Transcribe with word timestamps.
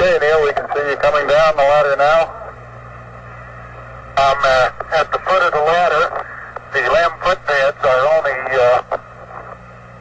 Okay, 0.00 0.16
Neil, 0.18 0.42
we 0.42 0.52
can 0.54 0.66
see 0.74 0.88
you 0.88 0.96
coming 0.96 1.26
down 1.28 1.56
the 1.56 1.62
ladder 1.62 1.94
now. 1.98 2.32
I'm 4.16 4.38
uh, 4.42 4.96
at 4.96 5.12
the 5.12 5.18
foot 5.18 5.42
of 5.42 5.52
the 5.52 5.60
ladder. 5.60 6.24
The 6.72 6.80
LM 6.88 7.10
footpads 7.20 7.84
are 7.84 8.00
only 8.16 8.32
uh, 8.56 8.98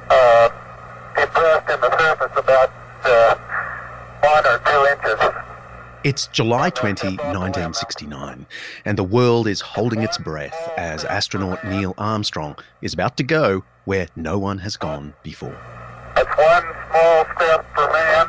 uh, 0.09 0.49
depressed 1.17 1.69
in 1.69 1.81
the 1.81 1.97
surface 1.97 2.31
about 2.37 2.71
uh, 3.03 3.35
one 4.21 4.45
or 4.45 4.59
two 4.59 4.87
inches. 4.93 5.35
It's 6.05 6.27
July 6.27 6.69
20, 6.69 7.17
1969, 7.17 8.45
and 8.85 8.97
the 8.97 9.03
world 9.03 9.49
is 9.49 9.59
holding 9.59 10.01
its 10.01 10.17
breath 10.17 10.71
as 10.77 11.03
astronaut 11.03 11.61
Neil 11.65 11.93
Armstrong 11.97 12.55
is 12.81 12.93
about 12.93 13.17
to 13.17 13.23
go 13.23 13.65
where 13.83 14.07
no 14.15 14.39
one 14.39 14.59
has 14.59 14.77
gone 14.77 15.13
before. 15.23 15.59
That's 16.15 16.29
one 16.37 16.63
small 16.89 17.25
step 17.35 17.65
for 17.75 17.91
man, 17.91 18.27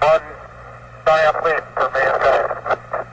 one 0.00 0.22
giant 1.04 1.44
leap 1.44 1.64
for 1.74 1.90
mankind. 1.90 3.06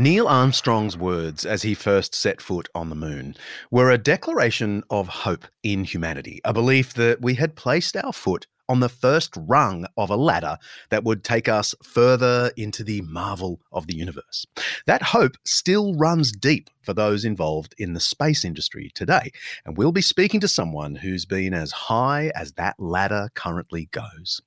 Neil 0.00 0.26
Armstrong's 0.26 0.96
words 0.96 1.44
as 1.44 1.60
he 1.60 1.74
first 1.74 2.14
set 2.14 2.40
foot 2.40 2.70
on 2.74 2.88
the 2.88 2.94
moon 2.94 3.36
were 3.70 3.90
a 3.90 3.98
declaration 3.98 4.82
of 4.88 5.08
hope 5.08 5.44
in 5.62 5.84
humanity, 5.84 6.40
a 6.42 6.54
belief 6.54 6.94
that 6.94 7.20
we 7.20 7.34
had 7.34 7.54
placed 7.54 7.94
our 7.98 8.10
foot 8.10 8.46
on 8.66 8.80
the 8.80 8.88
first 8.88 9.34
rung 9.36 9.84
of 9.98 10.08
a 10.08 10.16
ladder 10.16 10.56
that 10.88 11.04
would 11.04 11.22
take 11.22 11.50
us 11.50 11.74
further 11.82 12.50
into 12.56 12.82
the 12.82 13.02
marvel 13.02 13.60
of 13.72 13.88
the 13.88 13.94
universe. 13.94 14.46
That 14.86 15.02
hope 15.02 15.36
still 15.44 15.94
runs 15.94 16.32
deep 16.32 16.70
for 16.80 16.94
those 16.94 17.26
involved 17.26 17.74
in 17.76 17.92
the 17.92 18.00
space 18.00 18.42
industry 18.42 18.90
today, 18.94 19.32
and 19.66 19.76
we'll 19.76 19.92
be 19.92 20.00
speaking 20.00 20.40
to 20.40 20.48
someone 20.48 20.94
who's 20.94 21.26
been 21.26 21.52
as 21.52 21.72
high 21.72 22.32
as 22.34 22.52
that 22.52 22.76
ladder 22.78 23.28
currently 23.34 23.90
goes. 23.92 24.40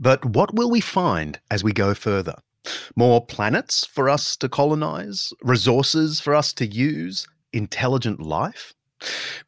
But 0.00 0.22
what 0.22 0.54
will 0.54 0.70
we 0.70 0.82
find 0.82 1.40
as 1.50 1.64
we 1.64 1.72
go 1.72 1.94
further? 1.94 2.34
More 2.96 3.24
planets 3.24 3.84
for 3.84 4.08
us 4.08 4.36
to 4.36 4.48
colonize, 4.48 5.32
resources 5.42 6.20
for 6.20 6.34
us 6.34 6.52
to 6.54 6.66
use, 6.66 7.26
intelligent 7.52 8.20
life? 8.20 8.74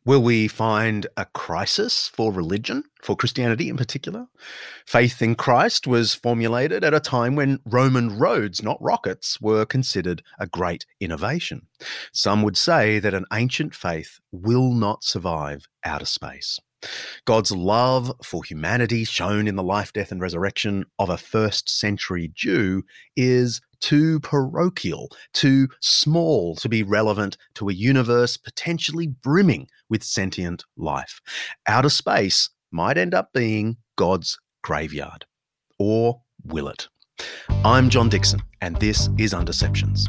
Will 0.04 0.22
we 0.22 0.46
find 0.46 1.06
a 1.16 1.24
crisis 1.24 2.08
for 2.08 2.32
religion, 2.32 2.84
for 3.02 3.16
Christianity 3.16 3.68
in 3.68 3.76
particular? 3.76 4.28
Faith 4.86 5.20
in 5.20 5.34
Christ 5.34 5.86
was 5.86 6.14
formulated 6.14 6.84
at 6.84 6.94
a 6.94 7.00
time 7.00 7.34
when 7.34 7.58
Roman 7.64 8.18
roads, 8.18 8.62
not 8.62 8.80
rockets, 8.80 9.40
were 9.40 9.64
considered 9.64 10.22
a 10.38 10.46
great 10.46 10.86
innovation. 11.00 11.66
Some 12.12 12.42
would 12.42 12.56
say 12.56 13.00
that 13.00 13.14
an 13.14 13.26
ancient 13.32 13.74
faith 13.74 14.20
will 14.30 14.72
not 14.72 15.02
survive 15.02 15.66
outer 15.84 16.06
space. 16.06 16.60
God's 17.24 17.52
love 17.52 18.12
for 18.22 18.42
humanity, 18.44 19.04
shown 19.04 19.46
in 19.46 19.56
the 19.56 19.62
life, 19.62 19.92
death, 19.92 20.10
and 20.12 20.20
resurrection 20.20 20.84
of 20.98 21.10
a 21.10 21.16
first 21.16 21.68
century 21.68 22.30
Jew, 22.34 22.82
is 23.16 23.60
too 23.80 24.20
parochial, 24.20 25.10
too 25.32 25.68
small 25.80 26.54
to 26.56 26.68
be 26.68 26.82
relevant 26.82 27.36
to 27.54 27.68
a 27.68 27.72
universe 27.72 28.36
potentially 28.36 29.06
brimming 29.06 29.68
with 29.88 30.02
sentient 30.02 30.64
life. 30.76 31.20
Outer 31.66 31.88
space 31.88 32.50
might 32.70 32.98
end 32.98 33.14
up 33.14 33.32
being 33.32 33.76
God's 33.96 34.38
graveyard. 34.62 35.24
Or 35.78 36.22
will 36.44 36.68
it? 36.68 36.88
I'm 37.64 37.90
John 37.90 38.08
Dickson, 38.08 38.42
and 38.60 38.76
this 38.76 39.08
is 39.18 39.32
Undeceptions. 39.32 40.08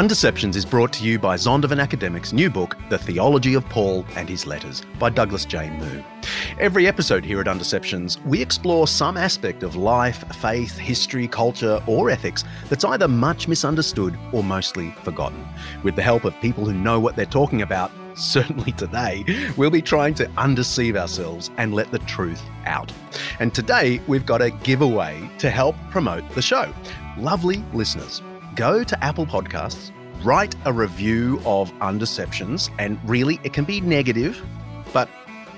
Undeceptions 0.00 0.56
is 0.56 0.64
brought 0.64 0.94
to 0.94 1.04
you 1.04 1.18
by 1.18 1.36
Zondervan 1.36 1.78
Academic's 1.78 2.32
new 2.32 2.48
book, 2.48 2.74
The 2.88 2.96
Theology 2.96 3.52
of 3.52 3.68
Paul 3.68 4.06
and 4.16 4.30
His 4.30 4.46
Letters, 4.46 4.80
by 4.98 5.10
Douglas 5.10 5.44
J. 5.44 5.68
Moo. 5.68 6.02
Every 6.58 6.86
episode 6.86 7.22
here 7.22 7.38
at 7.38 7.46
Undeceptions, 7.46 8.16
we 8.24 8.40
explore 8.40 8.88
some 8.88 9.18
aspect 9.18 9.62
of 9.62 9.76
life, 9.76 10.24
faith, 10.36 10.74
history, 10.78 11.28
culture, 11.28 11.82
or 11.86 12.08
ethics 12.08 12.44
that's 12.70 12.86
either 12.86 13.08
much 13.08 13.46
misunderstood 13.46 14.18
or 14.32 14.42
mostly 14.42 14.90
forgotten. 15.04 15.46
With 15.82 15.96
the 15.96 16.02
help 16.02 16.24
of 16.24 16.34
people 16.40 16.64
who 16.64 16.72
know 16.72 16.98
what 16.98 17.14
they're 17.14 17.26
talking 17.26 17.60
about, 17.60 17.92
certainly 18.14 18.72
today, 18.72 19.22
we'll 19.58 19.68
be 19.68 19.82
trying 19.82 20.14
to 20.14 20.30
undeceive 20.38 20.96
ourselves 20.96 21.50
and 21.58 21.74
let 21.74 21.90
the 21.90 21.98
truth 21.98 22.42
out. 22.64 22.90
And 23.38 23.54
today, 23.54 24.00
we've 24.06 24.24
got 24.24 24.40
a 24.40 24.48
giveaway 24.48 25.28
to 25.40 25.50
help 25.50 25.76
promote 25.90 26.26
the 26.30 26.40
show. 26.40 26.72
Lovely 27.18 27.62
listeners 27.74 28.22
go 28.54 28.84
to 28.84 29.04
Apple 29.04 29.26
Podcasts, 29.26 29.90
write 30.22 30.54
a 30.64 30.72
review 30.72 31.40
of 31.44 31.72
Undeceptions, 31.80 32.70
and 32.78 32.98
really 33.08 33.40
it 33.44 33.52
can 33.52 33.64
be 33.64 33.80
negative, 33.80 34.40
but 34.92 35.08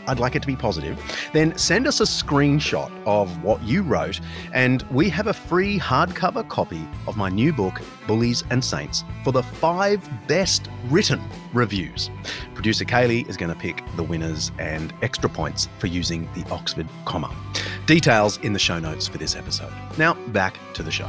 I'd 0.06 0.18
like 0.18 0.34
it 0.34 0.42
to 0.42 0.46
be 0.46 0.56
positive. 0.56 1.00
Then 1.32 1.56
send 1.56 1.86
us 1.86 2.00
a 2.00 2.04
screenshot 2.04 2.90
of 3.06 3.42
what 3.42 3.62
you 3.62 3.82
wrote, 3.82 4.20
and 4.52 4.82
we 4.90 5.08
have 5.10 5.28
a 5.28 5.32
free 5.32 5.78
hardcover 5.78 6.48
copy 6.48 6.86
of 7.06 7.16
my 7.16 7.28
new 7.28 7.52
book, 7.52 7.80
Bullies 8.06 8.42
and 8.50 8.64
Saints, 8.64 9.04
for 9.22 9.32
the 9.32 9.42
five 9.42 10.08
best 10.26 10.68
written 10.88 11.20
reviews. 11.52 12.10
Producer 12.54 12.84
Kaylee 12.84 13.28
is 13.28 13.36
going 13.36 13.52
to 13.52 13.58
pick 13.58 13.82
the 13.96 14.02
winners 14.02 14.50
and 14.58 14.92
extra 15.02 15.30
points 15.30 15.68
for 15.78 15.86
using 15.86 16.28
the 16.34 16.44
Oxford 16.50 16.88
comma. 17.04 17.34
Details 17.86 18.38
in 18.38 18.52
the 18.52 18.58
show 18.58 18.78
notes 18.78 19.06
for 19.06 19.18
this 19.18 19.36
episode. 19.36 19.72
Now, 19.98 20.14
back 20.28 20.58
to 20.74 20.82
the 20.82 20.90
show. 20.90 21.08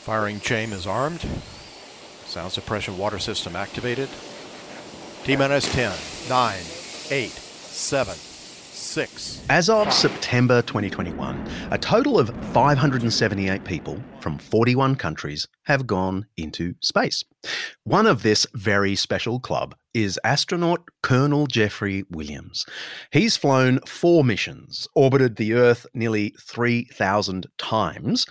Firing 0.00 0.40
chain 0.40 0.72
is 0.72 0.86
armed. 0.86 1.20
Sound 2.24 2.52
suppression 2.52 2.96
water 2.96 3.18
system 3.18 3.54
activated. 3.54 4.08
T 5.24 5.36
minus 5.36 5.70
10, 5.74 5.92
9, 6.26 6.58
8, 7.10 7.28
7, 7.30 8.14
6. 8.14 9.44
As 9.50 9.68
of 9.68 9.92
September 9.92 10.62
2021, 10.62 11.46
a 11.70 11.76
total 11.76 12.18
of 12.18 12.34
578 12.46 13.62
people 13.64 14.02
from 14.20 14.38
41 14.38 14.96
countries 14.96 15.46
have 15.64 15.86
gone 15.86 16.26
into 16.38 16.74
space. 16.80 17.22
One 17.84 18.06
of 18.06 18.22
this 18.22 18.46
very 18.54 18.96
special 18.96 19.38
club 19.38 19.74
is 19.92 20.18
astronaut 20.24 20.82
Colonel 21.02 21.46
Jeffrey 21.46 22.04
Williams. 22.10 22.64
He's 23.12 23.36
flown 23.36 23.80
four 23.86 24.24
missions, 24.24 24.88
orbited 24.94 25.36
the 25.36 25.54
Earth 25.54 25.86
nearly 25.94 26.34
3,000 26.40 27.46
times, 27.58 28.26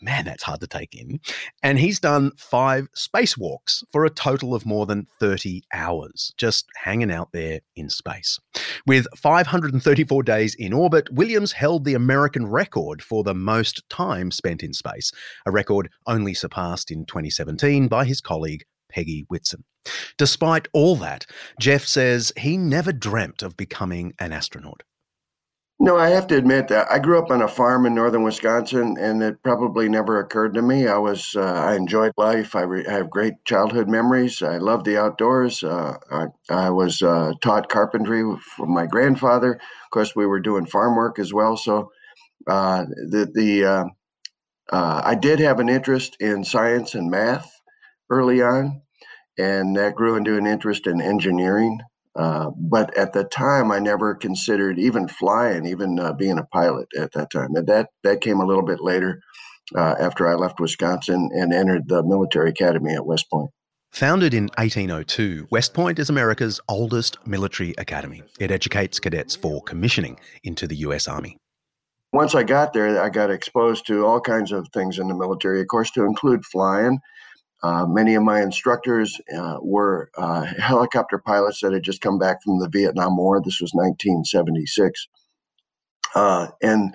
Man, 0.00 0.26
that's 0.26 0.44
hard 0.44 0.60
to 0.60 0.66
take 0.66 0.94
in. 0.94 1.20
And 1.62 1.78
he's 1.78 1.98
done 1.98 2.32
five 2.36 2.88
spacewalks 2.92 3.82
for 3.90 4.04
a 4.04 4.10
total 4.10 4.54
of 4.54 4.64
more 4.64 4.86
than 4.86 5.06
30 5.18 5.62
hours, 5.72 6.32
just 6.36 6.66
hanging 6.76 7.10
out 7.10 7.30
there 7.32 7.60
in 7.74 7.90
space. 7.90 8.38
With 8.86 9.06
534 9.16 10.22
days 10.22 10.54
in 10.54 10.72
orbit, 10.72 11.12
Williams 11.12 11.52
held 11.52 11.84
the 11.84 11.94
American 11.94 12.46
record 12.46 13.02
for 13.02 13.24
the 13.24 13.34
most 13.34 13.88
time 13.90 14.30
spent 14.30 14.62
in 14.62 14.72
space, 14.72 15.10
a 15.44 15.50
record 15.50 15.90
only 16.06 16.34
surpassed 16.34 16.90
in 16.90 17.04
2017 17.04 17.88
by 17.88 18.04
his 18.04 18.20
colleague 18.20 18.64
Peggy 18.88 19.24
Whitson. 19.28 19.64
Despite 20.16 20.68
all 20.72 20.96
that, 20.96 21.26
Jeff 21.60 21.84
says 21.84 22.32
he 22.38 22.56
never 22.56 22.92
dreamt 22.92 23.42
of 23.42 23.56
becoming 23.56 24.14
an 24.18 24.32
astronaut. 24.32 24.82
No, 25.80 25.96
I 25.96 26.08
have 26.08 26.26
to 26.28 26.36
admit 26.36 26.66
that 26.68 26.90
I 26.90 26.98
grew 26.98 27.20
up 27.20 27.30
on 27.30 27.40
a 27.40 27.46
farm 27.46 27.86
in 27.86 27.94
northern 27.94 28.24
Wisconsin, 28.24 28.96
and 28.98 29.22
it 29.22 29.40
probably 29.44 29.88
never 29.88 30.18
occurred 30.18 30.54
to 30.54 30.62
me. 30.62 30.88
I 30.88 30.98
was 30.98 31.36
uh, 31.36 31.40
I 31.42 31.76
enjoyed 31.76 32.12
life. 32.16 32.56
I, 32.56 32.62
re- 32.62 32.86
I, 32.86 32.94
have 32.94 33.10
great 33.10 33.34
childhood 33.44 33.88
memories. 33.88 34.42
I 34.42 34.56
love 34.56 34.82
the 34.82 34.98
outdoors. 34.98 35.62
Uh, 35.62 35.96
I, 36.10 36.26
I, 36.50 36.70
was 36.70 37.00
uh, 37.00 37.32
taught 37.40 37.68
carpentry 37.68 38.24
from 38.56 38.74
my 38.74 38.86
grandfather. 38.86 39.54
Of 39.54 39.90
course, 39.92 40.16
we 40.16 40.26
were 40.26 40.40
doing 40.40 40.66
farm 40.66 40.96
work 40.96 41.20
as 41.20 41.32
well. 41.32 41.56
So 41.56 41.92
uh, 42.48 42.86
the 42.86 43.30
the 43.32 43.64
uh, 43.64 43.84
uh, 44.72 45.02
I 45.04 45.14
did 45.14 45.38
have 45.38 45.60
an 45.60 45.68
interest 45.68 46.16
in 46.18 46.42
science 46.42 46.96
and 46.96 47.08
math 47.08 47.52
early 48.10 48.42
on, 48.42 48.82
and 49.38 49.76
that 49.76 49.94
grew 49.94 50.16
into 50.16 50.36
an 50.36 50.46
interest 50.46 50.88
in 50.88 51.00
engineering. 51.00 51.78
Uh, 52.18 52.50
but 52.56 52.94
at 52.98 53.12
the 53.12 53.22
time, 53.22 53.70
I 53.70 53.78
never 53.78 54.12
considered 54.12 54.76
even 54.76 55.06
flying, 55.06 55.64
even 55.66 56.00
uh, 56.00 56.12
being 56.12 56.36
a 56.36 56.44
pilot 56.44 56.88
at 56.98 57.12
that 57.12 57.30
time. 57.30 57.54
And 57.54 57.68
that 57.68 57.90
that 58.02 58.20
came 58.20 58.40
a 58.40 58.44
little 58.44 58.64
bit 58.64 58.80
later, 58.80 59.22
uh, 59.76 59.94
after 60.00 60.26
I 60.26 60.34
left 60.34 60.58
Wisconsin 60.58 61.30
and 61.32 61.54
entered 61.54 61.88
the 61.88 62.02
military 62.02 62.50
academy 62.50 62.92
at 62.92 63.06
West 63.06 63.30
Point. 63.30 63.50
Founded 63.92 64.34
in 64.34 64.48
1802, 64.56 65.46
West 65.50 65.72
Point 65.72 66.00
is 66.00 66.10
America's 66.10 66.60
oldest 66.68 67.24
military 67.24 67.74
academy. 67.78 68.22
It 68.40 68.50
educates 68.50 68.98
cadets 68.98 69.36
for 69.36 69.62
commissioning 69.62 70.18
into 70.42 70.66
the 70.66 70.76
U.S. 70.76 71.06
Army. 71.06 71.38
Once 72.12 72.34
I 72.34 72.42
got 72.42 72.72
there, 72.72 73.00
I 73.00 73.10
got 73.10 73.30
exposed 73.30 73.86
to 73.86 74.04
all 74.04 74.20
kinds 74.20 74.50
of 74.50 74.68
things 74.74 74.98
in 74.98 75.08
the 75.08 75.14
military, 75.14 75.60
of 75.60 75.68
course, 75.68 75.90
to 75.92 76.04
include 76.04 76.44
flying. 76.44 76.98
Uh, 77.62 77.86
many 77.86 78.14
of 78.14 78.22
my 78.22 78.40
instructors 78.40 79.20
uh, 79.36 79.58
were 79.60 80.10
uh, 80.16 80.42
helicopter 80.58 81.18
pilots 81.18 81.60
that 81.60 81.72
had 81.72 81.82
just 81.82 82.00
come 82.00 82.18
back 82.18 82.42
from 82.42 82.60
the 82.60 82.68
Vietnam 82.68 83.16
War. 83.16 83.40
This 83.40 83.60
was 83.60 83.72
1976. 83.72 85.08
Uh, 86.14 86.48
and 86.62 86.94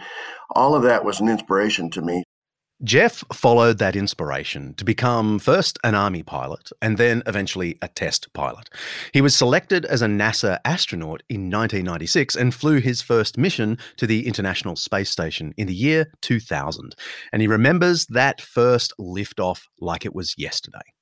all 0.51 0.75
of 0.75 0.83
that 0.83 1.05
was 1.05 1.19
an 1.19 1.29
inspiration 1.29 1.89
to 1.91 2.01
me. 2.01 2.23
Jeff 2.83 3.23
followed 3.31 3.77
that 3.77 3.95
inspiration 3.95 4.73
to 4.73 4.83
become 4.83 5.39
first 5.39 5.79
an 5.85 5.95
Army 5.95 6.21
pilot 6.21 6.69
and 6.81 6.97
then 6.97 7.23
eventually 7.25 7.77
a 7.81 7.87
test 7.87 8.31
pilot. 8.33 8.69
He 9.13 9.21
was 9.21 9.33
selected 9.33 9.85
as 9.85 10.01
a 10.01 10.07
NASA 10.07 10.59
astronaut 10.65 11.23
in 11.29 11.49
1996 11.49 12.35
and 12.35 12.53
flew 12.53 12.79
his 12.79 13.01
first 13.01 13.37
mission 13.37 13.77
to 13.95 14.05
the 14.05 14.27
International 14.27 14.75
Space 14.75 15.09
Station 15.09 15.53
in 15.55 15.67
the 15.67 15.73
year 15.73 16.11
2000. 16.21 16.93
And 17.31 17.41
he 17.41 17.47
remembers 17.47 18.05
that 18.07 18.41
first 18.41 18.93
liftoff 18.99 19.61
like 19.79 20.05
it 20.05 20.13
was 20.13 20.35
yesterday. 20.37 20.93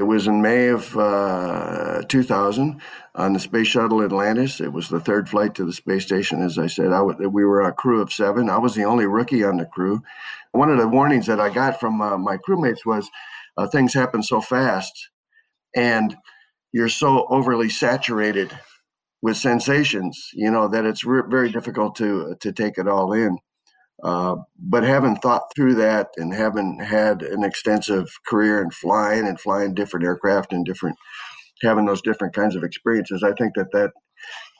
It 0.00 0.04
was 0.04 0.26
in 0.28 0.42
May 0.42 0.68
of 0.70 0.96
uh, 0.98 2.02
2000 2.08 2.82
on 3.16 3.34
the 3.34 3.40
Space 3.40 3.68
Shuttle 3.68 4.02
Atlantis. 4.02 4.60
It 4.60 4.72
was 4.72 4.88
the 4.90 5.00
third 5.00 5.28
flight 5.28 5.54
to 5.56 5.66
the 5.66 5.74
space 5.74 6.06
station. 6.06 6.42
As 6.42 6.58
I 6.58 6.68
said, 6.68 6.88
I 6.88 7.00
w- 7.00 7.30
we 7.30 7.44
were 7.44 7.62
a 7.62 7.74
crew 7.74 8.02
of 8.02 8.12
seven. 8.12 8.50
I 8.50 8.58
was 8.58 8.74
the 8.74 8.84
only 8.84 9.06
rookie 9.06 9.44
on 9.44 9.58
the 9.58 9.66
crew. 9.66 10.02
One 10.52 10.70
of 10.70 10.78
the 10.78 10.88
warnings 10.88 11.26
that 11.28 11.40
I 11.40 11.50
got 11.50 11.80
from 11.80 12.02
uh, 12.02 12.18
my 12.18 12.38
crewmates 12.38 12.86
was 12.86 13.10
uh, 13.58 13.68
things 13.68 13.94
happen 13.94 14.24
so 14.24 14.42
fast 14.42 15.10
and 15.76 16.16
you're 16.72 16.88
so 16.90 17.26
overly 17.30 17.68
saturated 17.70 18.52
with 19.22 19.36
sensations, 19.36 20.30
you 20.34 20.50
know, 20.50 20.68
that 20.68 20.86
it's 20.86 21.04
re- 21.04 21.22
very 21.28 21.50
difficult 21.52 21.96
to 21.96 22.36
to 22.40 22.52
take 22.52 22.78
it 22.78 22.88
all 22.88 23.12
in. 23.12 23.38
Uh, 24.02 24.36
but 24.58 24.82
having 24.82 25.16
thought 25.16 25.42
through 25.54 25.74
that 25.74 26.08
and 26.16 26.34
having 26.34 26.78
had 26.80 27.22
an 27.22 27.44
extensive 27.44 28.08
career 28.26 28.62
in 28.62 28.70
flying 28.70 29.26
and 29.26 29.40
flying 29.40 29.74
different 29.74 30.06
aircraft 30.06 30.52
and 30.52 30.64
different 30.64 30.96
having 31.62 31.84
those 31.84 32.00
different 32.00 32.34
kinds 32.34 32.56
of 32.56 32.64
experiences, 32.64 33.22
I 33.22 33.32
think 33.32 33.54
that 33.56 33.70
that 33.72 33.90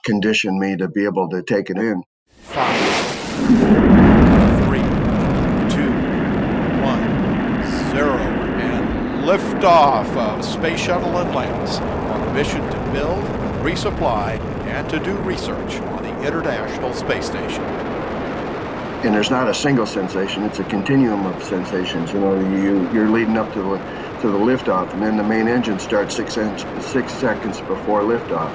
conditioned 0.04 0.58
me 0.58 0.76
to 0.76 0.88
be 0.88 1.04
able 1.04 1.28
to 1.30 1.42
take 1.42 1.70
it 1.70 1.78
in. 1.78 2.02
Five, 2.40 2.78
three, 4.66 4.82
two, 5.70 5.90
one, 6.82 7.02
zero, 7.90 8.18
and 8.60 9.24
liftoff 9.24 10.14
of 10.16 10.44
Space 10.44 10.80
Shuttle 10.80 11.16
Atlantis 11.16 11.78
on 11.78 12.28
a 12.28 12.34
mission 12.34 12.60
to 12.60 12.92
build, 12.92 13.24
resupply, 13.64 14.38
and 14.66 14.88
to 14.90 14.98
do 15.00 15.16
research 15.18 15.76
on 15.80 16.02
the 16.02 16.26
International 16.26 16.92
Space 16.92 17.26
Station 17.26 17.89
and 19.02 19.14
there's 19.14 19.30
not 19.30 19.48
a 19.48 19.54
single 19.54 19.86
sensation; 19.86 20.42
it's 20.44 20.58
a 20.58 20.64
continuum 20.64 21.24
of 21.24 21.42
sensations. 21.42 22.12
You 22.12 22.20
know, 22.20 22.38
you 22.38 22.90
you're 22.92 23.08
leading 23.08 23.36
up 23.36 23.52
to 23.54 23.62
the 23.62 23.76
to 24.20 24.30
the 24.30 24.38
liftoff, 24.38 24.92
and 24.92 25.02
then 25.02 25.16
the 25.16 25.24
main 25.24 25.48
engine 25.48 25.78
starts 25.78 26.16
six 26.16 26.34
six 26.80 27.12
seconds 27.14 27.60
before 27.62 28.02
liftoff, 28.02 28.50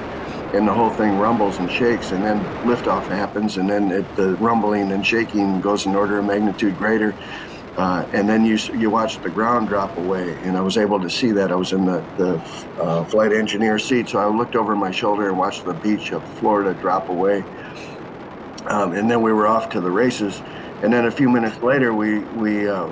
and 0.54 0.66
the 0.66 0.72
whole 0.72 0.90
thing 0.90 1.18
rumbles 1.18 1.58
and 1.58 1.70
shakes, 1.70 2.12
and 2.12 2.22
then 2.24 2.38
liftoff 2.64 3.06
happens, 3.08 3.56
and 3.56 3.68
then 3.68 3.90
it, 3.90 4.16
the 4.16 4.36
rumbling 4.36 4.92
and 4.92 5.04
shaking 5.04 5.60
goes 5.60 5.86
an 5.86 5.96
order 5.96 6.18
of 6.18 6.24
magnitude 6.24 6.76
greater. 6.78 7.14
Uh, 7.76 8.06
and 8.14 8.26
then 8.26 8.44
you 8.44 8.56
you 8.78 8.88
watch 8.88 9.20
the 9.22 9.28
ground 9.28 9.68
drop 9.68 9.94
away, 9.98 10.32
and 10.44 10.56
I 10.56 10.60
was 10.60 10.78
able 10.78 11.00
to 11.00 11.10
see 11.10 11.32
that. 11.32 11.50
I 11.50 11.56
was 11.56 11.72
in 11.72 11.84
the 11.84 12.04
the 12.16 12.36
uh, 12.80 13.04
flight 13.04 13.32
engineer 13.32 13.78
seat, 13.78 14.08
so 14.08 14.18
I 14.18 14.26
looked 14.26 14.54
over 14.54 14.76
my 14.76 14.92
shoulder 14.92 15.28
and 15.28 15.36
watched 15.36 15.64
the 15.64 15.74
beach 15.74 16.12
of 16.12 16.22
Florida 16.38 16.72
drop 16.80 17.08
away 17.08 17.44
um, 18.68 18.92
and 18.92 19.10
then 19.10 19.22
we 19.22 19.32
were 19.32 19.46
off 19.46 19.70
to 19.70 19.80
the 19.80 19.90
races. 19.90 20.40
And 20.82 20.92
then 20.92 21.06
a 21.06 21.10
few 21.10 21.28
minutes 21.30 21.62
later, 21.62 21.94
we 21.94 22.18
we 22.18 22.68
uh, 22.68 22.88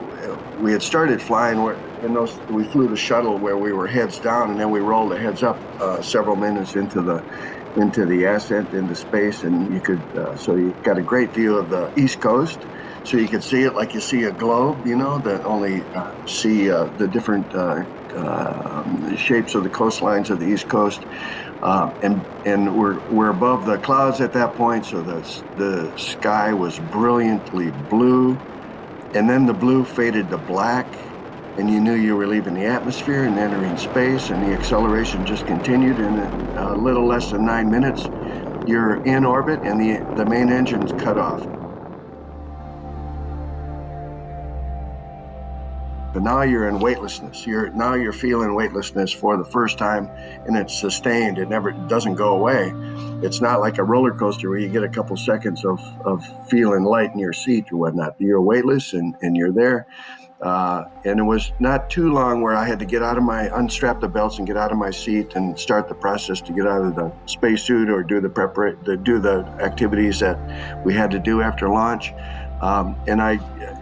we 0.61 0.73
had 0.73 0.83
started 0.83 1.21
flying. 1.21 1.59
And 2.03 2.15
those 2.15 2.35
we 2.51 2.65
flew 2.65 2.89
the 2.89 2.97
shuttle 2.97 3.39
where 3.39 3.57
we 3.57 3.73
were 3.73 3.87
heads 3.87 4.19
down, 4.19 4.51
and 4.51 4.61
then 4.61 4.71
we 4.71 4.81
rolled 4.81 5.13
the 5.13 5.19
heads 5.19 5.43
up 5.43 5.59
uh, 5.81 6.03
several 6.03 6.37
minutes 6.37 6.77
into 6.77 7.03
the 7.03 7.23
into 7.77 8.07
the 8.07 8.25
ascent 8.25 8.73
into 8.73 8.95
space, 8.95 9.43
and 9.43 9.73
you 9.73 9.81
could 9.81 10.01
uh, 10.17 10.37
so 10.37 10.55
you 10.55 10.75
got 10.83 10.99
a 10.99 11.03
great 11.03 11.33
view 11.33 11.57
of 11.57 11.71
the 11.71 11.93
East 11.99 12.21
Coast. 12.21 12.61
So 13.05 13.19
you 13.19 13.29
could 13.29 13.45
see 13.45 13.63
it 13.65 13.75
like 13.75 13.93
you 13.93 14.01
see 14.01 14.25
a 14.25 14.33
globe, 14.33 14.87
you 14.87 14.97
know, 14.97 15.19
that 15.19 15.45
only 15.45 15.83
uh, 15.95 16.27
see 16.27 16.71
uh, 16.71 16.85
the 16.97 17.07
different 17.07 17.55
uh, 17.55 17.85
um, 18.17 19.15
shapes 19.17 19.55
of 19.55 19.63
the 19.63 19.69
coastlines 19.69 20.31
of 20.31 20.41
the 20.41 20.47
East 20.47 20.69
Coast. 20.69 21.03
Uh, 21.65 21.91
and 22.03 22.21
and 22.45 22.77
we're 22.77 23.01
we're 23.09 23.31
above 23.31 23.65
the 23.65 23.79
clouds 23.79 24.21
at 24.21 24.35
that 24.35 24.55
point, 24.55 24.85
so 24.85 25.01
the 25.01 25.21
the 25.57 25.97
sky 25.97 26.53
was 26.53 26.79
brilliantly 26.79 27.71
blue, 27.89 28.37
and 29.15 29.31
then 29.31 29.47
the 29.47 29.55
blue 29.55 29.83
faded 29.83 30.29
to 30.29 30.37
black, 30.37 30.87
and 31.57 31.71
you 31.71 31.81
knew 31.81 31.95
you 31.95 32.15
were 32.17 32.27
leaving 32.27 32.53
the 32.53 32.67
atmosphere 32.67 33.25
and 33.25 33.39
entering 33.39 33.79
space, 33.79 34.29
and 34.29 34.43
the 34.47 34.53
acceleration 34.53 35.25
just 35.25 35.47
continued. 35.47 35.99
And 35.99 36.19
in 36.19 36.59
a, 36.59 36.75
a 36.75 36.77
little 36.77 37.07
less 37.07 37.31
than 37.31 37.47
nine 37.47 37.71
minutes, 37.71 38.05
you're 38.67 39.03
in 39.05 39.25
orbit, 39.25 39.61
and 39.63 39.81
the 39.81 40.05
the 40.17 40.27
main 40.27 40.51
engine's 40.53 40.93
cut 40.93 41.17
off. 41.17 41.47
But 46.15 46.23
now 46.23 46.43
you're 46.43 46.69
in 46.69 46.79
weightlessness. 46.79 47.45
You're 47.45 47.71
now 47.71 47.95
you're 47.95 48.13
feeling 48.13 48.55
weightlessness 48.55 49.13
for 49.13 49.37
the 49.37 49.45
first 49.45 49.77
time, 49.77 50.09
and 50.47 50.57
it's 50.57 50.79
sustained. 50.79 51.39
It 51.39 51.49
never 51.49 51.73
doesn't 51.73 52.15
go 52.15 52.37
away. 52.37 52.73
It's 53.23 53.41
not 53.41 53.61
like 53.61 53.79
a 53.79 53.85
roller 53.85 54.13
coaster 54.13 54.49
where 54.49 54.59
you 54.59 54.69
get 54.69 54.85
a 54.85 54.89
couple 54.89 55.17
seconds 55.17 55.65
of, 55.65 55.81
of 56.07 56.25
feeling 56.49 56.85
light 56.85 57.11
in 57.13 57.19
your 57.19 57.33
seat 57.33 57.67
or 57.73 57.79
whatnot. 57.79 58.15
You're 58.21 58.41
weightless 58.41 58.93
and, 58.93 59.17
and 59.23 59.37
you're 59.37 59.53
there. 59.53 59.89
Uh, 60.41 60.85
and 61.05 61.19
it 61.19 61.23
was 61.23 61.53
not 61.59 61.89
too 61.89 62.13
long 62.13 62.43
where 62.43 62.55
I 62.55 62.67
had 62.67 62.79
to 62.81 62.85
get 62.85 63.03
out 63.03 63.17
of 63.17 63.25
my 63.25 63.45
unstrap 63.57 64.01
the 64.01 64.09
belts 64.09 64.39
and 64.39 64.47
get 64.47 64.57
out 64.57 64.73
of 64.73 64.79
my 64.79 64.91
seat 64.91 65.35
and 65.37 65.59
start 65.59 65.89
the 65.89 65.95
process 65.95 66.41
to 66.43 66.53
get 66.53 66.67
out 66.67 66.85
of 66.85 66.95
the 66.97 67.11
spacesuit 67.27 67.89
or 67.89 68.03
do 68.03 68.21
the 68.21 68.29
prepar- 68.29 69.03
do 69.05 69.19
the 69.19 69.45
activities 69.61 70.21
that 70.21 70.85
we 70.85 70.93
had 70.93 71.11
to 71.13 71.19
do 71.19 71.41
after 71.41 71.69
launch. 71.69 72.13
Um, 72.65 72.97
and 73.07 73.21
I 73.21 73.33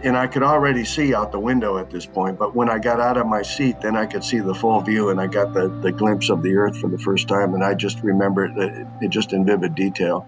and 0.03 0.17
I 0.17 0.27
could 0.27 0.43
already 0.43 0.83
see 0.83 1.15
out 1.15 1.31
the 1.31 1.39
window 1.39 1.77
at 1.77 1.89
this 1.89 2.05
point. 2.05 2.37
But 2.37 2.53
when 2.53 2.69
I 2.69 2.79
got 2.79 2.99
out 2.99 3.15
of 3.15 3.25
my 3.25 3.41
seat, 3.41 3.79
then 3.79 3.95
I 3.95 4.05
could 4.05 4.25
see 4.25 4.39
the 4.39 4.53
full 4.53 4.81
view, 4.81 5.09
and 5.09 5.21
I 5.21 5.27
got 5.27 5.53
the, 5.53 5.69
the 5.69 5.89
glimpse 5.89 6.29
of 6.29 6.43
the 6.43 6.53
Earth 6.57 6.75
for 6.77 6.89
the 6.89 6.97
first 6.97 7.29
time. 7.29 7.53
And 7.53 7.63
I 7.63 7.75
just 7.75 8.03
remember 8.03 8.43
it, 8.43 8.85
it 8.99 9.07
just 9.07 9.31
in 9.31 9.45
vivid 9.45 9.73
detail, 9.73 10.27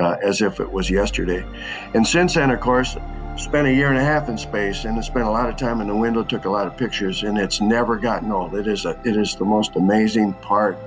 uh, 0.00 0.18
as 0.22 0.40
if 0.40 0.60
it 0.60 0.70
was 0.70 0.88
yesterday. 0.88 1.44
And 1.94 2.06
since 2.06 2.34
then, 2.34 2.52
of 2.52 2.60
course, 2.60 2.96
spent 3.34 3.66
a 3.66 3.72
year 3.72 3.88
and 3.88 3.98
a 3.98 4.04
half 4.04 4.28
in 4.28 4.38
space, 4.38 4.84
and 4.84 5.04
spent 5.04 5.26
a 5.26 5.30
lot 5.30 5.48
of 5.48 5.56
time 5.56 5.80
in 5.80 5.88
the 5.88 5.96
window, 5.96 6.22
took 6.22 6.44
a 6.44 6.50
lot 6.50 6.68
of 6.68 6.76
pictures, 6.76 7.24
and 7.24 7.36
it's 7.36 7.60
never 7.60 7.96
gotten 7.96 8.30
old. 8.30 8.54
It 8.54 8.68
is 8.68 8.84
a 8.84 8.90
it 9.04 9.16
is 9.16 9.34
the 9.34 9.44
most 9.44 9.74
amazing 9.74 10.32
part 10.34 10.78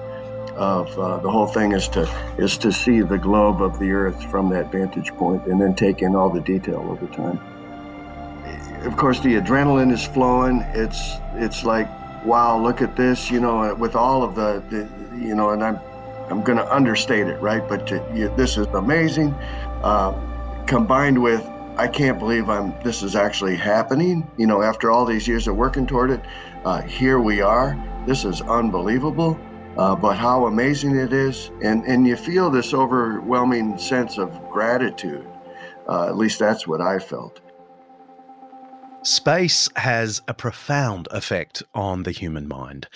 of 0.60 1.00
uh, 1.00 1.18
the 1.20 1.32
whole 1.32 1.48
thing 1.48 1.72
is 1.72 1.88
to 1.88 2.02
is 2.38 2.58
to 2.58 2.72
see 2.72 3.00
the 3.00 3.18
globe 3.18 3.62
of 3.62 3.80
the 3.80 3.92
Earth 3.92 4.22
from 4.30 4.50
that 4.50 4.72
vantage 4.72 5.12
point, 5.14 5.46
and 5.46 5.60
then 5.60 5.74
take 5.74 6.02
in 6.02 6.16
all 6.16 6.30
the 6.30 6.42
detail 6.42 6.86
over 6.90 7.08
time. 7.08 7.40
Of 8.86 8.98
course, 8.98 9.22
the 9.22 9.36
adrenaline 9.36 9.92
is 9.92 10.06
flowing. 10.06 10.60
It's 10.74 11.14
it's 11.36 11.64
like, 11.64 11.88
wow, 12.26 12.62
look 12.62 12.82
at 12.82 12.98
this, 12.98 13.32
you 13.32 13.40
know, 13.40 13.74
with 13.76 13.96
all 13.96 14.22
of 14.22 14.36
the, 14.36 14.62
the 14.70 15.18
you 15.18 15.34
know, 15.34 15.52
and 15.52 15.64
I'm 15.64 15.80
I'm 16.30 16.44
going 16.44 16.58
to 16.58 16.76
understate 16.76 17.28
it, 17.28 17.42
right? 17.42 17.68
But 17.68 17.88
to, 17.88 18.06
you, 18.14 18.32
this 18.36 18.58
is 18.58 18.68
amazing, 18.68 19.34
uh, 19.82 20.12
combined 20.68 21.22
with 21.22 21.42
I 21.78 21.88
can't 21.88 22.20
believe 22.20 22.50
I'm 22.50 22.74
this 22.84 23.02
is 23.02 23.16
actually 23.16 23.56
happening. 23.56 24.30
You 24.38 24.48
know, 24.48 24.62
after 24.62 24.92
all 24.92 25.06
these 25.06 25.26
years 25.26 25.48
of 25.48 25.56
working 25.56 25.88
toward 25.88 26.12
it, 26.12 26.22
uh, 26.66 26.82
here 26.82 27.22
we 27.22 27.40
are. 27.40 27.78
This 28.06 28.26
is 28.26 28.42
unbelievable 28.42 29.40
uh, 29.80 29.96
but 29.96 30.18
how 30.18 30.46
amazing 30.46 30.98
it 30.98 31.14
is. 31.14 31.52
And, 31.64 31.86
and 31.86 32.06
you 32.06 32.18
feel 32.18 32.50
this 32.50 32.74
overwhelming 32.74 33.78
sense 33.78 34.18
of 34.18 34.30
gratitude. 34.50 35.26
Uh, 35.88 36.08
at 36.08 36.18
least 36.18 36.38
that's 36.38 36.68
what 36.68 36.82
I 36.82 37.00
felt. 37.00 37.40
Space 39.04 39.70
has 39.78 40.22
a 40.28 40.34
profound 40.34 41.08
effect 41.12 41.64
on 41.74 42.04
the 42.04 42.12
human 42.12 42.46
mind. 42.50 42.90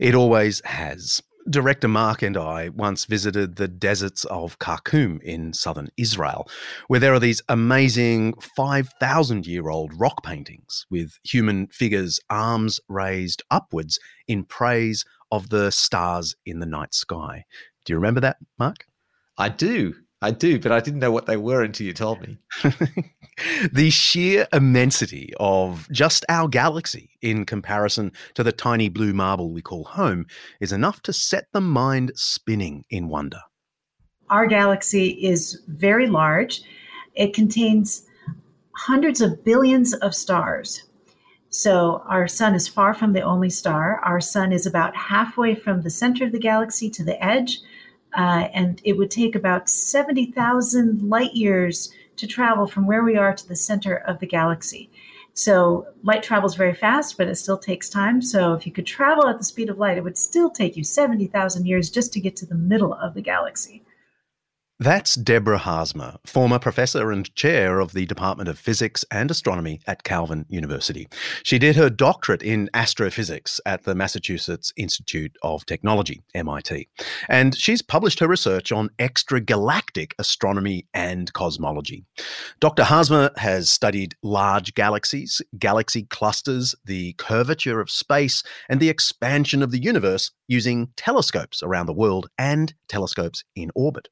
It 0.00 0.16
always 0.16 0.60
has. 0.64 1.22
Director 1.48 1.88
Mark 1.88 2.22
and 2.22 2.36
I 2.36 2.70
once 2.70 3.04
visited 3.04 3.54
the 3.54 3.68
deserts 3.68 4.24
of 4.24 4.58
Karkom 4.58 5.22
in 5.22 5.52
southern 5.52 5.88
Israel, 5.96 6.48
where 6.88 6.98
there 6.98 7.14
are 7.14 7.20
these 7.20 7.42
amazing 7.48 8.34
5,000 8.56 9.46
year 9.46 9.68
old 9.68 9.92
rock 9.94 10.24
paintings 10.24 10.84
with 10.90 11.18
human 11.22 11.68
figures, 11.68 12.18
arms 12.28 12.80
raised 12.88 13.42
upwards 13.50 14.00
in 14.26 14.44
praise 14.44 15.04
of 15.34 15.48
the 15.50 15.70
stars 15.70 16.36
in 16.46 16.60
the 16.60 16.66
night 16.66 16.94
sky. 16.94 17.44
Do 17.84 17.92
you 17.92 17.96
remember 17.96 18.20
that, 18.20 18.36
Mark? 18.58 18.86
I 19.36 19.48
do. 19.48 19.94
I 20.22 20.30
do, 20.30 20.58
but 20.58 20.72
I 20.72 20.80
didn't 20.80 21.00
know 21.00 21.10
what 21.10 21.26
they 21.26 21.36
were 21.36 21.62
until 21.62 21.86
you 21.86 21.92
told 21.92 22.20
me. 22.22 22.38
the 23.72 23.90
sheer 23.90 24.46
immensity 24.52 25.34
of 25.38 25.86
just 25.90 26.24
our 26.28 26.48
galaxy 26.48 27.10
in 27.20 27.44
comparison 27.44 28.12
to 28.34 28.42
the 28.42 28.52
tiny 28.52 28.88
blue 28.88 29.12
marble 29.12 29.52
we 29.52 29.60
call 29.60 29.84
home 29.84 30.26
is 30.60 30.72
enough 30.72 31.02
to 31.02 31.12
set 31.12 31.46
the 31.52 31.60
mind 31.60 32.12
spinning 32.14 32.84
in 32.88 33.08
wonder. 33.08 33.40
Our 34.30 34.46
galaxy 34.46 35.10
is 35.10 35.60
very 35.68 36.06
large. 36.06 36.62
It 37.14 37.34
contains 37.34 38.06
hundreds 38.76 39.20
of 39.20 39.44
billions 39.44 39.94
of 39.94 40.14
stars. 40.14 40.84
So 41.56 42.02
our 42.08 42.26
sun 42.26 42.56
is 42.56 42.66
far 42.66 42.94
from 42.94 43.12
the 43.12 43.20
only 43.20 43.48
star. 43.48 44.00
Our 44.00 44.20
sun 44.20 44.52
is 44.52 44.66
about 44.66 44.96
halfway 44.96 45.54
from 45.54 45.82
the 45.82 45.88
center 45.88 46.24
of 46.24 46.32
the 46.32 46.40
galaxy 46.40 46.90
to 46.90 47.04
the 47.04 47.24
edge, 47.24 47.60
uh, 48.18 48.48
and 48.52 48.80
it 48.82 48.94
would 48.94 49.12
take 49.12 49.36
about 49.36 49.68
70,000 49.68 51.08
light 51.08 51.32
years 51.32 51.92
to 52.16 52.26
travel 52.26 52.66
from 52.66 52.88
where 52.88 53.04
we 53.04 53.16
are 53.16 53.32
to 53.32 53.46
the 53.46 53.54
center 53.54 53.98
of 53.98 54.18
the 54.18 54.26
galaxy. 54.26 54.90
So 55.32 55.86
light 56.02 56.24
travels 56.24 56.56
very 56.56 56.74
fast, 56.74 57.16
but 57.16 57.28
it 57.28 57.36
still 57.36 57.58
takes 57.58 57.88
time. 57.88 58.20
So 58.20 58.54
if 58.54 58.66
you 58.66 58.72
could 58.72 58.84
travel 58.84 59.28
at 59.28 59.38
the 59.38 59.44
speed 59.44 59.70
of 59.70 59.78
light, 59.78 59.96
it 59.96 60.02
would 60.02 60.18
still 60.18 60.50
take 60.50 60.76
you 60.76 60.82
70,000 60.82 61.66
years 61.66 61.88
just 61.88 62.12
to 62.14 62.20
get 62.20 62.34
to 62.34 62.46
the 62.46 62.56
middle 62.56 62.94
of 62.94 63.14
the 63.14 63.22
galaxy. 63.22 63.83
That's 64.80 65.14
Deborah 65.14 65.60
Haarsma, 65.60 66.18
former 66.26 66.58
professor 66.58 67.12
and 67.12 67.32
chair 67.36 67.78
of 67.78 67.92
the 67.92 68.06
Department 68.06 68.48
of 68.48 68.58
Physics 68.58 69.04
and 69.08 69.30
Astronomy 69.30 69.80
at 69.86 70.02
Calvin 70.02 70.46
University. 70.48 71.06
She 71.44 71.60
did 71.60 71.76
her 71.76 71.88
doctorate 71.88 72.42
in 72.42 72.68
astrophysics 72.74 73.60
at 73.64 73.84
the 73.84 73.94
Massachusetts 73.94 74.72
Institute 74.76 75.36
of 75.44 75.64
Technology, 75.64 76.24
MIT. 76.34 76.88
And 77.28 77.56
she's 77.56 77.82
published 77.82 78.18
her 78.18 78.26
research 78.26 78.72
on 78.72 78.90
extragalactic 78.98 80.14
astronomy 80.18 80.88
and 80.92 81.32
cosmology. 81.34 82.04
Dr. 82.58 82.82
Haarsma 82.82 83.38
has 83.38 83.70
studied 83.70 84.16
large 84.24 84.74
galaxies, 84.74 85.40
galaxy 85.56 86.02
clusters, 86.02 86.74
the 86.84 87.12
curvature 87.12 87.80
of 87.80 87.92
space, 87.92 88.42
and 88.68 88.80
the 88.80 88.90
expansion 88.90 89.62
of 89.62 89.70
the 89.70 89.80
universe 89.80 90.32
using 90.48 90.88
telescopes 90.96 91.62
around 91.62 91.86
the 91.86 91.92
world 91.92 92.28
and 92.36 92.74
telescopes 92.88 93.44
in 93.54 93.70
orbit. 93.76 94.08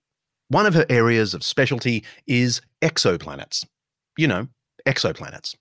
One 0.53 0.67
of 0.67 0.75
her 0.75 0.85
areas 0.91 1.33
of 1.33 1.43
specialty 1.43 2.05
is 2.27 2.61
exoplanets. 2.83 3.65
You 4.19 4.29
know, 4.29 4.49
exoplanets. 4.87 5.55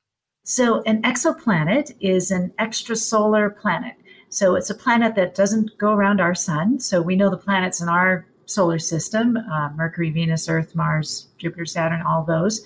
So, 0.44 0.82
an 0.82 1.02
exoplanet 1.04 1.96
is 2.02 2.30
an 2.30 2.52
extrasolar 2.60 3.56
planet. 3.58 3.94
So, 4.28 4.56
it's 4.56 4.70
a 4.70 4.76
planet 4.76 5.16
that 5.16 5.34
doesn't 5.34 5.78
go 5.78 5.94
around 5.94 6.20
our 6.20 6.36
sun. 6.36 6.82
So, 6.82 7.02
we 7.02 7.16
know 7.16 7.30
the 7.30 7.38
planets 7.38 7.80
in 7.80 7.88
our 7.88 8.26
solar 8.48 8.80
system 8.80 9.38
uh, 9.38 9.70
Mercury, 9.78 10.10
Venus, 10.10 10.50
Earth, 10.50 10.76
Mars, 10.76 11.30
Jupiter, 11.38 11.66
Saturn, 11.66 12.02
all 12.02 12.26
those. 12.26 12.66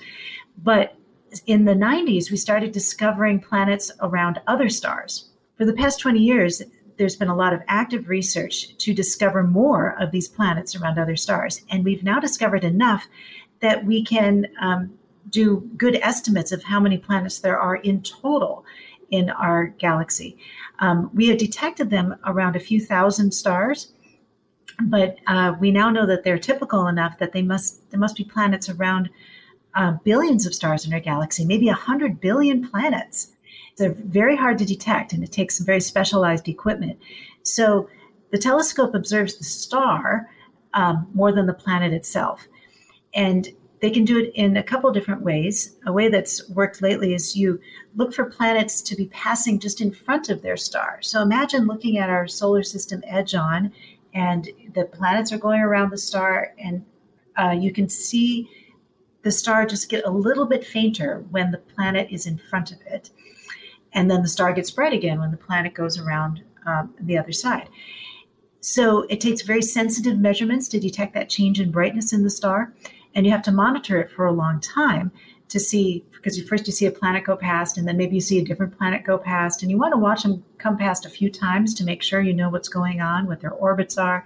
But 0.63 0.97
in 1.45 1.65
the 1.65 1.75
90s, 1.75 2.31
we 2.31 2.37
started 2.37 2.71
discovering 2.71 3.39
planets 3.39 3.91
around 4.01 4.41
other 4.47 4.69
stars. 4.69 5.29
For 5.57 5.65
the 5.65 5.73
past 5.73 5.99
20 5.99 6.17
years, 6.17 6.63
there's 6.97 7.15
been 7.15 7.27
a 7.27 7.35
lot 7.35 7.53
of 7.53 7.61
active 7.67 8.09
research 8.09 8.77
to 8.77 8.93
discover 8.93 9.43
more 9.43 9.99
of 9.99 10.11
these 10.11 10.27
planets 10.27 10.75
around 10.75 10.97
other 10.97 11.15
stars. 11.15 11.61
And 11.69 11.83
we've 11.83 12.03
now 12.03 12.19
discovered 12.19 12.63
enough 12.63 13.07
that 13.59 13.85
we 13.85 14.03
can 14.03 14.47
um, 14.61 14.97
do 15.29 15.69
good 15.77 15.95
estimates 16.01 16.51
of 16.51 16.63
how 16.63 16.79
many 16.79 16.97
planets 16.97 17.39
there 17.39 17.59
are 17.59 17.77
in 17.77 18.01
total 18.01 18.65
in 19.11 19.29
our 19.29 19.67
galaxy. 19.67 20.37
Um, 20.79 21.09
we 21.13 21.27
have 21.27 21.37
detected 21.37 21.89
them 21.89 22.15
around 22.25 22.55
a 22.55 22.59
few 22.59 22.79
thousand 22.79 23.33
stars, 23.33 23.91
but 24.83 25.17
uh, 25.27 25.53
we 25.59 25.71
now 25.71 25.89
know 25.89 26.05
that 26.05 26.23
they're 26.23 26.37
typical 26.37 26.87
enough 26.87 27.17
that 27.19 27.31
they 27.31 27.41
must 27.41 27.89
there 27.91 27.99
must 27.99 28.17
be 28.17 28.23
planets 28.23 28.69
around 28.69 29.09
uh, 29.75 29.93
billions 30.03 30.45
of 30.45 30.53
stars 30.53 30.85
in 30.85 30.93
our 30.93 30.99
galaxy, 30.99 31.45
maybe 31.45 31.67
hundred 31.67 32.19
billion 32.19 32.67
planets. 32.67 33.34
They're 33.77 33.93
very 33.93 34.35
hard 34.35 34.57
to 34.59 34.65
detect 34.65 35.13
and 35.13 35.23
it 35.23 35.31
takes 35.31 35.57
some 35.57 35.65
very 35.65 35.81
specialized 35.81 36.47
equipment. 36.47 36.99
So 37.43 37.89
the 38.31 38.37
telescope 38.37 38.95
observes 38.95 39.37
the 39.37 39.43
star 39.43 40.29
um, 40.73 41.07
more 41.13 41.31
than 41.31 41.45
the 41.45 41.53
planet 41.53 41.93
itself. 41.93 42.47
And 43.13 43.47
they 43.81 43.89
can 43.89 44.05
do 44.05 44.19
it 44.19 44.31
in 44.35 44.57
a 44.57 44.63
couple 44.63 44.91
different 44.91 45.21
ways. 45.21 45.75
A 45.85 45.91
way 45.91 46.07
that's 46.07 46.49
worked 46.49 46.81
lately 46.81 47.13
is 47.13 47.35
you 47.35 47.59
look 47.95 48.13
for 48.13 48.25
planets 48.25 48.81
to 48.81 48.95
be 48.95 49.07
passing 49.07 49.59
just 49.59 49.81
in 49.81 49.91
front 49.91 50.29
of 50.29 50.41
their 50.41 50.57
star. 50.57 50.99
So 51.01 51.21
imagine 51.21 51.67
looking 51.67 51.97
at 51.97 52.09
our 52.09 52.27
solar 52.27 52.63
system 52.63 53.03
edge 53.05 53.35
on, 53.35 53.71
and 54.13 54.49
the 54.73 54.85
planets 54.85 55.31
are 55.31 55.37
going 55.37 55.61
around 55.61 55.91
the 55.91 55.97
star, 55.97 56.53
and 56.57 56.85
uh, 57.37 57.51
you 57.51 57.71
can 57.71 57.89
see 57.89 58.49
the 59.23 59.31
star 59.31 59.65
just 59.65 59.89
get 59.89 60.05
a 60.05 60.09
little 60.09 60.45
bit 60.45 60.65
fainter 60.65 61.25
when 61.29 61.51
the 61.51 61.57
planet 61.57 62.07
is 62.11 62.25
in 62.25 62.37
front 62.37 62.71
of 62.71 62.79
it 62.87 63.11
and 63.95 64.11
then 64.11 64.21
the 64.21 64.27
star 64.27 64.53
gets 64.53 64.69
bright 64.69 64.93
again 64.93 65.19
when 65.19 65.31
the 65.31 65.37
planet 65.37 65.73
goes 65.73 65.97
around 65.97 66.43
um, 66.67 66.93
the 66.99 67.17
other 67.17 67.31
side. 67.31 67.69
So 68.59 69.03
it 69.09 69.21
takes 69.21 69.41
very 69.41 69.61
sensitive 69.61 70.19
measurements 70.19 70.67
to 70.69 70.79
detect 70.79 71.13
that 71.13 71.29
change 71.29 71.59
in 71.59 71.71
brightness 71.71 72.13
in 72.13 72.23
the 72.23 72.29
star, 72.29 72.73
and 73.13 73.25
you 73.25 73.31
have 73.31 73.43
to 73.43 73.51
monitor 73.51 73.99
it 73.99 74.11
for 74.11 74.25
a 74.25 74.31
long 74.31 74.59
time 74.59 75.11
to 75.47 75.59
see 75.59 76.03
because 76.11 76.41
first 76.41 76.65
you 76.65 76.73
see 76.73 76.87
a 76.87 76.91
planet 76.91 77.23
go 77.23 77.35
past 77.35 77.77
and 77.77 77.87
then 77.87 77.97
maybe 77.97 78.15
you 78.15 78.21
see 78.21 78.39
a 78.39 78.43
different 78.43 78.75
planet 78.75 79.03
go 79.03 79.17
past 79.17 79.61
and 79.61 79.69
you 79.69 79.77
want 79.77 79.93
to 79.93 79.99
watch 79.99 80.23
them 80.23 80.43
come 80.57 80.75
past 80.75 81.05
a 81.05 81.09
few 81.09 81.29
times 81.29 81.75
to 81.75 81.83
make 81.83 82.01
sure 82.01 82.19
you 82.19 82.33
know 82.33 82.49
what's 82.49 82.67
going 82.67 82.99
on 82.99 83.27
what 83.27 83.41
their 83.41 83.51
orbits 83.51 83.95
are 83.97 84.25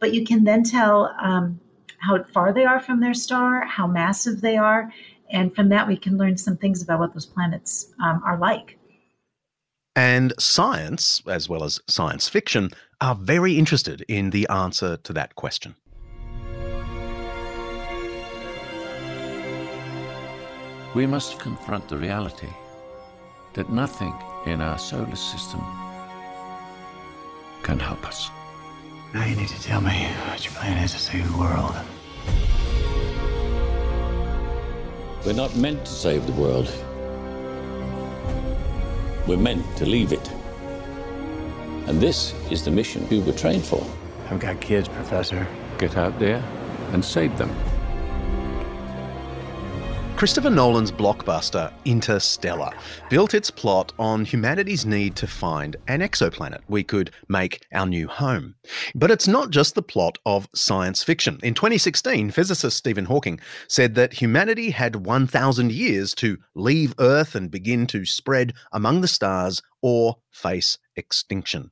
but 0.00 0.12
you 0.12 0.24
can 0.26 0.42
then 0.42 0.64
tell 0.64 1.14
um, 1.22 1.60
how 1.98 2.20
far 2.24 2.52
they 2.52 2.64
are 2.64 2.80
from 2.80 2.98
their 2.98 3.14
star 3.14 3.64
how 3.64 3.86
massive 3.86 4.40
they 4.40 4.56
are 4.56 4.92
and 5.30 5.54
from 5.54 5.68
that 5.68 5.86
we 5.86 5.96
can 5.96 6.18
learn 6.18 6.36
some 6.36 6.56
things 6.56 6.82
about 6.82 6.98
what 6.98 7.14
those 7.14 7.26
planets 7.26 7.94
um, 8.02 8.20
are 8.24 8.36
like 8.36 8.77
and 9.98 10.32
science, 10.38 11.20
as 11.26 11.48
well 11.48 11.64
as 11.64 11.80
science 11.88 12.28
fiction, 12.28 12.70
are 13.00 13.16
very 13.16 13.58
interested 13.58 14.04
in 14.06 14.30
the 14.30 14.46
answer 14.48 14.96
to 14.98 15.12
that 15.12 15.34
question. 15.34 15.74
We 20.94 21.04
must 21.04 21.40
confront 21.40 21.88
the 21.88 21.98
reality 21.98 22.46
that 23.54 23.70
nothing 23.70 24.14
in 24.46 24.60
our 24.60 24.78
solar 24.78 25.16
system 25.16 25.60
can 27.64 27.80
help 27.80 28.06
us. 28.06 28.30
Now 29.12 29.24
you 29.24 29.34
need 29.34 29.48
to 29.48 29.60
tell 29.60 29.80
me 29.80 30.06
what 30.28 30.44
your 30.44 30.54
plan 30.54 30.78
is 30.84 30.92
to 30.92 31.00
save 31.00 31.28
the 31.32 31.38
world. 31.38 31.74
We're 35.26 35.32
not 35.32 35.56
meant 35.56 35.84
to 35.86 35.92
save 35.92 36.24
the 36.24 36.40
world. 36.40 36.72
We're 39.28 39.36
meant 39.36 39.76
to 39.76 39.84
leave 39.84 40.14
it. 40.14 40.26
And 41.86 42.00
this 42.00 42.32
is 42.50 42.64
the 42.64 42.70
mission 42.70 43.06
we 43.10 43.20
were 43.20 43.32
trained 43.32 43.62
for. 43.62 43.86
I've 44.30 44.40
got 44.40 44.58
kids, 44.62 44.88
Professor. 44.88 45.46
Get 45.76 45.98
out 45.98 46.18
there 46.18 46.42
and 46.92 47.04
save 47.04 47.36
them. 47.36 47.54
Christopher 50.18 50.50
Nolan's 50.50 50.90
blockbuster 50.90 51.72
Interstellar 51.84 52.72
built 53.08 53.34
its 53.34 53.52
plot 53.52 53.92
on 54.00 54.24
humanity's 54.24 54.84
need 54.84 55.14
to 55.14 55.28
find 55.28 55.76
an 55.86 56.00
exoplanet 56.00 56.58
we 56.66 56.82
could 56.82 57.12
make 57.28 57.64
our 57.72 57.86
new 57.86 58.08
home. 58.08 58.56
But 58.96 59.12
it's 59.12 59.28
not 59.28 59.50
just 59.50 59.76
the 59.76 59.82
plot 59.82 60.18
of 60.26 60.48
science 60.56 61.04
fiction. 61.04 61.38
In 61.44 61.54
2016, 61.54 62.32
physicist 62.32 62.76
Stephen 62.76 63.04
Hawking 63.04 63.38
said 63.68 63.94
that 63.94 64.12
humanity 64.12 64.70
had 64.70 65.06
1,000 65.06 65.70
years 65.70 66.16
to 66.16 66.36
leave 66.56 66.96
Earth 66.98 67.36
and 67.36 67.48
begin 67.48 67.86
to 67.86 68.04
spread 68.04 68.54
among 68.72 69.02
the 69.02 69.06
stars 69.06 69.62
or 69.82 70.16
face 70.32 70.78
extinction. 70.96 71.70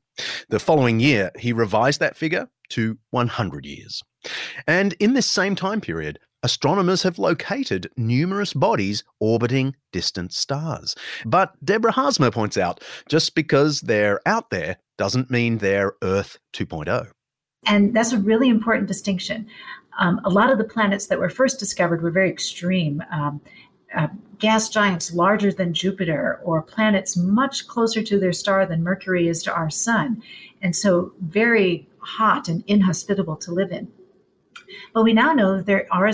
The 0.50 0.60
following 0.60 1.00
year, 1.00 1.32
he 1.36 1.52
revised 1.52 1.98
that 1.98 2.16
figure 2.16 2.48
to 2.68 2.96
100 3.10 3.66
years. 3.66 4.04
And 4.68 4.92
in 5.00 5.14
this 5.14 5.26
same 5.26 5.56
time 5.56 5.80
period, 5.80 6.20
astronomers 6.46 7.02
have 7.02 7.18
located 7.18 7.90
numerous 7.96 8.52
bodies 8.52 9.02
orbiting 9.18 9.74
distant 9.90 10.32
stars. 10.32 10.94
But 11.24 11.52
Deborah 11.64 11.92
Haarsma 11.92 12.32
points 12.32 12.56
out 12.56 12.84
just 13.08 13.34
because 13.34 13.80
they're 13.80 14.20
out 14.26 14.50
there 14.50 14.76
doesn't 14.96 15.28
mean 15.28 15.58
they're 15.58 15.94
Earth 16.02 16.38
2.0. 16.52 17.10
And 17.66 17.92
that's 17.92 18.12
a 18.12 18.18
really 18.18 18.48
important 18.48 18.86
distinction. 18.86 19.48
Um, 19.98 20.20
a 20.24 20.30
lot 20.30 20.52
of 20.52 20.58
the 20.58 20.64
planets 20.64 21.08
that 21.08 21.18
were 21.18 21.28
first 21.28 21.58
discovered 21.58 22.00
were 22.00 22.12
very 22.12 22.30
extreme. 22.30 23.02
Um, 23.10 23.40
uh, 23.96 24.06
gas 24.38 24.68
giants 24.68 25.12
larger 25.12 25.52
than 25.52 25.74
Jupiter, 25.74 26.40
or 26.44 26.62
planets 26.62 27.16
much 27.16 27.66
closer 27.66 28.04
to 28.04 28.20
their 28.20 28.32
star 28.32 28.66
than 28.66 28.84
Mercury 28.84 29.26
is 29.26 29.42
to 29.44 29.52
our 29.52 29.70
sun, 29.70 30.22
and 30.62 30.76
so 30.76 31.12
very 31.20 31.88
hot 31.98 32.46
and 32.46 32.62
inhospitable 32.68 33.36
to 33.36 33.50
live 33.50 33.72
in. 33.72 33.88
But 34.92 35.04
we 35.04 35.12
now 35.12 35.32
know 35.32 35.56
that 35.56 35.66
there 35.66 35.86
are 35.90 36.10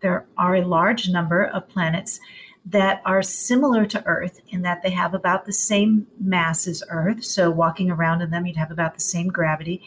there 0.00 0.26
are 0.38 0.56
a 0.56 0.64
large 0.66 1.08
number 1.08 1.44
of 1.46 1.68
planets 1.68 2.20
that 2.66 3.02
are 3.04 3.22
similar 3.22 3.86
to 3.86 4.04
Earth 4.06 4.40
in 4.48 4.62
that 4.62 4.82
they 4.82 4.90
have 4.90 5.14
about 5.14 5.44
the 5.44 5.52
same 5.52 6.06
mass 6.18 6.66
as 6.66 6.82
Earth. 6.90 7.24
So 7.24 7.50
walking 7.50 7.90
around 7.90 8.22
in 8.22 8.30
them, 8.30 8.46
you'd 8.46 8.56
have 8.56 8.70
about 8.70 8.94
the 8.94 9.00
same 9.00 9.28
gravity, 9.28 9.82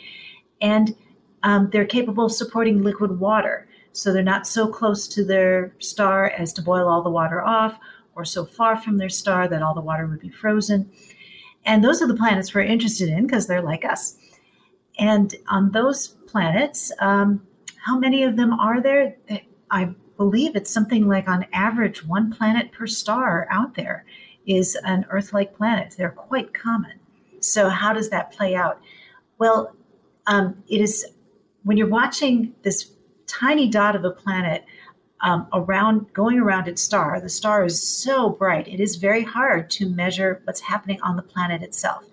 and 0.62 0.96
um, 1.44 1.70
they're 1.72 1.86
capable 1.86 2.26
of 2.26 2.32
supporting 2.32 2.82
liquid 2.82 3.20
water. 3.20 3.68
So 3.92 4.12
they're 4.12 4.24
not 4.24 4.48
so 4.48 4.68
close 4.68 5.08
to 5.10 5.24
their 5.24 5.76
star 5.80 6.30
as 6.32 6.52
to 6.54 6.62
boil 6.62 6.88
all 6.88 7.04
the 7.04 7.10
water 7.10 7.44
off, 7.44 7.78
or 8.16 8.26
so 8.26 8.46
far 8.46 8.76
from 8.78 8.98
their 8.98 9.10
star 9.10 9.48
that 9.48 9.62
all 9.62 9.74
the 9.74 9.82
water 9.82 10.08
would 10.08 10.20
be 10.20 10.30
frozen. 10.30 10.92
And 11.66 11.84
those 11.84 12.02
are 12.02 12.08
the 12.08 12.16
planets 12.16 12.54
we're 12.54 12.62
interested 12.62 13.10
in 13.10 13.26
because 13.26 13.48
they're 13.48 13.62
like 13.62 13.86
us. 13.86 14.18
And 15.00 15.34
on 15.48 15.72
those 15.72 16.10
planets, 16.28 16.92
um, 17.00 17.46
how 17.84 17.98
many 17.98 18.24
of 18.24 18.38
them 18.38 18.54
are 18.54 18.82
there? 18.82 19.16
I 19.70 19.94
believe 20.18 20.56
it's 20.56 20.72
something 20.72 21.08
like 21.08 21.28
on 21.28 21.46
average 21.52 22.06
one 22.06 22.32
planet 22.32 22.72
per 22.72 22.88
star 22.88 23.46
out 23.52 23.76
there 23.76 24.06
is 24.46 24.78
an 24.86 25.06
Earth 25.10 25.34
like 25.34 25.56
planet. 25.56 25.96
They're 25.98 26.10
quite 26.10 26.54
common. 26.54 27.00
So, 27.42 27.68
how 27.68 27.92
does 27.92 28.10
that 28.10 28.32
play 28.32 28.56
out? 28.56 28.82
Well, 29.38 29.76
um, 30.28 30.64
it 30.70 30.80
is 30.80 31.06
when 31.64 31.76
you're 31.76 31.88
watching 31.88 32.54
this 32.64 32.92
tiny 33.28 33.68
dot 33.68 33.96
of 33.96 34.06
a 34.06 34.12
planet 34.12 34.64
um, 35.22 35.48
around 35.54 36.12
going 36.14 36.38
around 36.40 36.68
its 36.68 36.82
star 36.82 37.20
the 37.22 37.30
star 37.30 37.64
is 37.64 37.82
so 37.82 38.30
bright 38.30 38.68
it 38.68 38.82
is 38.82 38.98
very 38.98 39.24
hard 39.24 39.70
to 39.70 39.88
measure 39.88 40.42
what's 40.44 40.60
happening 40.60 41.00
on 41.02 41.16
the 41.16 41.22
planet 41.22 41.62
itself 41.64 42.04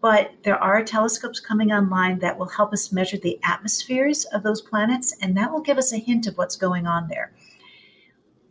but 0.00 0.32
there 0.42 0.62
are 0.62 0.82
telescopes 0.84 1.40
coming 1.40 1.72
online 1.72 2.18
that 2.18 2.38
will 2.38 2.48
help 2.48 2.72
us 2.72 2.92
measure 2.92 3.16
the 3.16 3.40
atmospheres 3.42 4.26
of 4.26 4.42
those 4.42 4.60
planets, 4.60 5.14
and 5.22 5.36
that 5.36 5.50
will 5.50 5.62
give 5.62 5.78
us 5.78 5.92
a 5.92 5.98
hint 5.98 6.26
of 6.26 6.36
what's 6.36 6.56
going 6.56 6.86
on 6.86 7.08
there. 7.08 7.32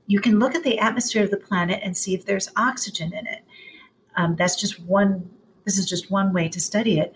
You 0.08 0.20
can 0.20 0.40
look 0.40 0.56
at 0.56 0.64
the 0.64 0.80
atmosphere 0.80 1.24
of 1.24 1.32
the 1.32 1.38
planet 1.38 1.82
and 1.84 1.96
see 1.96 2.16
if 2.16 2.26
there's 2.26 2.50
oxygen 2.56 3.14
in 3.14 3.28
it. 3.28 3.44
Um, 4.16 4.36
that's 4.36 4.60
just 4.60 4.80
one. 4.80 5.30
This 5.66 5.78
is 5.78 5.86
just 5.86 6.10
one 6.10 6.34
way 6.34 6.50
to 6.50 6.60
study 6.60 7.00
it. 7.00 7.14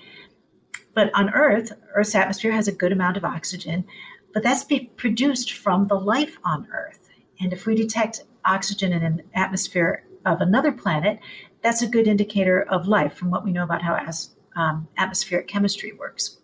But 0.93 1.09
on 1.15 1.29
Earth, 1.33 1.71
Earth's 1.95 2.15
atmosphere 2.15 2.51
has 2.51 2.67
a 2.67 2.73
good 2.73 2.91
amount 2.91 3.17
of 3.17 3.23
oxygen, 3.23 3.85
but 4.33 4.43
that's 4.43 4.65
produced 4.97 5.53
from 5.53 5.87
the 5.87 5.95
life 5.95 6.37
on 6.43 6.67
Earth. 6.71 7.09
And 7.39 7.53
if 7.53 7.65
we 7.65 7.75
detect 7.75 8.25
oxygen 8.45 8.91
in 8.91 9.03
an 9.03 9.23
atmosphere 9.33 10.03
of 10.25 10.41
another 10.41 10.71
planet, 10.71 11.19
that's 11.63 11.81
a 11.81 11.87
good 11.87 12.07
indicator 12.07 12.63
of 12.63 12.87
life 12.87 13.13
from 13.13 13.29
what 13.29 13.43
we 13.43 13.51
know 13.51 13.63
about 13.63 13.81
how 13.81 13.95
as, 13.95 14.35
um, 14.55 14.87
atmospheric 14.97 15.47
chemistry 15.47 15.93
works. 15.93 16.37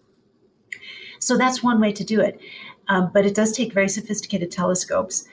So 1.19 1.37
that's 1.37 1.63
one 1.63 1.79
way 1.79 1.91
to 1.93 2.03
do 2.03 2.21
it. 2.21 2.39
Um, 2.87 3.11
but 3.13 3.25
it 3.25 3.35
does 3.35 3.51
take 3.51 3.73
very 3.73 3.89
sophisticated 3.89 4.51
telescopes. 4.51 5.25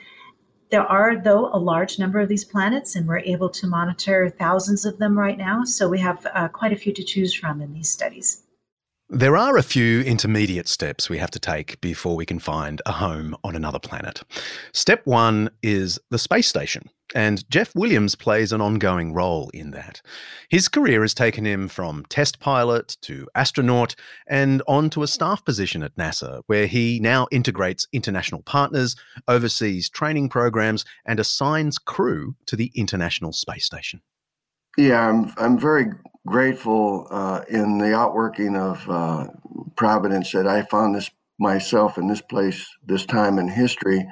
There 0.71 0.81
are, 0.81 1.21
though, 1.21 1.49
a 1.53 1.59
large 1.59 1.99
number 1.99 2.19
of 2.19 2.27
these 2.27 2.43
planets, 2.43 2.95
and 2.95 3.07
we're 3.07 3.19
able 3.19 3.49
to 3.49 3.67
monitor 3.67 4.29
thousands 4.29 4.83
of 4.83 4.97
them 4.97 5.17
right 5.17 5.37
now. 5.37 5.63
So 5.63 5.87
we 5.87 5.99
have 5.99 6.25
uh, 6.33 6.47
quite 6.49 6.73
a 6.73 6.75
few 6.75 6.91
to 6.93 7.03
choose 7.03 7.33
from 7.33 7.61
in 7.61 7.71
these 7.73 7.89
studies. 7.89 8.44
There 9.15 9.37
are 9.37 9.55
a 9.55 9.63
few 9.63 10.01
intermediate 10.01 10.67
steps 10.67 11.09
we 11.09 11.19
have 11.19 11.31
to 11.31 11.39
take 11.39 11.79
before 11.79 12.17
we 12.17 12.25
can 12.25 12.37
find 12.37 12.81
a 12.85 12.91
home 12.91 13.33
on 13.45 13.55
another 13.55 13.79
planet. 13.79 14.21
Step 14.73 15.05
one 15.05 15.49
is 15.63 15.97
the 16.09 16.19
space 16.19 16.49
station, 16.49 16.89
and 17.15 17.49
Jeff 17.49 17.73
Williams 17.73 18.15
plays 18.15 18.51
an 18.51 18.59
ongoing 18.59 19.13
role 19.13 19.49
in 19.53 19.71
that. 19.71 20.01
His 20.49 20.67
career 20.67 20.99
has 20.99 21.13
taken 21.13 21.45
him 21.45 21.69
from 21.69 22.03
test 22.09 22.41
pilot 22.41 22.97
to 23.03 23.25
astronaut 23.35 23.95
and 24.27 24.61
on 24.67 24.89
to 24.89 25.01
a 25.01 25.07
staff 25.07 25.45
position 25.45 25.81
at 25.81 25.95
NASA, 25.95 26.41
where 26.47 26.67
he 26.67 26.99
now 26.99 27.25
integrates 27.31 27.87
international 27.93 28.41
partners, 28.41 28.97
oversees 29.29 29.89
training 29.89 30.27
programs, 30.27 30.83
and 31.05 31.21
assigns 31.21 31.77
crew 31.77 32.35
to 32.47 32.57
the 32.57 32.69
International 32.75 33.31
Space 33.31 33.63
Station. 33.63 34.01
Yeah, 34.77 35.07
I'm, 35.07 35.31
I'm 35.37 35.57
very 35.57 35.85
grateful 36.25 37.07
uh, 37.11 37.41
in 37.49 37.77
the 37.77 37.95
outworking 37.95 38.55
of 38.55 38.89
uh, 38.89 39.27
Providence 39.75 40.31
that 40.31 40.47
I 40.47 40.63
found 40.63 40.95
this 40.95 41.11
myself 41.37 41.97
in 41.97 42.07
this 42.07 42.21
place, 42.21 42.65
this 42.85 43.05
time 43.05 43.37
in 43.37 43.49
history. 43.49 44.07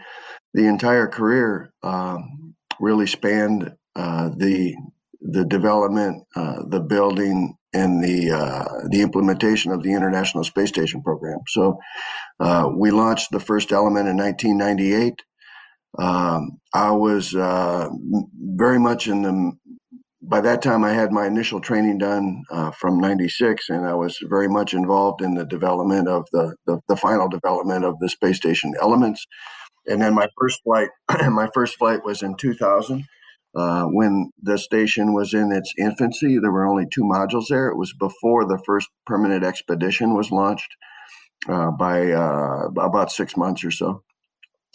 The 0.54 0.66
entire 0.68 1.08
career 1.08 1.74
um, 1.82 2.56
really 2.80 3.08
spanned 3.08 3.72
uh, 3.96 4.30
the 4.36 4.76
the 5.22 5.46
development, 5.46 6.26
uh, 6.36 6.64
the 6.68 6.82
building, 6.82 7.56
and 7.74 8.04
the 8.04 8.32
uh, 8.32 8.88
the 8.90 9.02
implementation 9.02 9.72
of 9.72 9.84
the 9.84 9.94
International 9.94 10.44
Space 10.44 10.70
Station 10.70 11.02
program. 11.02 11.40
So, 11.48 11.80
uh, 12.42 12.70
we 12.76 12.92
launched 12.92 13.32
the 13.32 13.40
first 13.40 13.72
element 13.72 14.10
in 14.10 14.18
1998. 14.18 15.22
Um, 15.98 16.60
I 16.74 16.92
was 16.92 17.32
very 17.32 18.80
much 18.80 19.08
in 19.08 19.22
the 19.22 19.54
by 20.26 20.42
that 20.42 20.62
time, 20.62 20.84
I 20.84 20.94
had 20.94 21.12
my 21.12 21.28
initial 21.28 21.60
training 21.60 21.98
done 21.98 22.44
uh, 22.50 22.72
from 22.72 23.00
'96, 23.00 23.70
and 23.70 23.86
I 23.86 23.94
was 23.94 24.18
very 24.24 24.48
much 24.48 24.74
involved 24.74 25.22
in 25.22 25.36
the 25.36 25.46
development 25.46 26.08
of 26.08 26.26
the, 26.32 26.56
the, 26.66 26.80
the 26.88 26.96
final 26.96 27.28
development 27.28 27.84
of 27.84 28.00
the 28.00 28.10
space 28.10 28.38
station 28.38 28.74
elements. 28.82 29.26
And 29.86 30.02
then 30.02 30.14
my 30.14 30.28
first 30.40 30.62
flight, 30.64 30.90
my 31.30 31.50
first 31.54 31.78
flight 31.78 32.06
was 32.06 32.22
in 32.22 32.36
2000, 32.36 33.06
uh, 33.56 33.84
when 33.86 34.32
the 34.42 34.58
station 34.58 35.14
was 35.14 35.34
in 35.34 35.52
its 35.52 35.74
infancy. 35.78 36.40
There 36.40 36.52
were 36.52 36.68
only 36.68 36.86
two 36.92 37.04
modules 37.04 37.48
there. 37.50 37.68
It 37.68 37.78
was 37.78 37.94
before 37.94 38.46
the 38.46 38.62
first 38.66 38.88
permanent 39.06 39.44
expedition 39.44 40.16
was 40.16 40.32
launched 40.32 40.76
uh, 41.50 41.72
by 41.72 42.12
uh, 42.12 42.70
about 42.80 43.12
six 43.12 43.36
months 43.36 43.64
or 43.64 43.72
so. 43.72 44.04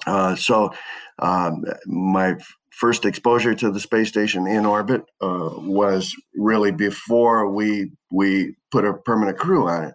Uh, 0.06 0.34
so 0.37 0.72
um, 1.18 1.64
my 1.87 2.37
first 2.70 3.04
exposure 3.04 3.54
to 3.54 3.70
the 3.70 3.80
space 3.80 4.08
station 4.08 4.46
in 4.46 4.64
orbit 4.64 5.02
uh, 5.20 5.50
was 5.56 6.14
really 6.37 6.70
before 6.70 7.50
we 7.50 7.90
we 8.12 8.54
put 8.70 8.84
a 8.84 8.94
permanent 8.94 9.37
crew 9.38 9.68
on 9.68 9.84
it. 9.84 9.94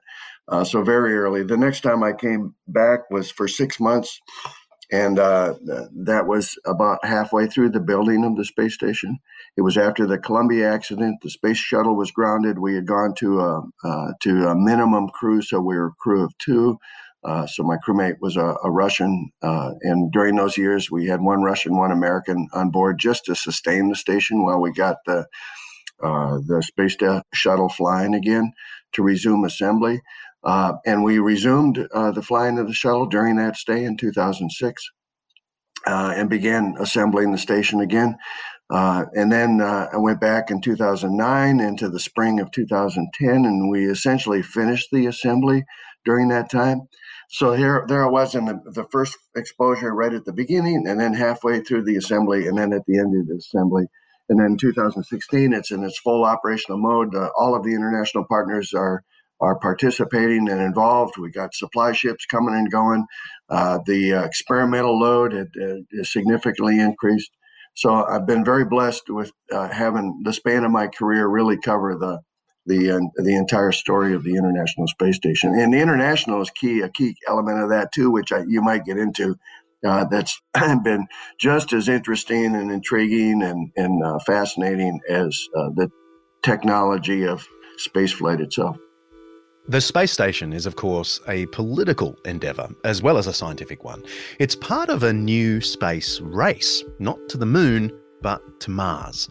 Uh, 0.50 0.64
so 0.64 0.84
very 0.84 1.16
early. 1.16 1.44
The 1.44 1.58
next 1.58 1.82
time 1.82 2.04
I 2.04 2.12
came 2.12 2.54
back 2.68 3.10
was 3.10 3.32
for 3.32 3.48
six 3.48 3.80
months, 3.80 4.20
and 4.92 5.18
uh, 5.18 5.56
that 6.06 6.28
was 6.28 6.58
about 6.66 7.04
halfway 7.06 7.48
through 7.48 7.70
the 7.70 7.80
building 7.80 8.26
of 8.26 8.36
the 8.36 8.44
space 8.44 8.74
station. 8.74 9.18
It 9.56 9.62
was 9.62 9.78
after 9.78 10.06
the 10.06 10.18
Columbia 10.18 10.70
accident. 10.70 11.20
The 11.22 11.30
space 11.30 11.58
shuttle 11.58 11.96
was 11.96 12.12
grounded. 12.12 12.60
We 12.60 12.76
had 12.76 12.86
gone 12.86 13.14
to 13.20 13.40
a 13.40 13.64
uh, 13.86 14.12
to 14.24 14.50
a 14.50 14.56
minimum 14.56 15.08
crew, 15.10 15.42
so 15.42 15.62
we 15.62 15.76
were 15.78 15.88
a 15.88 16.02
crew 16.02 16.24
of 16.26 16.38
two. 16.38 16.78
Uh, 17.26 17.48
so 17.48 17.64
my 17.64 17.78
crewmate 17.78 18.18
was 18.22 18.38
a, 18.38 18.56
a 18.64 18.72
Russian, 18.72 19.32
uh, 19.42 19.72
and 19.82 20.12
during 20.12 20.36
those 20.36 20.58
years 20.58 20.92
we 20.92 21.08
had 21.08 21.22
one 21.22 21.42
Russian, 21.44 21.78
one 21.78 21.92
American 21.92 22.48
on 22.54 22.72
board 22.72 23.00
just 23.00 23.26
to 23.26 23.36
sustain 23.36 23.90
the 23.90 23.96
station 23.96 24.44
while 24.44 24.62
we 24.62 24.72
got 24.74 24.98
the 25.06 25.28
uh, 26.04 26.40
the 26.48 26.62
space 26.64 26.98
shuttle 27.34 27.70
flying 27.70 28.14
again 28.16 28.54
to 28.94 29.04
resume 29.04 29.46
assembly. 29.46 30.02
Uh, 30.44 30.74
and 30.86 31.04
we 31.04 31.20
resumed 31.20 31.88
uh, 31.94 32.12
the 32.12 32.22
flying 32.22 32.60
of 32.60 32.68
the 32.68 32.74
shuttle 32.74 33.06
during 33.08 33.38
that 33.38 33.56
stay 33.58 33.84
in 33.86 33.98
2006. 33.98 34.92
uh, 35.88 36.14
and 36.16 36.30
began 36.30 36.76
assembling 36.80 37.32
the 37.32 37.38
station 37.38 37.80
again. 37.82 38.18
And 38.70 39.32
then 39.32 39.62
I 39.62 39.98
went 39.98 40.22
back 40.22 40.52
in 40.52 40.62
2009 40.62 41.60
into 41.60 41.90
the 41.90 42.00
spring 42.00 42.40
of 42.40 42.52
2010, 42.52 43.46
and 43.46 43.70
we 43.70 43.86
essentially 43.90 44.42
finished 44.42 44.90
the 44.92 45.06
assembly 45.08 45.66
during 46.06 46.30
that 46.30 46.50
time. 46.50 46.88
So 47.30 47.54
here, 47.54 47.86
there 47.88 48.06
I 48.06 48.10
was 48.10 48.36
in 48.36 48.46
the, 48.46 48.62
the 48.66 48.86
first 48.92 49.18
exposure 49.36 49.94
right 49.94 50.14
at 50.14 50.26
the 50.26 50.34
beginning, 50.34 50.86
and 50.88 51.00
then 51.00 51.14
halfway 51.14 51.62
through 51.62 51.86
the 51.86 51.96
assembly, 51.96 52.48
and 52.48 52.58
then 52.58 52.74
at 52.74 52.86
the 52.86 53.00
end 53.00 53.20
of 53.20 53.28
the 53.28 53.36
assembly. 53.36 53.86
And 54.30 54.40
then 54.40 54.58
2016, 54.58 55.54
it's 55.54 55.72
in 55.72 55.84
its 55.84 56.00
full 56.00 56.24
operational 56.24 56.80
mode. 56.80 57.14
Uh, 57.16 57.30
all 57.38 57.56
of 57.56 57.64
the 57.64 57.74
international 57.74 58.26
partners 58.30 58.74
are 58.74 59.04
are 59.42 59.60
participating 59.60 60.50
and 60.50 60.62
involved. 60.62 61.18
We 61.18 61.30
got 61.30 61.54
supply 61.54 61.92
ships 61.92 62.26
coming 62.26 62.56
and 62.56 62.72
going. 62.72 63.06
Uh, 63.50 63.80
the 63.86 64.14
uh, 64.14 64.24
experimental 64.24 64.98
load 64.98 65.34
had, 65.34 65.50
uh, 65.62 66.04
significantly 66.04 66.80
increased. 66.80 67.32
So 67.76 68.06
I've 68.06 68.26
been 68.26 68.46
very 68.46 68.64
blessed 68.64 69.10
with 69.10 69.32
uh, 69.52 69.68
having 69.68 70.22
the 70.24 70.32
span 70.32 70.64
of 70.64 70.72
my 70.72 70.88
career 70.88 71.28
really 71.28 71.58
cover 71.58 71.98
the 72.00 72.20
the 72.66 72.92
uh, 72.92 73.00
the 73.16 73.36
entire 73.36 73.72
story 73.72 74.14
of 74.14 74.24
the 74.24 74.36
International 74.36 74.88
Space 74.88 75.16
Station. 75.16 75.58
And 75.58 75.74
the 75.74 75.80
international 75.80 76.42
is 76.42 76.50
key, 76.50 76.82
a 76.82 76.90
key 76.90 77.16
element 77.28 77.62
of 77.62 77.70
that 77.70 77.92
too, 77.92 78.12
which 78.12 78.32
I, 78.32 78.44
you 78.48 78.62
might 78.62 78.86
get 78.86 78.98
into. 78.98 79.36
Uh, 79.86 80.06
that's 80.06 80.42
been 80.84 81.08
just 81.38 81.74
as 81.74 81.90
interesting 81.90 82.56
and 82.56 82.72
intriguing 82.72 83.44
and 83.44 83.72
and 83.76 84.04
uh, 84.04 84.20
fascinating 84.20 85.00
as 85.10 85.48
uh, 85.56 85.70
the 85.76 85.92
technology 86.42 87.26
of 87.26 87.48
spaceflight 87.78 88.40
itself. 88.40 88.78
The 89.66 89.80
space 89.80 90.12
station 90.12 90.52
is, 90.52 90.66
of 90.66 90.76
course, 90.76 91.22
a 91.26 91.46
political 91.48 92.18
endeavour 92.26 92.70
as 92.84 93.02
well 93.02 93.18
as 93.18 93.28
a 93.28 93.34
scientific 93.34 93.86
one. 93.86 94.04
It's 94.38 94.58
part 94.58 94.90
of 94.90 95.04
a 95.04 95.14
new 95.14 95.62
space 95.62 96.20
race, 96.20 96.84
not 97.00 97.18
to 97.30 97.38
the 97.38 97.46
moon, 97.46 97.98
but 98.22 98.42
to 98.62 98.72
Mars. 98.72 99.30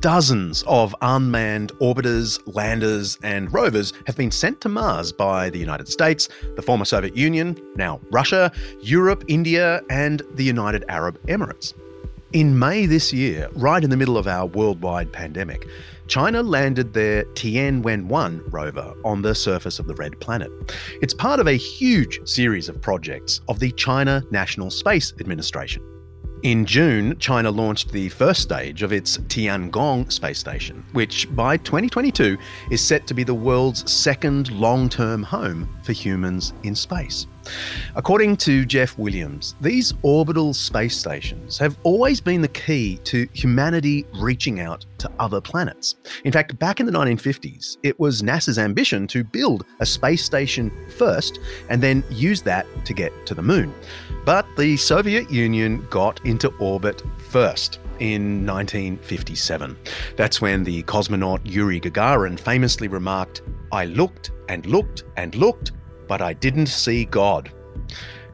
Dozens 0.00 0.62
of 0.66 0.96
unmanned 1.02 1.72
orbiters, 1.78 2.40
landers, 2.54 3.18
and 3.22 3.52
rovers 3.52 3.92
have 4.06 4.16
been 4.16 4.30
sent 4.30 4.58
to 4.62 4.68
Mars 4.70 5.12
by 5.12 5.50
the 5.50 5.58
United 5.58 5.88
States, 5.88 6.30
the 6.56 6.62
former 6.62 6.86
Soviet 6.86 7.14
Union, 7.14 7.54
now 7.76 8.00
Russia, 8.10 8.50
Europe, 8.80 9.24
India, 9.28 9.82
and 9.90 10.22
the 10.36 10.42
United 10.42 10.86
Arab 10.88 11.20
Emirates. 11.26 11.74
In 12.32 12.58
May 12.58 12.86
this 12.86 13.12
year, 13.12 13.50
right 13.52 13.84
in 13.84 13.90
the 13.90 13.96
middle 13.96 14.16
of 14.16 14.26
our 14.26 14.46
worldwide 14.46 15.12
pandemic, 15.12 15.68
China 16.06 16.42
landed 16.42 16.94
their 16.94 17.24
Tianwen 17.34 18.06
1 18.06 18.44
rover 18.46 18.94
on 19.04 19.20
the 19.20 19.34
surface 19.34 19.78
of 19.78 19.86
the 19.86 19.94
Red 19.94 20.18
Planet. 20.18 20.50
It's 21.02 21.12
part 21.12 21.40
of 21.40 21.46
a 21.46 21.58
huge 21.58 22.26
series 22.26 22.70
of 22.70 22.80
projects 22.80 23.42
of 23.48 23.58
the 23.58 23.70
China 23.72 24.22
National 24.30 24.70
Space 24.70 25.12
Administration. 25.20 25.82
In 26.42 26.64
June, 26.64 27.18
China 27.18 27.50
launched 27.50 27.92
the 27.92 28.08
first 28.08 28.40
stage 28.40 28.82
of 28.82 28.94
its 28.94 29.18
Tiangong 29.18 30.10
space 30.10 30.38
station, 30.38 30.82
which 30.92 31.28
by 31.36 31.58
2022 31.58 32.38
is 32.70 32.80
set 32.80 33.06
to 33.08 33.12
be 33.12 33.24
the 33.24 33.34
world's 33.34 33.90
second 33.92 34.50
long 34.50 34.88
term 34.88 35.22
home 35.22 35.68
for 35.82 35.92
humans 35.92 36.54
in 36.62 36.74
space. 36.74 37.26
According 37.96 38.36
to 38.38 38.64
Jeff 38.64 38.98
Williams, 38.98 39.54
these 39.60 39.94
orbital 40.02 40.54
space 40.54 40.96
stations 40.96 41.58
have 41.58 41.78
always 41.82 42.20
been 42.20 42.40
the 42.42 42.48
key 42.48 42.98
to 43.04 43.28
humanity 43.32 44.06
reaching 44.14 44.60
out 44.60 44.86
to 44.98 45.10
other 45.18 45.40
planets. 45.40 45.96
In 46.24 46.32
fact, 46.32 46.58
back 46.58 46.80
in 46.80 46.86
the 46.86 46.92
1950s, 46.92 47.78
it 47.82 47.98
was 47.98 48.22
NASA's 48.22 48.58
ambition 48.58 49.06
to 49.08 49.24
build 49.24 49.64
a 49.80 49.86
space 49.86 50.24
station 50.24 50.70
first 50.96 51.40
and 51.68 51.82
then 51.82 52.04
use 52.10 52.42
that 52.42 52.66
to 52.84 52.94
get 52.94 53.12
to 53.26 53.34
the 53.34 53.42
moon. 53.42 53.74
But 54.24 54.46
the 54.56 54.76
Soviet 54.76 55.30
Union 55.30 55.86
got 55.90 56.24
into 56.24 56.48
orbit 56.58 57.02
first 57.18 57.78
in 58.00 58.46
1957. 58.46 59.76
That's 60.16 60.40
when 60.40 60.64
the 60.64 60.82
cosmonaut 60.84 61.40
Yuri 61.44 61.80
Gagarin 61.80 62.38
famously 62.38 62.88
remarked, 62.88 63.42
I 63.72 63.84
looked 63.84 64.32
and 64.48 64.66
looked 64.66 65.04
and 65.16 65.34
looked, 65.34 65.72
but 66.10 66.20
I 66.20 66.32
didn't 66.32 66.66
see 66.66 67.04
God. 67.04 67.52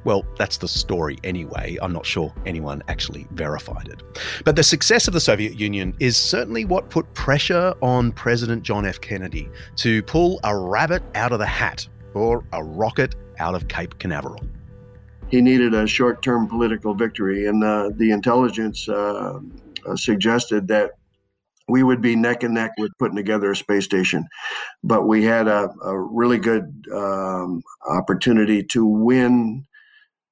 Well, 0.04 0.24
that's 0.38 0.56
the 0.56 0.66
story 0.66 1.18
anyway. 1.24 1.76
I'm 1.82 1.92
not 1.92 2.06
sure 2.06 2.32
anyone 2.46 2.82
actually 2.88 3.26
verified 3.32 3.88
it. 3.88 4.02
But 4.46 4.56
the 4.56 4.62
success 4.62 5.08
of 5.08 5.12
the 5.12 5.20
Soviet 5.20 5.60
Union 5.60 5.94
is 6.00 6.16
certainly 6.16 6.64
what 6.64 6.88
put 6.88 7.12
pressure 7.12 7.74
on 7.82 8.12
President 8.12 8.62
John 8.62 8.86
F. 8.86 8.98
Kennedy 9.02 9.50
to 9.76 10.02
pull 10.04 10.40
a 10.42 10.56
rabbit 10.56 11.02
out 11.14 11.32
of 11.32 11.38
the 11.38 11.44
hat 11.46 11.86
or 12.14 12.44
a 12.54 12.64
rocket 12.64 13.14
out 13.38 13.54
of 13.54 13.68
Cape 13.68 13.98
Canaveral. 13.98 14.42
He 15.28 15.42
needed 15.42 15.74
a 15.74 15.86
short 15.86 16.22
term 16.22 16.48
political 16.48 16.94
victory, 16.94 17.44
and 17.44 17.62
uh, 17.62 17.90
the 17.94 18.10
intelligence 18.10 18.88
uh, 18.88 19.38
uh, 19.84 19.96
suggested 19.96 20.66
that 20.68 20.92
we 21.68 21.82
would 21.82 22.00
be 22.00 22.16
neck 22.16 22.42
and 22.42 22.54
neck 22.54 22.72
with 22.78 22.92
putting 22.98 23.16
together 23.16 23.50
a 23.50 23.56
space 23.56 23.84
station. 23.84 24.26
But 24.82 25.06
we 25.06 25.24
had 25.24 25.48
a, 25.48 25.70
a 25.84 25.98
really 25.98 26.38
good 26.38 26.84
um, 26.92 27.62
opportunity 27.88 28.62
to 28.64 28.86
win 28.86 29.66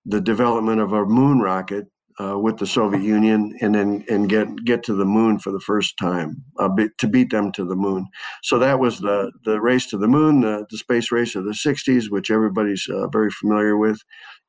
the 0.07 0.20
development 0.20 0.81
of 0.81 0.92
a 0.92 1.07
moon 1.07 1.40
rocket 1.40 1.87
uh, 2.20 2.38
with 2.38 2.59
the 2.59 2.66
Soviet 2.66 3.03
Union 3.03 3.57
and 3.61 3.75
then 3.75 4.05
and 4.09 4.29
get 4.29 4.64
get 4.64 4.83
to 4.85 4.94
the 4.94 5.05
moon 5.05 5.38
for 5.38 5.51
the 5.51 5.61
first 5.61 5.97
time 5.99 6.44
uh, 6.59 6.68
to 6.99 7.09
beat 7.09 7.31
them 7.31 7.51
to 7.53 7.64
the 7.64 7.75
moon. 7.75 8.07
So 8.42 8.59
that 8.59 8.79
was 8.79 9.01
the 9.01 9.33
the 9.44 9.61
race 9.61 9.87
to 9.87 9.99
the 9.99 10.09
moon, 10.09 10.42
the, 10.42 10.66
the 10.70 10.79
space 10.79 11.11
race 11.11 11.35
of 11.35 11.44
the 11.44 11.53
'60s, 11.53 12.11
which 12.11 12.31
everybody's 12.31 12.87
uh, 12.88 13.09
very 13.09 13.31
familiar 13.31 13.77
with. 13.77 14.01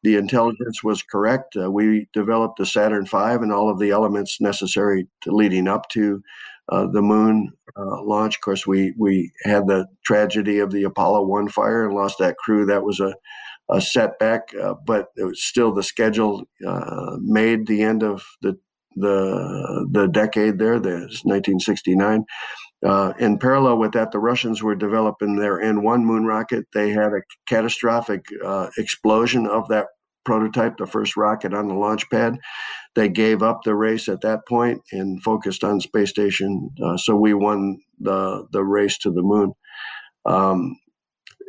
The 0.03 0.15
intelligence 0.15 0.83
was 0.83 1.01
correct. 1.01 1.55
Uh, 1.59 1.71
we 1.71 2.07
developed 2.13 2.59
the 2.59 2.65
Saturn 2.65 3.05
V 3.07 3.17
and 3.17 3.51
all 3.51 3.71
of 3.71 3.79
the 3.79 3.89
elements 3.89 4.39
necessary 4.39 5.07
to 5.21 5.31
leading 5.31 5.67
up 5.67 5.89
to 5.89 6.21
uh, 6.69 6.87
the 6.87 7.01
moon 7.01 7.51
uh, 7.77 8.01
launch. 8.03 8.35
Of 8.35 8.41
course, 8.41 8.67
we 8.67 8.93
we 8.97 9.31
had 9.43 9.67
the 9.67 9.87
tragedy 10.05 10.59
of 10.59 10.71
the 10.71 10.83
Apollo 10.83 11.25
One 11.25 11.49
fire 11.49 11.85
and 11.85 11.95
lost 11.95 12.17
that 12.19 12.37
crew. 12.37 12.65
That 12.65 12.83
was 12.83 12.99
a 12.99 13.13
a 13.69 13.81
setback, 13.81 14.53
uh, 14.61 14.75
but 14.85 15.07
it 15.17 15.23
was 15.23 15.43
still 15.43 15.73
the 15.73 15.83
schedule 15.83 16.43
uh, 16.65 17.17
made 17.19 17.67
the 17.67 17.81
end 17.81 18.03
of 18.03 18.23
the 18.41 18.57
the 18.95 19.87
the 19.91 20.07
decade 20.07 20.59
there. 20.59 20.79
There's 20.79 21.21
1969. 21.23 22.25
Uh, 22.85 23.13
in 23.19 23.39
parallel 23.39 23.79
with 23.79 23.93
that, 23.93 24.11
the 24.11 24.19
Russians 24.19 24.61
were 24.61 24.75
developing 24.75 25.37
their 25.37 25.59
N1 25.59 26.03
moon 26.03 26.25
rocket. 26.25 26.65
They 26.73 26.91
had 26.91 27.13
a 27.13 27.21
catastrophic 27.47 28.25
uh, 28.43 28.69
explosion 28.77 29.47
of 29.47 29.67
that 29.69 29.87
prototype, 30.25 30.77
the 30.77 30.87
first 30.87 31.15
rocket 31.15 31.53
on 31.53 31.67
the 31.67 31.73
launch 31.75 32.09
pad. 32.09 32.37
They 32.95 33.09
gave 33.09 33.41
up 33.43 33.61
the 33.63 33.75
race 33.75 34.07
at 34.09 34.21
that 34.21 34.47
point 34.47 34.81
and 34.91 35.21
focused 35.23 35.63
on 35.63 35.79
space 35.79 36.09
station. 36.09 36.71
Uh, 36.83 36.97
so 36.97 37.15
we 37.15 37.33
won 37.33 37.79
the 37.99 38.47
the 38.51 38.63
race 38.63 38.97
to 38.99 39.11
the 39.11 39.21
moon. 39.21 39.53
Um, 40.25 40.77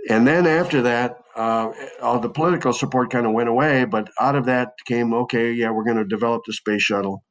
and 0.09 0.27
then 0.27 0.47
after 0.47 0.83
that, 0.83 1.19
uh, 1.37 1.71
all 2.01 2.21
the 2.21 2.29
political 2.29 2.73
support 2.73 3.11
kind 3.11 3.27
of 3.27 3.33
went 3.33 3.49
away. 3.49 3.85
But 3.85 4.09
out 4.21 4.37
of 4.37 4.47
that 4.47 4.73
came, 4.87 5.13
okay, 5.13 5.53
yeah, 5.53 5.71
we're 5.71 5.85
going 5.85 5.97
to 5.97 6.05
develop 6.05 6.43
the 6.47 6.53
space 6.53 6.83
shuttle. 6.83 7.25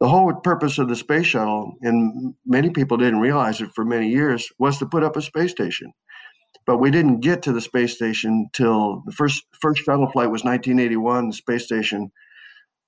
The 0.00 0.08
whole 0.08 0.34
purpose 0.34 0.78
of 0.78 0.88
the 0.88 0.96
space 0.96 1.26
shuttle, 1.26 1.74
and 1.80 2.34
many 2.44 2.70
people 2.70 2.96
didn't 2.96 3.20
realize 3.20 3.60
it 3.60 3.70
for 3.72 3.84
many 3.84 4.08
years, 4.08 4.48
was 4.58 4.78
to 4.78 4.86
put 4.86 5.04
up 5.04 5.16
a 5.16 5.22
space 5.22 5.52
station 5.52 5.92
but 6.66 6.78
we 6.78 6.90
didn't 6.90 7.20
get 7.20 7.42
to 7.42 7.52
the 7.52 7.60
space 7.60 7.94
station 7.94 8.48
till 8.52 9.02
the 9.06 9.12
first 9.12 9.44
first 9.60 9.82
shuttle 9.82 10.10
flight 10.10 10.30
was 10.30 10.44
1981. 10.44 11.28
The 11.28 11.34
space 11.34 11.64
station 11.64 12.12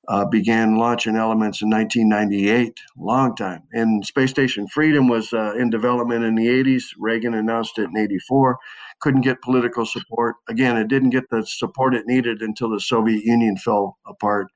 uh, 0.09 0.25
began 0.27 0.77
launching 0.77 1.17
elements 1.17 1.63
in 1.63 1.71
1998, 1.71 2.79
long 2.99 3.35
time. 3.35 3.63
And 3.73 4.05
Space 4.05 4.31
Station 4.31 4.67
Freedom 4.69 5.09
was 5.09 5.33
uh, 5.33 5.55
in 5.55 5.71
development 5.71 6.25
in 6.25 6.35
the 6.35 6.47
80s. 6.47 6.85
Reagan 6.99 7.35
announced 7.35 7.79
it 7.79 7.89
in 7.89 7.97
84. 7.97 8.59
Couldn't 9.01 9.23
get 9.23 9.41
political 9.43 9.87
support. 9.87 10.37
Again, 10.49 10.77
it 10.77 10.89
didn't 10.89 11.11
get 11.11 11.31
the 11.31 11.45
support 11.47 11.95
it 11.95 12.07
needed 12.07 12.43
until 12.43 12.71
the 12.71 12.81
Soviet 12.81 13.25
Union 13.25 13.57
fell 13.57 13.99
apart. 14.07 14.49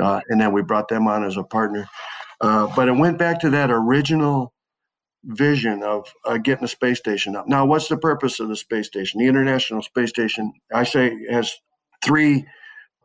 Uh, 0.00 0.20
and 0.28 0.40
then 0.40 0.52
we 0.52 0.62
brought 0.62 0.88
them 0.88 1.06
on 1.06 1.24
as 1.24 1.36
a 1.36 1.44
partner. 1.44 1.88
Uh, 2.40 2.72
but 2.74 2.88
it 2.88 2.92
went 2.92 3.18
back 3.18 3.40
to 3.40 3.50
that 3.50 3.70
original 3.70 4.53
vision 5.26 5.82
of 5.82 6.12
uh, 6.26 6.38
getting 6.38 6.64
a 6.64 6.68
space 6.68 6.98
station 6.98 7.36
up. 7.36 7.46
Now, 7.48 7.64
what's 7.64 7.88
the 7.88 7.96
purpose 7.96 8.40
of 8.40 8.48
the 8.48 8.56
space 8.56 8.86
station? 8.86 9.20
The 9.20 9.28
International 9.28 9.82
Space 9.82 10.10
Station, 10.10 10.52
I 10.72 10.84
say, 10.84 11.16
has 11.30 11.52
three 12.04 12.46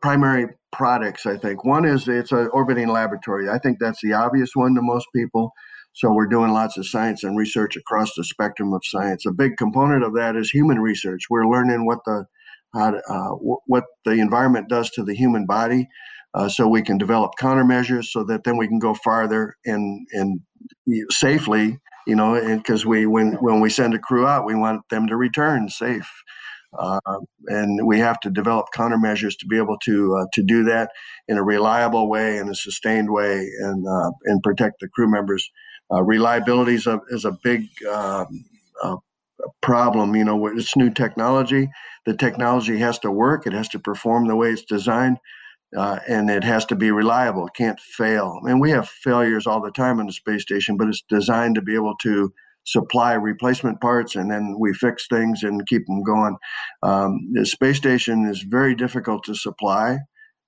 primary 0.02 0.48
products. 0.72 1.26
I 1.26 1.36
think 1.36 1.64
one 1.64 1.84
is 1.84 2.08
it's 2.08 2.32
an 2.32 2.48
orbiting 2.52 2.88
laboratory. 2.88 3.48
I 3.48 3.58
think 3.58 3.78
that's 3.80 4.00
the 4.02 4.12
obvious 4.12 4.50
one 4.54 4.74
to 4.74 4.82
most 4.82 5.06
people. 5.14 5.52
So 5.92 6.12
we're 6.12 6.26
doing 6.26 6.52
lots 6.52 6.76
of 6.78 6.86
science 6.86 7.24
and 7.24 7.36
research 7.36 7.76
across 7.76 8.14
the 8.14 8.24
spectrum 8.24 8.72
of 8.72 8.82
science. 8.84 9.26
A 9.26 9.32
big 9.32 9.56
component 9.56 10.04
of 10.04 10.14
that 10.14 10.36
is 10.36 10.50
human 10.50 10.78
research. 10.78 11.22
We're 11.28 11.48
learning 11.48 11.84
what 11.84 11.98
the 12.04 12.26
to, 12.74 13.02
uh, 13.08 13.30
what 13.66 13.84
the 14.04 14.12
environment 14.12 14.68
does 14.68 14.90
to 14.90 15.02
the 15.02 15.14
human 15.14 15.46
body, 15.46 15.88
uh, 16.34 16.48
so 16.48 16.68
we 16.68 16.82
can 16.82 16.98
develop 16.98 17.32
countermeasures, 17.40 18.04
so 18.04 18.22
that 18.24 18.44
then 18.44 18.56
we 18.56 18.68
can 18.68 18.78
go 18.78 18.94
farther 18.94 19.56
and 19.64 20.06
and 20.12 20.40
safely 21.10 21.78
you 22.06 22.14
know, 22.14 22.34
because 22.56 22.86
we 22.86 23.06
when 23.06 23.32
when 23.34 23.60
we 23.60 23.70
send 23.70 23.94
a 23.94 23.98
crew 23.98 24.26
out, 24.26 24.46
we 24.46 24.54
want 24.54 24.88
them 24.88 25.06
to 25.08 25.16
return 25.16 25.68
safe. 25.68 26.10
Uh, 26.78 27.00
and 27.48 27.84
we 27.84 27.98
have 27.98 28.20
to 28.20 28.30
develop 28.30 28.66
countermeasures 28.74 29.36
to 29.36 29.46
be 29.46 29.56
able 29.56 29.76
to 29.78 30.16
uh, 30.16 30.26
to 30.32 30.42
do 30.42 30.62
that 30.64 30.90
in 31.26 31.36
a 31.36 31.42
reliable 31.42 32.08
way, 32.08 32.36
in 32.38 32.48
a 32.48 32.54
sustained 32.54 33.10
way, 33.10 33.44
and 33.60 33.86
uh, 33.86 34.10
and 34.24 34.42
protect 34.42 34.80
the 34.80 34.88
crew 34.88 35.10
members. 35.10 35.50
Uh, 35.92 36.02
reliability 36.02 36.74
is 36.74 36.86
a 36.86 37.00
is 37.08 37.24
a 37.24 37.36
big 37.42 37.66
um, 37.90 38.44
uh, 38.82 38.96
problem. 39.60 40.14
You 40.14 40.24
know, 40.24 40.46
it's 40.46 40.76
new 40.76 40.90
technology. 40.90 41.68
The 42.06 42.16
technology 42.16 42.78
has 42.78 42.98
to 43.00 43.10
work. 43.10 43.46
It 43.46 43.52
has 43.52 43.68
to 43.70 43.78
perform 43.78 44.28
the 44.28 44.36
way 44.36 44.50
it's 44.50 44.64
designed. 44.64 45.18
Uh, 45.76 46.00
and 46.08 46.30
it 46.30 46.42
has 46.42 46.64
to 46.66 46.74
be 46.74 46.90
reliable. 46.90 47.46
It 47.46 47.54
can't 47.54 47.78
fail. 47.78 48.40
I 48.42 48.46
mean, 48.46 48.58
we 48.58 48.70
have 48.70 48.88
failures 48.88 49.46
all 49.46 49.60
the 49.60 49.70
time 49.70 50.00
on 50.00 50.06
the 50.06 50.12
space 50.12 50.42
station, 50.42 50.76
but 50.76 50.88
it's 50.88 51.04
designed 51.08 51.54
to 51.54 51.62
be 51.62 51.74
able 51.74 51.94
to 52.02 52.32
supply 52.64 53.14
replacement 53.14 53.80
parts 53.80 54.16
and 54.16 54.30
then 54.30 54.56
we 54.58 54.72
fix 54.74 55.06
things 55.08 55.42
and 55.42 55.66
keep 55.66 55.86
them 55.86 56.02
going. 56.02 56.36
Um, 56.82 57.30
the 57.32 57.46
space 57.46 57.76
station 57.76 58.26
is 58.26 58.42
very 58.42 58.74
difficult 58.74 59.24
to 59.24 59.34
supply, 59.34 59.98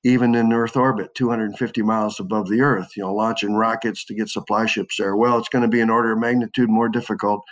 even 0.05 0.35
in 0.35 0.53
Earth 0.53 0.77
orbit, 0.77 1.15
250 1.15 1.83
miles 1.83 2.21
above 2.21 2.49
the 2.49 2.61
Earth. 2.61 2.91
You 2.97 3.05
know, 3.05 3.15
launching 3.15 3.55
rockets 3.55 4.05
to 4.07 4.15
get 4.15 4.29
supply 4.29 4.67
ships 4.67 4.97
there. 4.99 5.17
Well, 5.17 5.39
it's 5.39 5.49
going 5.49 5.63
to 5.63 5.69
be 5.69 5.81
an 5.81 5.91
order 5.91 6.13
of 6.13 6.19
magnitude 6.19 6.69
more 6.69 6.89
difficult 6.89 7.43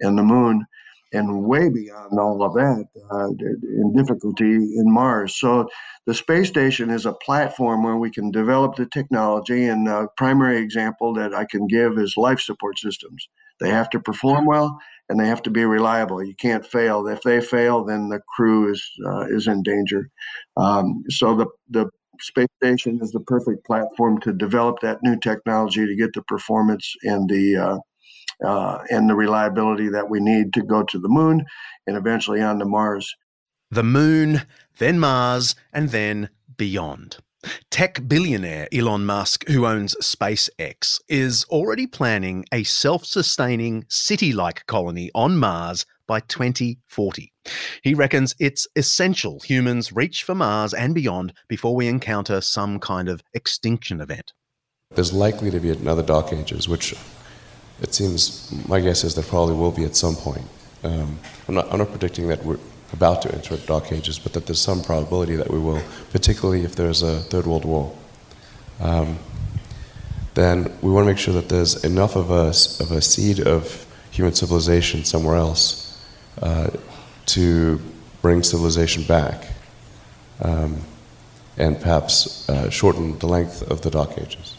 in 0.00 0.16
the 0.16 0.22
moon 0.22 0.66
and 1.12 1.44
way 1.44 1.68
beyond 1.68 2.18
all 2.18 2.42
of 2.42 2.54
that 2.54 2.86
uh, 3.12 3.28
in 3.28 3.92
difficulty 3.94 4.54
in 4.54 4.84
Mars. 4.92 5.36
So 5.36 5.68
the 6.06 6.14
space 6.14 6.48
station 6.48 6.90
is 6.90 7.06
a 7.06 7.12
platform 7.12 7.82
where 7.82 7.96
we 7.96 8.10
can 8.10 8.30
develop 8.30 8.76
the 8.76 8.86
technology. 8.86 9.64
And 9.66 9.86
a 9.88 10.08
primary 10.16 10.58
example 10.58 11.12
that 11.14 11.34
I 11.34 11.44
can 11.44 11.66
give 11.66 11.98
is 11.98 12.16
life 12.16 12.40
support 12.40 12.78
systems. 12.78 13.28
They 13.60 13.70
have 13.70 13.90
to 13.90 14.00
perform 14.00 14.46
well 14.46 14.78
and 15.08 15.20
they 15.20 15.26
have 15.26 15.42
to 15.42 15.50
be 15.50 15.64
reliable. 15.64 16.24
You 16.24 16.34
can't 16.34 16.66
fail. 16.66 17.06
If 17.06 17.22
they 17.22 17.40
fail, 17.40 17.84
then 17.84 18.08
the 18.08 18.20
crew 18.34 18.72
is 18.72 18.82
uh, 19.06 19.26
is 19.28 19.46
in 19.46 19.62
danger. 19.62 20.08
Um, 20.56 21.04
so 21.10 21.36
the 21.36 21.46
the 21.70 21.90
space 22.20 22.48
station 22.62 22.98
is 23.02 23.10
the 23.10 23.20
perfect 23.20 23.64
platform 23.66 24.20
to 24.20 24.32
develop 24.32 24.80
that 24.80 24.98
new 25.02 25.18
technology 25.18 25.86
to 25.86 25.96
get 25.96 26.12
the 26.14 26.22
performance 26.22 26.94
and 27.02 27.28
the 27.28 27.56
uh, 27.56 27.78
uh, 28.44 28.78
and 28.90 29.08
the 29.08 29.14
reliability 29.14 29.88
that 29.88 30.10
we 30.10 30.20
need 30.20 30.52
to 30.54 30.62
go 30.62 30.82
to 30.82 30.98
the 30.98 31.08
moon 31.08 31.44
and 31.86 31.96
eventually 31.96 32.40
on 32.40 32.58
to 32.58 32.64
Mars. 32.64 33.14
The 33.70 33.82
moon, 33.82 34.42
then 34.78 34.98
Mars, 34.98 35.54
and 35.72 35.90
then 35.90 36.28
beyond. 36.56 37.18
Tech 37.70 38.06
billionaire 38.06 38.68
Elon 38.72 39.04
Musk, 39.04 39.48
who 39.48 39.66
owns 39.66 39.96
SpaceX, 40.00 41.00
is 41.08 41.44
already 41.44 41.86
planning 41.86 42.44
a 42.52 42.62
self 42.62 43.04
sustaining 43.04 43.84
city 43.88 44.32
like 44.32 44.66
colony 44.66 45.10
on 45.14 45.38
Mars 45.38 45.84
by 46.06 46.20
2040. 46.20 47.32
He 47.82 47.94
reckons 47.94 48.34
it's 48.38 48.68
essential 48.76 49.40
humans 49.40 49.92
reach 49.92 50.22
for 50.22 50.34
Mars 50.34 50.72
and 50.72 50.94
beyond 50.94 51.32
before 51.48 51.74
we 51.74 51.88
encounter 51.88 52.40
some 52.40 52.78
kind 52.78 53.08
of 53.08 53.22
extinction 53.34 54.00
event. 54.00 54.32
There's 54.90 55.12
likely 55.12 55.50
to 55.50 55.58
be 55.58 55.70
another 55.70 56.02
dark 56.02 56.32
ages, 56.32 56.68
which 56.68 56.94
it 57.82 57.92
seems 57.92 58.50
my 58.68 58.80
guess 58.80 59.04
is 59.04 59.14
there 59.14 59.24
probably 59.24 59.54
will 59.54 59.72
be 59.72 59.84
at 59.84 59.96
some 59.96 60.14
point. 60.14 60.46
Um, 60.84 61.18
I'm, 61.48 61.54
not, 61.54 61.72
I'm 61.72 61.78
not 61.78 61.90
predicting 61.90 62.28
that 62.28 62.44
we're 62.44 62.58
about 62.92 63.22
to 63.22 63.34
enter 63.34 63.56
dark 63.56 63.92
ages, 63.92 64.18
but 64.18 64.32
that 64.34 64.46
there's 64.46 64.60
some 64.60 64.82
probability 64.82 65.36
that 65.36 65.50
we 65.50 65.58
will, 65.58 65.82
particularly 66.10 66.64
if 66.64 66.76
there's 66.76 67.02
a 67.02 67.18
third 67.18 67.46
world 67.46 67.64
war. 67.64 67.94
Um, 68.80 69.18
then 70.34 70.72
we 70.80 70.90
want 70.90 71.06
to 71.06 71.12
make 71.12 71.18
sure 71.18 71.34
that 71.34 71.48
there's 71.48 71.84
enough 71.84 72.16
of 72.16 72.30
a, 72.30 72.48
of 72.82 72.90
a 72.90 73.02
seed 73.02 73.40
of 73.46 73.86
human 74.10 74.34
civilization 74.34 75.04
somewhere 75.04 75.36
else 75.36 76.00
uh, 76.40 76.70
to 77.26 77.80
bring 78.20 78.42
civilization 78.42 79.02
back 79.04 79.48
um, 80.40 80.80
and 81.56 81.80
perhaps 81.80 82.48
uh, 82.48 82.70
shorten 82.70 83.18
the 83.18 83.26
length 83.26 83.62
of 83.70 83.82
the 83.82 83.90
dark 83.90 84.18
ages. 84.18 84.56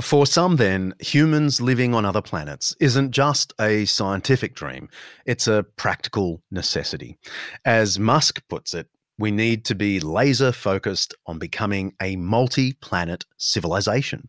For 0.00 0.26
some, 0.26 0.56
then, 0.56 0.94
humans 1.00 1.60
living 1.60 1.94
on 1.94 2.04
other 2.04 2.20
planets 2.20 2.76
isn't 2.80 3.12
just 3.12 3.54
a 3.58 3.86
scientific 3.86 4.54
dream, 4.54 4.90
it's 5.24 5.48
a 5.48 5.64
practical 5.76 6.42
necessity. 6.50 7.16
As 7.64 7.98
Musk 7.98 8.42
puts 8.48 8.74
it, 8.74 8.88
we 9.18 9.30
need 9.30 9.64
to 9.64 9.74
be 9.74 9.98
laser 10.00 10.52
focused 10.52 11.14
on 11.26 11.38
becoming 11.38 11.94
a 12.02 12.16
multi 12.16 12.74
planet 12.74 13.24
civilization. 13.38 14.28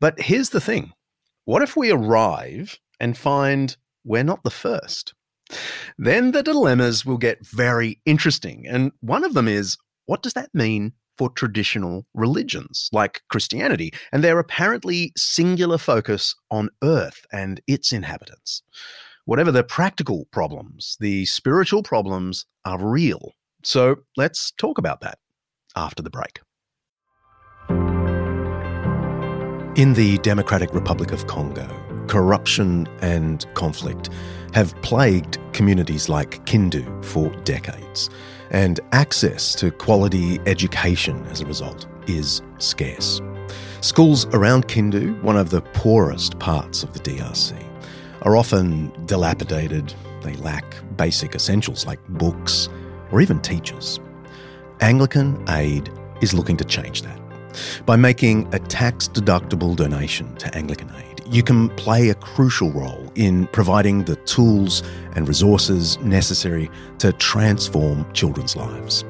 But 0.00 0.20
here's 0.20 0.50
the 0.50 0.60
thing 0.60 0.92
what 1.44 1.62
if 1.62 1.76
we 1.76 1.90
arrive 1.90 2.78
and 3.00 3.18
find 3.18 3.76
we're 4.04 4.22
not 4.22 4.44
the 4.44 4.50
first? 4.50 5.14
Then 5.98 6.30
the 6.30 6.44
dilemmas 6.44 7.04
will 7.04 7.18
get 7.18 7.44
very 7.44 8.00
interesting. 8.06 8.66
And 8.68 8.92
one 9.00 9.24
of 9.24 9.34
them 9.34 9.48
is 9.48 9.76
what 10.06 10.22
does 10.22 10.34
that 10.34 10.54
mean 10.54 10.92
for 11.20 11.28
traditional 11.28 12.06
religions 12.14 12.88
like 12.92 13.20
Christianity 13.28 13.92
and 14.10 14.24
their 14.24 14.38
apparently 14.38 15.12
singular 15.18 15.76
focus 15.76 16.34
on 16.50 16.70
Earth 16.82 17.26
and 17.30 17.60
its 17.66 17.92
inhabitants. 17.92 18.62
Whatever 19.26 19.52
the 19.52 19.62
practical 19.62 20.24
problems, 20.32 20.96
the 20.98 21.26
spiritual 21.26 21.82
problems 21.82 22.46
are 22.64 22.82
real. 22.82 23.32
So 23.62 23.96
let's 24.16 24.50
talk 24.52 24.78
about 24.78 25.02
that 25.02 25.18
after 25.76 26.02
the 26.02 26.08
break. 26.08 26.40
In 29.76 29.92
the 29.92 30.16
Democratic 30.22 30.72
Republic 30.72 31.12
of 31.12 31.26
Congo, 31.26 31.68
corruption 32.06 32.88
and 33.02 33.44
conflict 33.52 34.08
have 34.54 34.74
plagued 34.80 35.36
communities 35.52 36.08
like 36.08 36.42
Kindu 36.46 37.04
for 37.04 37.28
decades 37.44 38.08
and 38.50 38.80
access 38.92 39.54
to 39.56 39.70
quality 39.70 40.40
education 40.46 41.24
as 41.26 41.40
a 41.40 41.46
result 41.46 41.86
is 42.06 42.42
scarce. 42.58 43.20
Schools 43.80 44.26
around 44.26 44.68
Kindu, 44.68 45.20
one 45.22 45.36
of 45.36 45.50
the 45.50 45.60
poorest 45.60 46.38
parts 46.38 46.82
of 46.82 46.92
the 46.92 47.00
DRC, 47.00 47.54
are 48.22 48.36
often 48.36 48.92
dilapidated. 49.06 49.94
They 50.22 50.34
lack 50.34 50.64
basic 50.96 51.34
essentials 51.34 51.86
like 51.86 52.00
books 52.08 52.68
or 53.10 53.20
even 53.20 53.40
teachers. 53.40 53.98
Anglican 54.80 55.42
Aid 55.48 55.90
is 56.20 56.34
looking 56.34 56.56
to 56.58 56.64
change 56.64 57.02
that 57.02 57.18
by 57.86 57.96
making 57.96 58.52
a 58.54 58.58
tax 58.58 59.08
deductible 59.08 59.74
donation 59.74 60.34
to 60.36 60.54
Anglican 60.54 60.90
Aid 60.96 61.10
you 61.30 61.44
can 61.44 61.68
play 61.70 62.08
a 62.08 62.14
crucial 62.16 62.72
role 62.72 62.99
in 63.20 63.46
providing 63.48 64.04
the 64.04 64.16
tools 64.16 64.82
and 65.14 65.28
resources 65.28 65.98
necessary 65.98 66.70
to 66.98 67.12
transform 67.12 68.10
children's 68.12 68.56
lives. 68.56 69.04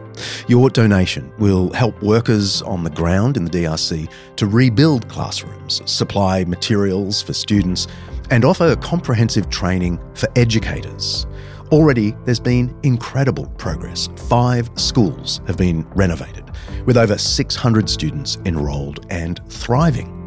Your 0.48 0.68
donation 0.68 1.32
will 1.38 1.72
help 1.72 2.02
workers 2.02 2.60
on 2.62 2.82
the 2.82 2.90
ground 2.90 3.36
in 3.36 3.44
the 3.44 3.50
DRC 3.50 4.10
to 4.36 4.46
rebuild 4.46 5.08
classrooms, 5.08 5.80
supply 5.90 6.44
materials 6.44 7.22
for 7.22 7.32
students, 7.32 7.86
and 8.30 8.44
offer 8.44 8.74
comprehensive 8.76 9.48
training 9.48 9.98
for 10.14 10.28
educators. 10.36 11.26
Already, 11.70 12.16
there's 12.24 12.40
been 12.40 12.76
incredible 12.82 13.46
progress. 13.58 14.08
Five 14.28 14.68
schools 14.74 15.40
have 15.46 15.56
been 15.56 15.88
renovated, 15.90 16.44
with 16.84 16.96
over 16.96 17.16
600 17.16 17.88
students 17.88 18.38
enrolled 18.44 19.06
and 19.08 19.40
thriving 19.48 20.20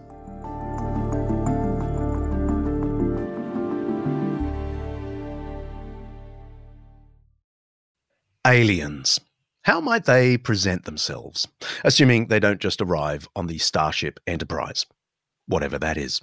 Aliens. 8.49 9.21
How 9.65 9.79
might 9.79 10.07
they 10.07 10.39
present 10.39 10.87
themselves, 10.87 11.47
assuming 11.85 12.29
they 12.29 12.41
don't 12.41 12.63
just 12.63 12.81
arrive 12.81 13.29
on 13.37 13.47
the 13.47 13.59
Starship 13.59 14.19
Enterprise, 14.27 14.87
whatever 15.47 15.79
that 15.79 15.99
is? 15.99 16.23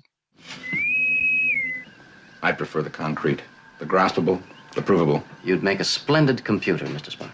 I 2.42 2.52
prefer 2.52 2.82
the 2.82 2.90
concrete, 2.90 3.44
the 3.78 3.86
graspable, 3.86 4.42
the 4.74 4.82
provable. 4.82 5.24
You'd 5.44 5.62
make 5.62 5.80
a 5.80 5.84
splendid 5.84 6.44
computer, 6.44 6.88
Mr. 6.88 7.16
Spock. 7.16 7.30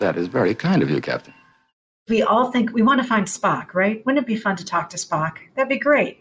That 0.00 0.18
is 0.18 0.26
very 0.26 0.54
kind 0.54 0.82
of 0.82 0.90
you, 0.90 1.00
Captain. 1.00 1.32
We 2.10 2.22
all 2.22 2.52
think 2.52 2.74
we 2.74 2.82
want 2.82 3.00
to 3.00 3.08
find 3.08 3.26
Spock, 3.26 3.72
right? 3.72 4.04
Wouldn't 4.04 4.22
it 4.22 4.26
be 4.26 4.36
fun 4.36 4.56
to 4.56 4.66
talk 4.66 4.90
to 4.90 4.98
Spock? 4.98 5.38
That'd 5.56 5.70
be 5.70 5.78
great. 5.78 6.18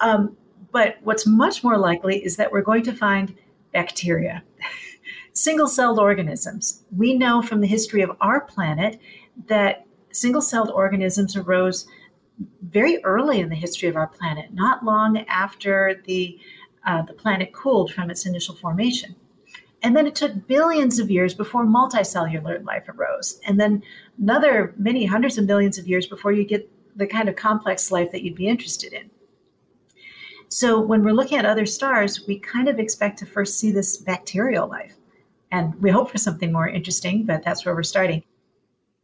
Um, 0.00 0.36
but 0.72 0.96
what's 1.04 1.28
much 1.28 1.62
more 1.62 1.78
likely 1.78 2.24
is 2.24 2.34
that 2.38 2.50
we're 2.50 2.62
going 2.62 2.82
to 2.82 2.92
find 2.92 3.36
bacteria. 3.72 4.42
single 5.34 5.68
celled 5.68 5.98
organisms. 5.98 6.84
We 6.96 7.14
know 7.14 7.42
from 7.42 7.60
the 7.60 7.66
history 7.66 8.02
of 8.02 8.16
our 8.20 8.40
planet 8.40 9.00
that 9.48 9.86
single 10.12 10.42
celled 10.42 10.70
organisms 10.70 11.36
arose 11.36 11.86
very 12.62 13.02
early 13.04 13.40
in 13.40 13.48
the 13.48 13.54
history 13.56 13.88
of 13.88 13.96
our 13.96 14.06
planet, 14.06 14.54
not 14.54 14.84
long 14.84 15.18
after 15.28 16.00
the, 16.06 16.38
uh, 16.86 17.02
the 17.02 17.12
planet 17.12 17.52
cooled 17.52 17.92
from 17.92 18.10
its 18.10 18.26
initial 18.26 18.54
formation. 18.54 19.14
And 19.82 19.94
then 19.94 20.06
it 20.06 20.14
took 20.14 20.46
billions 20.46 20.98
of 20.98 21.10
years 21.10 21.34
before 21.34 21.66
multicellular 21.66 22.64
life 22.64 22.88
arose. 22.88 23.38
And 23.46 23.60
then 23.60 23.82
another 24.18 24.72
many 24.78 25.04
hundreds 25.04 25.36
of 25.36 25.44
millions 25.44 25.78
of 25.78 25.86
years 25.86 26.06
before 26.06 26.32
you 26.32 26.44
get 26.44 26.70
the 26.96 27.06
kind 27.06 27.28
of 27.28 27.36
complex 27.36 27.90
life 27.90 28.10
that 28.12 28.22
you'd 28.22 28.36
be 28.36 28.48
interested 28.48 28.92
in. 28.92 29.10
So 30.48 30.80
when 30.80 31.02
we're 31.02 31.12
looking 31.12 31.38
at 31.38 31.44
other 31.44 31.66
stars, 31.66 32.26
we 32.26 32.38
kind 32.38 32.68
of 32.68 32.78
expect 32.78 33.18
to 33.18 33.26
first 33.26 33.58
see 33.58 33.72
this 33.72 33.96
bacterial 33.96 34.68
life. 34.68 34.93
And 35.54 35.80
we 35.80 35.90
hope 35.90 36.10
for 36.10 36.18
something 36.18 36.50
more 36.50 36.68
interesting, 36.68 37.26
but 37.26 37.44
that's 37.44 37.64
where 37.64 37.76
we're 37.76 37.84
starting. 37.84 38.24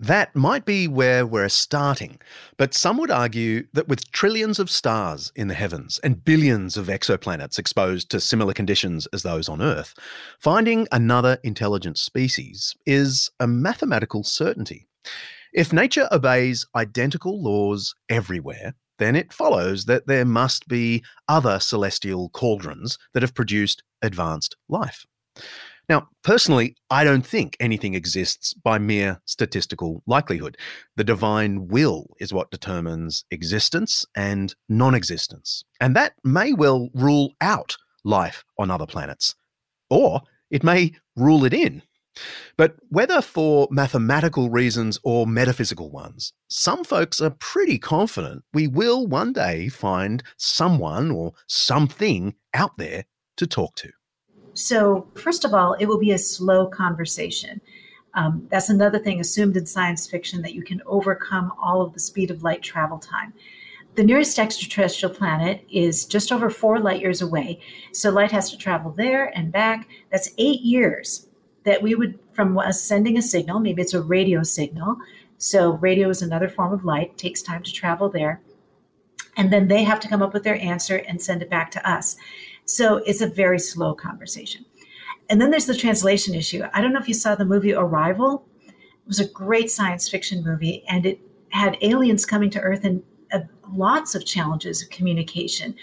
That 0.01 0.35
might 0.35 0.65
be 0.65 0.89
where 0.89 1.25
we're 1.25 1.49
starting, 1.49 2.19
but 2.57 2.75
some 2.75 2.99
would 2.99 3.11
argue 3.11 3.69
that 3.73 3.87
with 3.87 4.11
trillions 4.11 4.59
of 4.59 4.69
stars 4.69 5.31
in 5.37 5.47
the 5.47 5.55
heavens 5.55 6.01
and 6.03 6.25
billions 6.25 6.77
of 6.77 6.89
exoplanets 6.89 7.57
exposed 7.57 8.11
to 8.11 8.19
similar 8.19 8.53
conditions 8.53 9.07
as 9.13 9.23
those 9.23 9.49
on 9.49 9.63
Earth, 9.63 9.95
finding 10.41 10.89
another 10.91 11.39
intelligent 11.45 11.99
species 11.99 12.75
is 12.85 13.31
a 13.39 13.47
mathematical 13.47 14.25
certainty. 14.25 14.89
If 15.53 15.73
nature 15.73 16.09
obeys 16.11 16.67
identical 16.75 17.41
laws 17.41 17.95
everywhere, 18.09 18.75
then 18.99 19.15
it 19.15 19.33
follows 19.33 19.85
that 19.85 20.09
there 20.09 20.25
must 20.25 20.67
be 20.67 21.05
other 21.29 21.61
celestial 21.61 22.29
cauldrons 22.31 22.99
that 23.15 23.23
have 23.23 23.37
produced 23.37 23.85
advanced 24.03 24.57
life. 24.69 25.07
Now, 25.91 26.07
personally, 26.23 26.77
I 26.89 27.03
don't 27.03 27.27
think 27.27 27.57
anything 27.59 27.95
exists 27.95 28.55
by 28.55 28.79
mere 28.79 29.21
statistical 29.25 30.05
likelihood. 30.07 30.57
The 30.95 31.03
divine 31.03 31.67
will 31.67 32.07
is 32.21 32.33
what 32.33 32.53
determines 32.53 33.25
existence 33.33 34.07
and 34.15 34.55
non 34.69 34.95
existence. 34.95 35.65
And 35.81 35.97
that 35.97 36.13
may 36.23 36.53
well 36.53 36.91
rule 36.95 37.35
out 37.41 37.77
life 38.05 38.45
on 38.57 38.71
other 38.71 38.87
planets, 38.87 39.35
or 39.91 40.23
it 40.49 40.63
may 40.63 40.93
rule 41.17 41.45
it 41.45 41.53
in. 41.53 41.83
But 42.57 42.77
whether 42.91 43.21
for 43.21 43.67
mathematical 43.73 44.49
reasons 44.49 44.97
or 45.03 45.27
metaphysical 45.27 45.91
ones, 45.91 46.33
some 46.49 46.85
folks 46.85 47.21
are 47.21 47.35
pretty 47.41 47.79
confident 47.79 48.45
we 48.55 48.69
will 48.69 49.09
one 49.09 49.33
day 49.33 49.69
find 49.69 50.23
someone 50.37 51.11
or 51.11 51.33
something 51.49 52.37
out 52.55 52.79
there 52.79 53.07
to 53.39 53.47
talk 53.49 53.75
to. 53.75 53.91
So, 54.55 55.07
first 55.15 55.45
of 55.45 55.55
all, 55.55 55.75
it 55.75 55.87
will 55.87 55.99
be 55.99 56.13
a 56.13 56.19
slow 56.19 56.67
conversation. 56.67 57.61
Um, 58.15 58.47
that's 58.51 58.71
another 58.71 58.99
thing 58.99 59.21
assumed 59.21 59.57
in 59.57 59.67
science 59.67 60.09
fiction 60.09 60.43
that 60.43 60.55
you 60.55 60.63
can 60.63 60.83
overcome 60.87 61.53
all 61.63 61.81
of 61.81 61.93
the 61.93 62.01
speed 62.01 62.31
of 62.31 62.43
light 62.43 62.63
travel 62.63 62.99
time. 62.99 63.33
The 63.95 64.05
nearest 64.05 64.39
extraterrestrial 64.39 65.15
planet 65.15 65.65
is 65.71 66.05
just 66.05 66.33
over 66.33 66.51
four 66.51 66.79
light 66.79 67.01
years 67.01 67.23
away. 67.23 67.61
So, 67.93 68.11
light 68.11 68.33
has 68.33 68.51
to 68.51 68.57
travel 68.57 68.93
there 68.93 69.27
and 69.37 69.53
back. 69.53 69.89
That's 70.11 70.31
eight 70.39 70.61
years 70.61 71.29
that 71.65 71.83
we 71.83 71.95
would, 71.95 72.19
from 72.33 72.59
us 72.59 72.83
sending 72.83 73.19
a 73.19 73.23
signal, 73.23 73.61
maybe 73.61 73.83
it's 73.83 73.95
a 73.95 74.03
radio 74.03 74.43
signal. 74.43 74.97
So, 75.39 75.73
radio 75.75 76.09
is 76.09 76.23
another 76.23 76.49
form 76.49 76.73
of 76.73 76.85
light, 76.85 77.17
takes 77.17 77.43
time 77.43 77.63
to 77.63 77.73
travel 77.73 78.09
there. 78.09 78.41
And 79.37 79.53
then 79.53 79.69
they 79.69 79.85
have 79.85 80.01
to 80.01 80.09
come 80.09 80.23
up 80.23 80.35
with 80.35 80.45
their 80.45 80.61
answer 80.61 80.97
and 80.97 81.23
send 81.23 81.43
it 81.43 81.51
back 81.51 81.71
to 81.73 81.91
us. 81.91 82.17
So 82.71 82.99
it's 82.99 83.21
a 83.21 83.27
very 83.27 83.59
slow 83.59 83.95
conversation. 83.95 84.65
And 85.29 85.41
then 85.41 85.51
there's 85.51 85.67
the 85.67 85.77
translation 85.77 86.35
issue. 86.35 86.63
I 86.73 86.81
don't 86.81 86.93
know 86.93 87.01
if 87.01 87.09
you 87.09 87.15
saw 87.15 87.35
the 87.35 87.45
movie 87.45 87.75
Arrival. 87.75 88.47
It 88.67 88.75
was 89.07 89.19
a 89.19 89.29
great 89.29 89.71
science 89.71 90.09
fiction 90.09 90.45
movie, 90.45 90.85
and 90.89 91.05
it 91.05 91.21
had 91.49 91.77
aliens 91.83 92.25
coming 92.25 92.49
to 92.51 92.61
Earth 92.61 92.85
and 92.85 93.03
uh, 93.33 93.41
lots 93.73 94.15
of 94.15 94.25
challenges 94.25 94.83
of 94.83 94.91
communication. 94.91 95.75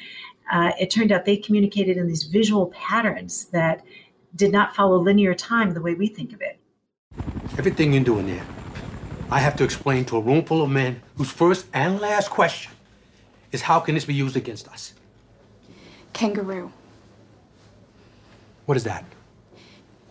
Uh, 0.49 0.71
it 0.79 0.89
turned 0.89 1.11
out 1.11 1.25
they 1.25 1.35
communicated 1.35 1.97
in 1.97 2.07
these 2.07 2.23
visual 2.23 2.67
patterns 2.67 3.45
that 3.45 3.83
did 4.35 4.53
not 4.53 4.73
follow 4.73 4.97
linear 4.97 5.33
time 5.33 5.73
the 5.73 5.81
way 5.81 5.93
we 5.93 6.07
think 6.07 6.31
of 6.31 6.41
it. 6.41 6.57
Everything 7.57 7.91
you're 7.91 8.03
doing 8.03 8.27
there, 8.27 8.45
I 9.29 9.39
have 9.39 9.57
to 9.57 9.65
explain 9.65 10.05
to 10.05 10.17
a 10.17 10.21
room 10.21 10.45
full 10.45 10.61
of 10.63 10.69
men 10.69 11.01
whose 11.17 11.31
first 11.31 11.65
and 11.73 11.99
last 11.99 12.29
question 12.29 12.71
is 13.51 13.61
how 13.61 13.81
can 13.81 13.95
this 13.95 14.05
be 14.05 14.13
used 14.13 14.37
against 14.37 14.69
us? 14.69 14.93
Kangaroo. 16.17 16.71
What 18.65 18.75
is 18.75 18.83
that? 18.85 19.05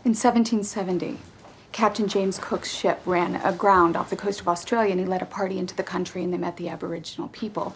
In 0.05 0.15
1770, 0.15 1.19
Captain 1.73 2.07
James 2.07 2.39
Cook's 2.39 2.73
ship 2.73 3.01
ran 3.05 3.35
aground 3.45 3.97
off 3.97 4.09
the 4.09 4.15
coast 4.15 4.41
of 4.41 4.47
Australia 4.47 4.93
and 4.93 5.01
he 5.01 5.05
led 5.05 5.21
a 5.21 5.27
party 5.27 5.59
into 5.59 5.75
the 5.75 5.83
country 5.83 6.23
and 6.23 6.33
they 6.33 6.39
met 6.39 6.59
the 6.59 6.69
Aboriginal 6.69 7.27
people. 7.31 7.75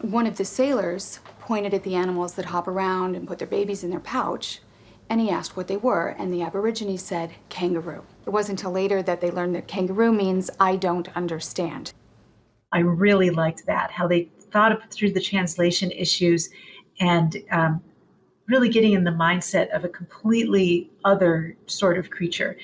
One 0.00 0.26
of 0.26 0.38
the 0.38 0.44
sailors 0.46 1.20
pointed 1.38 1.74
at 1.74 1.82
the 1.82 1.96
animals 1.96 2.32
that 2.36 2.46
hop 2.46 2.66
around 2.66 3.14
and 3.14 3.28
put 3.28 3.38
their 3.38 3.46
babies 3.46 3.84
in 3.84 3.90
their 3.90 4.00
pouch 4.00 4.62
and 5.10 5.20
he 5.20 5.28
asked 5.28 5.54
what 5.54 5.68
they 5.68 5.76
were, 5.76 6.14
and 6.18 6.32
the 6.32 6.40
Aborigines 6.40 7.02
said 7.02 7.32
kangaroo. 7.50 8.04
It 8.26 8.30
wasn't 8.30 8.60
until 8.60 8.70
later 8.70 9.02
that 9.02 9.20
they 9.20 9.30
learned 9.30 9.54
that 9.56 9.68
kangaroo 9.68 10.12
means 10.12 10.48
I 10.58 10.76
don't 10.76 11.14
understand. 11.14 11.92
I 12.72 12.78
really 12.78 13.28
liked 13.28 13.66
that, 13.66 13.90
how 13.90 14.06
they 14.06 14.30
thought 14.50 14.90
through 14.90 15.12
the 15.12 15.20
translation 15.20 15.90
issues 15.90 16.48
and 17.00 17.42
um, 17.50 17.82
really 18.46 18.68
getting 18.68 18.92
in 18.92 19.04
the 19.04 19.10
mindset 19.10 19.70
of 19.70 19.84
a 19.84 19.88
completely 19.88 20.90
other 21.04 21.56
sort 21.66 21.98
of 21.98 22.10
creature. 22.10 22.56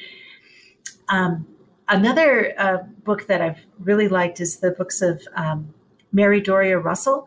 Um, 1.08 1.46
another 1.88 2.54
uh, 2.58 2.78
book 3.04 3.26
that 3.26 3.40
I've 3.40 3.64
really 3.78 4.08
liked 4.08 4.40
is 4.40 4.58
the 4.58 4.72
books 4.72 5.00
of 5.02 5.22
um, 5.34 5.72
Mary 6.12 6.40
Doria 6.40 6.78
Russell, 6.78 7.26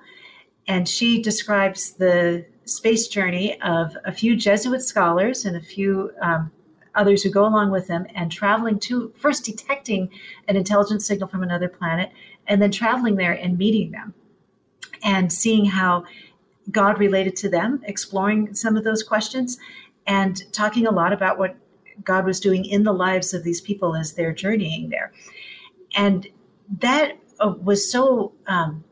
and 0.67 0.87
she 0.87 1.21
describes 1.21 1.91
the 1.93 2.45
space 2.65 3.07
journey 3.07 3.59
of 3.61 3.97
a 4.05 4.11
few 4.11 4.35
Jesuit 4.35 4.81
scholars 4.81 5.45
and 5.45 5.57
a 5.57 5.61
few 5.61 6.11
um, 6.21 6.51
others 6.95 7.23
who 7.23 7.29
go 7.29 7.45
along 7.45 7.71
with 7.71 7.87
them 7.87 8.05
and 8.13 8.31
traveling 8.31 8.79
to 8.79 9.11
first 9.17 9.45
detecting 9.45 10.09
an 10.47 10.55
intelligence 10.55 11.05
signal 11.05 11.27
from 11.27 11.43
another 11.43 11.69
planet 11.69 12.11
and 12.47 12.61
then 12.61 12.71
traveling 12.71 13.15
there 13.15 13.33
and 13.33 13.57
meeting 13.57 13.91
them 13.91 14.13
and 15.03 15.31
seeing 15.31 15.65
how 15.65 16.03
God 16.71 16.99
related 16.99 17.35
to 17.37 17.49
them, 17.49 17.81
exploring 17.85 18.53
some 18.53 18.77
of 18.77 18.83
those 18.83 19.03
questions, 19.03 19.57
and 20.07 20.51
talking 20.53 20.87
a 20.87 20.91
lot 20.91 21.13
about 21.13 21.37
what 21.37 21.55
God 22.03 22.25
was 22.25 22.39
doing 22.39 22.65
in 22.65 22.83
the 22.83 22.93
lives 22.93 23.33
of 23.33 23.43
these 23.43 23.61
people 23.61 23.95
as 23.95 24.13
they're 24.13 24.33
journeying 24.33 24.89
there. 24.89 25.11
And 25.95 26.27
that 26.79 27.17
uh, 27.39 27.53
was 27.61 27.89
so 27.89 28.33
um, 28.47 28.83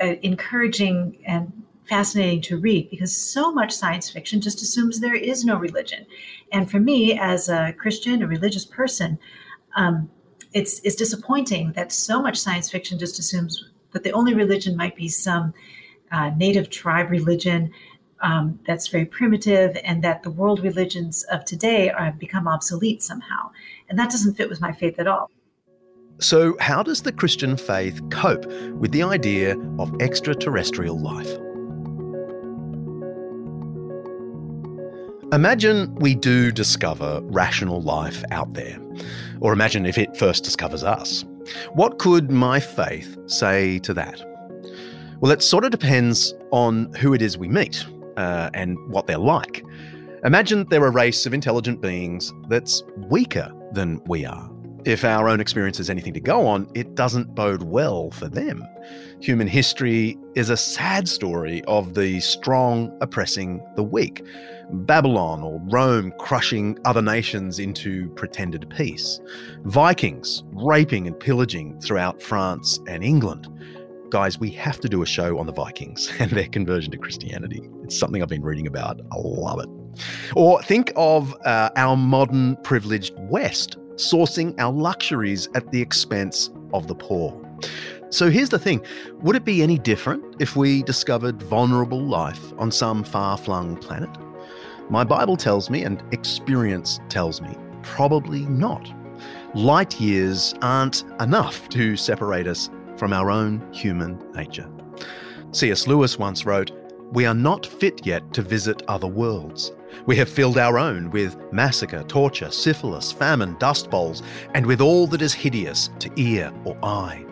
uh, 0.00 0.14
encouraging 0.22 1.18
and 1.26 1.52
fascinating 1.88 2.42
to 2.42 2.58
read 2.58 2.90
because 2.90 3.16
so 3.16 3.52
much 3.52 3.72
science 3.72 4.10
fiction 4.10 4.40
just 4.40 4.62
assumes 4.62 5.00
there 5.00 5.14
is 5.14 5.44
no 5.44 5.56
religion. 5.56 6.06
And 6.52 6.70
for 6.70 6.78
me, 6.78 7.18
as 7.18 7.48
a 7.48 7.72
Christian, 7.72 8.22
a 8.22 8.26
religious 8.26 8.64
person, 8.64 9.18
um, 9.74 10.10
it's, 10.52 10.80
it's 10.84 10.96
disappointing 10.96 11.72
that 11.72 11.92
so 11.92 12.20
much 12.20 12.36
science 12.38 12.70
fiction 12.70 12.98
just 12.98 13.18
assumes 13.18 13.64
that 13.92 14.04
the 14.04 14.12
only 14.12 14.34
religion 14.34 14.76
might 14.76 14.96
be 14.96 15.08
some 15.08 15.54
uh, 16.12 16.30
native 16.36 16.70
tribe 16.70 17.10
religion 17.10 17.70
um, 18.20 18.58
that's 18.66 18.88
very 18.88 19.04
primitive 19.04 19.76
and 19.84 20.02
that 20.02 20.22
the 20.22 20.30
world 20.30 20.60
religions 20.60 21.24
of 21.24 21.44
today 21.44 21.92
have 21.96 22.18
become 22.18 22.48
obsolete 22.48 23.02
somehow. 23.02 23.50
And 23.88 23.98
that 23.98 24.10
doesn't 24.10 24.34
fit 24.34 24.48
with 24.48 24.60
my 24.60 24.72
faith 24.72 24.98
at 24.98 25.06
all. 25.06 25.30
So, 26.20 26.56
how 26.58 26.82
does 26.82 27.02
the 27.02 27.12
Christian 27.12 27.56
faith 27.56 28.02
cope 28.10 28.44
with 28.72 28.90
the 28.90 29.04
idea 29.04 29.56
of 29.78 29.94
extraterrestrial 30.00 30.98
life? 30.98 31.30
Imagine 35.32 35.94
we 35.96 36.14
do 36.14 36.50
discover 36.50 37.20
rational 37.24 37.82
life 37.82 38.24
out 38.32 38.54
there, 38.54 38.78
or 39.40 39.52
imagine 39.52 39.86
if 39.86 39.96
it 39.96 40.16
first 40.16 40.42
discovers 40.42 40.82
us. 40.82 41.24
What 41.74 41.98
could 41.98 42.30
my 42.30 42.58
faith 42.58 43.16
say 43.26 43.78
to 43.80 43.94
that? 43.94 44.27
Well, 45.20 45.32
it 45.32 45.42
sort 45.42 45.64
of 45.64 45.72
depends 45.72 46.32
on 46.52 46.92
who 46.94 47.12
it 47.12 47.20
is 47.20 47.36
we 47.36 47.48
meet 47.48 47.84
uh, 48.16 48.50
and 48.54 48.78
what 48.88 49.08
they're 49.08 49.18
like. 49.18 49.64
Imagine 50.24 50.64
they're 50.68 50.86
a 50.86 50.90
race 50.90 51.26
of 51.26 51.34
intelligent 51.34 51.80
beings 51.80 52.32
that's 52.48 52.84
weaker 52.96 53.52
than 53.72 54.00
we 54.06 54.24
are. 54.24 54.48
If 54.84 55.04
our 55.04 55.28
own 55.28 55.40
experience 55.40 55.80
is 55.80 55.90
anything 55.90 56.14
to 56.14 56.20
go 56.20 56.46
on, 56.46 56.70
it 56.74 56.94
doesn't 56.94 57.34
bode 57.34 57.64
well 57.64 58.12
for 58.12 58.28
them. 58.28 58.64
Human 59.20 59.48
history 59.48 60.16
is 60.36 60.50
a 60.50 60.56
sad 60.56 61.08
story 61.08 61.64
of 61.64 61.94
the 61.94 62.20
strong 62.20 62.96
oppressing 63.00 63.60
the 63.74 63.82
weak. 63.82 64.24
Babylon 64.70 65.42
or 65.42 65.60
Rome 65.64 66.12
crushing 66.18 66.78
other 66.84 67.02
nations 67.02 67.58
into 67.58 68.08
pretended 68.10 68.70
peace. 68.70 69.18
Vikings 69.64 70.44
raping 70.52 71.08
and 71.08 71.18
pillaging 71.18 71.80
throughout 71.80 72.22
France 72.22 72.78
and 72.86 73.02
England 73.02 73.48
guys, 74.10 74.38
we 74.38 74.50
have 74.50 74.80
to 74.80 74.88
do 74.88 75.02
a 75.02 75.06
show 75.06 75.38
on 75.38 75.46
the 75.46 75.52
Vikings 75.52 76.12
and 76.18 76.30
their 76.30 76.48
conversion 76.48 76.90
to 76.92 76.98
Christianity. 76.98 77.68
It's 77.82 77.98
something 77.98 78.22
I've 78.22 78.28
been 78.28 78.42
reading 78.42 78.66
about. 78.66 79.00
I 79.12 79.16
love 79.18 79.60
it. 79.60 79.68
Or 80.36 80.62
think 80.62 80.92
of 80.96 81.34
uh, 81.44 81.70
our 81.76 81.96
modern 81.96 82.56
privileged 82.56 83.14
West 83.18 83.76
sourcing 83.96 84.54
our 84.58 84.72
luxuries 84.72 85.48
at 85.54 85.70
the 85.72 85.80
expense 85.80 86.50
of 86.72 86.86
the 86.86 86.94
poor. 86.94 87.44
So 88.10 88.30
here's 88.30 88.48
the 88.48 88.58
thing 88.58 88.80
would 89.20 89.36
it 89.36 89.44
be 89.44 89.62
any 89.62 89.78
different 89.78 90.36
if 90.40 90.56
we 90.56 90.82
discovered 90.82 91.42
vulnerable 91.42 92.00
life 92.00 92.52
on 92.58 92.70
some 92.70 93.04
far 93.04 93.36
flung 93.36 93.76
planet? 93.76 94.10
My 94.88 95.04
Bible 95.04 95.36
tells 95.36 95.68
me, 95.68 95.82
and 95.82 96.02
experience 96.12 97.00
tells 97.10 97.42
me, 97.42 97.54
probably 97.82 98.46
not. 98.46 98.90
Light 99.54 100.00
years 100.00 100.54
aren't 100.62 101.04
enough 101.20 101.68
to 101.70 101.96
separate 101.96 102.46
us 102.46 102.70
from 102.98 103.12
our 103.12 103.30
own 103.30 103.66
human 103.72 104.18
nature. 104.32 104.68
C.S. 105.52 105.86
Lewis 105.86 106.18
once 106.18 106.44
wrote, 106.44 106.72
We 107.12 107.24
are 107.24 107.34
not 107.34 107.64
fit 107.64 108.06
yet 108.06 108.32
to 108.34 108.42
visit 108.42 108.82
other 108.88 109.06
worlds. 109.06 109.72
We 110.06 110.16
have 110.16 110.28
filled 110.28 110.58
our 110.58 110.78
own 110.78 111.10
with 111.10 111.36
massacre, 111.52 112.02
torture, 112.04 112.50
syphilis, 112.50 113.12
famine, 113.12 113.56
dust 113.58 113.90
bowls, 113.90 114.22
and 114.54 114.66
with 114.66 114.80
all 114.80 115.06
that 115.08 115.22
is 115.22 115.32
hideous 115.32 115.90
to 116.00 116.10
ear 116.16 116.52
or 116.64 116.76
eye. 116.82 117.24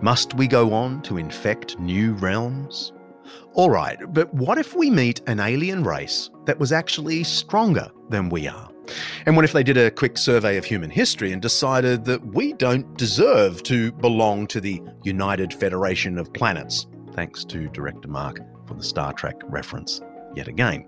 Must 0.00 0.34
we 0.34 0.48
go 0.48 0.72
on 0.72 1.02
to 1.02 1.18
infect 1.18 1.78
new 1.78 2.14
realms? 2.14 2.92
All 3.54 3.70
right, 3.70 3.98
but 4.12 4.32
what 4.34 4.58
if 4.58 4.74
we 4.74 4.90
meet 4.90 5.20
an 5.28 5.38
alien 5.38 5.84
race 5.84 6.30
that 6.46 6.58
was 6.58 6.72
actually 6.72 7.22
stronger 7.22 7.90
than 8.08 8.28
we 8.28 8.48
are? 8.48 8.71
And 9.26 9.36
what 9.36 9.44
if 9.44 9.52
they 9.52 9.62
did 9.62 9.76
a 9.76 9.90
quick 9.90 10.18
survey 10.18 10.56
of 10.56 10.64
human 10.64 10.90
history 10.90 11.32
and 11.32 11.40
decided 11.40 12.04
that 12.06 12.24
we 12.26 12.52
don't 12.54 12.96
deserve 12.96 13.62
to 13.64 13.92
belong 13.92 14.46
to 14.48 14.60
the 14.60 14.82
United 15.04 15.54
Federation 15.54 16.18
of 16.18 16.32
Planets? 16.32 16.86
Thanks 17.14 17.44
to 17.46 17.68
director 17.68 18.08
Mark 18.08 18.40
for 18.66 18.74
the 18.74 18.82
Star 18.82 19.12
Trek 19.12 19.36
reference 19.44 20.00
yet 20.34 20.48
again. 20.48 20.86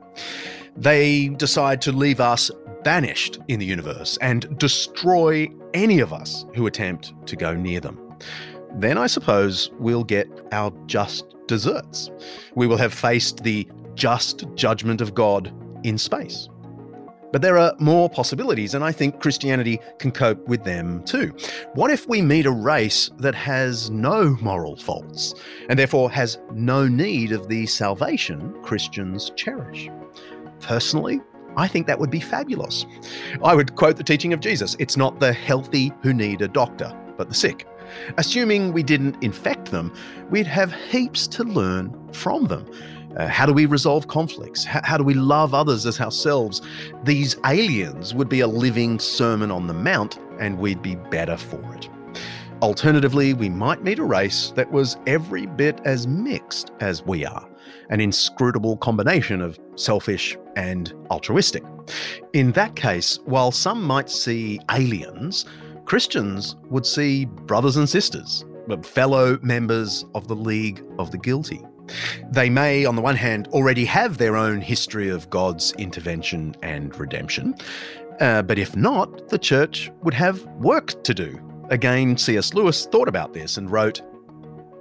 They 0.77 1.29
decide 1.29 1.81
to 1.83 1.93
leave 1.93 2.21
us 2.21 2.51
banished 2.83 3.39
in 3.49 3.59
the 3.59 3.67
universe 3.67 4.19
and 4.21 4.59
destroy 4.59 5.49
any 5.73 6.01
of 6.01 6.13
us 6.13 6.45
who 6.55 6.67
attempt 6.67 7.15
to 7.27 7.37
go 7.37 7.55
near 7.55 7.81
them. 7.81 8.01
Then 8.77 8.99
I 8.99 9.07
suppose 9.07 9.71
we'll 9.79 10.05
get 10.05 10.29
our 10.53 10.73
just 10.87 11.35
deserts. 11.47 12.11
We 12.55 12.67
will 12.67 12.77
have 12.77 12.93
faced 12.93 13.45
the 13.45 13.69
just 13.95 14.45
judgment 14.55 15.01
of 15.01 15.15
God 15.15 15.53
in 15.85 15.99
space. 15.99 16.49
But 17.35 17.43
there 17.43 17.59
are 17.59 17.75
more 17.81 18.09
possibilities, 18.09 18.75
and 18.75 18.85
I 18.85 18.93
think 18.93 19.19
Christianity 19.19 19.81
can 19.99 20.13
cope 20.13 20.47
with 20.47 20.63
them 20.63 21.03
too. 21.03 21.35
What 21.73 21.91
if 21.91 22.09
we 22.09 22.23
meet 22.23 22.47
a 22.47 22.53
race 22.53 23.11
that 23.19 23.35
has 23.35 23.91
no 23.91 24.37
moral 24.41 24.77
faults, 24.77 25.35
and 25.69 25.77
therefore 25.77 26.13
has 26.13 26.39
no 26.53 26.87
need 26.87 27.33
of 27.33 27.49
the 27.49 27.67
salvation 27.67 28.55
Christians 28.63 29.33
cherish? 29.35 29.91
Personally, 30.61 31.21
I 31.57 31.67
think 31.67 31.89
that 31.89 31.99
would 31.99 32.09
be 32.09 32.21
fabulous. 32.21 32.87
I 33.43 33.57
would 33.57 33.75
quote 33.75 33.97
the 33.97 34.05
teaching 34.05 34.33
of 34.33 34.39
Jesus 34.39 34.77
it's 34.79 34.97
not 34.97 35.19
the 35.19 35.33
healthy 35.33 35.93
who 36.03 36.15
need 36.15 36.41
a 36.41 36.47
doctor, 36.47 36.97
but 37.17 37.29
the 37.29 37.35
sick. 37.35 37.67
Assuming 38.17 38.73
we 38.73 38.85
didn't 38.85 39.21
infect 39.25 39.73
them, 39.73 39.93
we'd 40.31 40.47
have 40.47 40.73
heaps 40.73 41.27
to 41.27 41.43
learn 41.43 42.13
from 42.13 42.45
them. 42.45 42.65
Uh, 43.17 43.29
how 43.29 43.47
do 43.47 43.53
we 43.53 43.67
resolve 43.67 44.09
conflicts? 44.09 44.65
How, 44.65 44.81
how 44.83 44.97
do 44.97 45.05
we 45.05 45.15
love 45.15 45.55
others 45.55 45.87
as 45.87 46.01
ourselves? 46.01 46.61
These 47.05 47.37
aliens 47.47 48.15
would 48.15 48.29
be 48.29 48.41
a 48.41 48.47
living 48.47 48.99
Sermon 48.99 49.51
on 49.51 49.67
the 49.67 49.75
Mount, 49.75 50.19
and 50.41 50.59
we'd 50.59 50.83
be 50.83 50.97
better 50.97 51.37
for 51.37 51.63
it. 51.75 51.89
Alternatively, 52.63 53.35
we 53.35 53.49
might 53.49 53.83
meet 53.83 53.99
a 53.99 54.05
race 54.05 54.53
that 54.57 54.71
was 54.73 54.97
every 55.07 55.47
bit 55.47 55.81
as 55.85 56.07
mixed 56.07 56.71
as 56.81 57.05
we 57.05 57.25
are, 57.25 57.47
an 57.91 58.01
inscrutable 58.01 58.77
combination 58.79 59.41
of 59.41 59.59
selfish 59.77 60.37
and 60.57 60.95
altruistic. 61.11 61.63
In 62.33 62.53
that 62.53 62.75
case, 62.75 63.19
while 63.27 63.51
some 63.53 63.83
might 63.83 64.09
see 64.09 64.61
aliens, 64.71 65.45
Christians 65.85 66.57
would 66.71 66.87
see 66.87 67.27
brothers 67.27 67.77
and 67.77 67.89
sisters, 67.89 68.45
fellow 68.83 69.39
members 69.43 70.05
of 70.15 70.29
the 70.29 70.37
League 70.37 70.83
of 70.99 71.11
the 71.11 71.19
Guilty. 71.19 71.61
They 72.31 72.51
may, 72.51 72.85
on 72.85 72.97
the 72.97 73.03
one 73.03 73.17
hand, 73.17 73.49
already 73.49 73.85
have 73.85 74.19
their 74.19 74.37
own 74.37 74.61
history 74.61 75.09
of 75.09 75.31
God's 75.31 75.73
intervention 75.73 76.55
and 76.63 76.97
redemption, 76.99 77.55
uh, 78.21 78.43
but 78.43 78.59
if 78.59 78.77
not, 78.77 79.29
the 79.29 79.39
church 79.39 79.91
would 80.03 80.15
have 80.15 80.43
work 80.61 81.03
to 81.05 81.15
do. 81.15 81.41
Again, 81.71 82.17
C.S. 82.17 82.55
Lewis 82.55 82.87
thought 82.87 83.09
about 83.09 83.33
this 83.33 83.57
and 83.57 83.71
wrote 83.71 84.03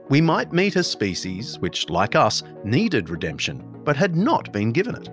We 0.10 0.22
might 0.22 0.54
meet 0.54 0.76
a 0.76 0.84
species 0.84 1.60
which, 1.60 1.89
like 1.89 2.16
us, 2.16 2.43
needed 2.64 3.10
redemption, 3.10 3.64
but 3.84 3.95
had 3.95 4.16
not 4.16 4.51
been 4.51 4.72
given 4.72 4.95
it. 4.95 5.10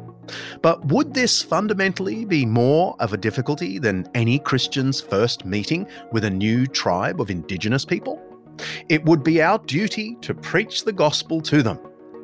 But 0.62 0.84
would 0.86 1.14
this 1.14 1.42
fundamentally 1.42 2.24
be 2.24 2.44
more 2.44 2.94
of 3.00 3.12
a 3.12 3.16
difficulty 3.16 3.78
than 3.78 4.08
any 4.14 4.38
Christian's 4.38 5.00
first 5.00 5.44
meeting 5.44 5.86
with 6.12 6.24
a 6.24 6.30
new 6.30 6.66
tribe 6.66 7.20
of 7.20 7.30
indigenous 7.30 7.84
people? 7.84 8.20
It 8.88 9.04
would 9.04 9.22
be 9.22 9.42
our 9.42 9.58
duty 9.58 10.16
to 10.22 10.34
preach 10.34 10.84
the 10.84 10.92
gospel 10.92 11.40
to 11.42 11.62
them. 11.62 11.78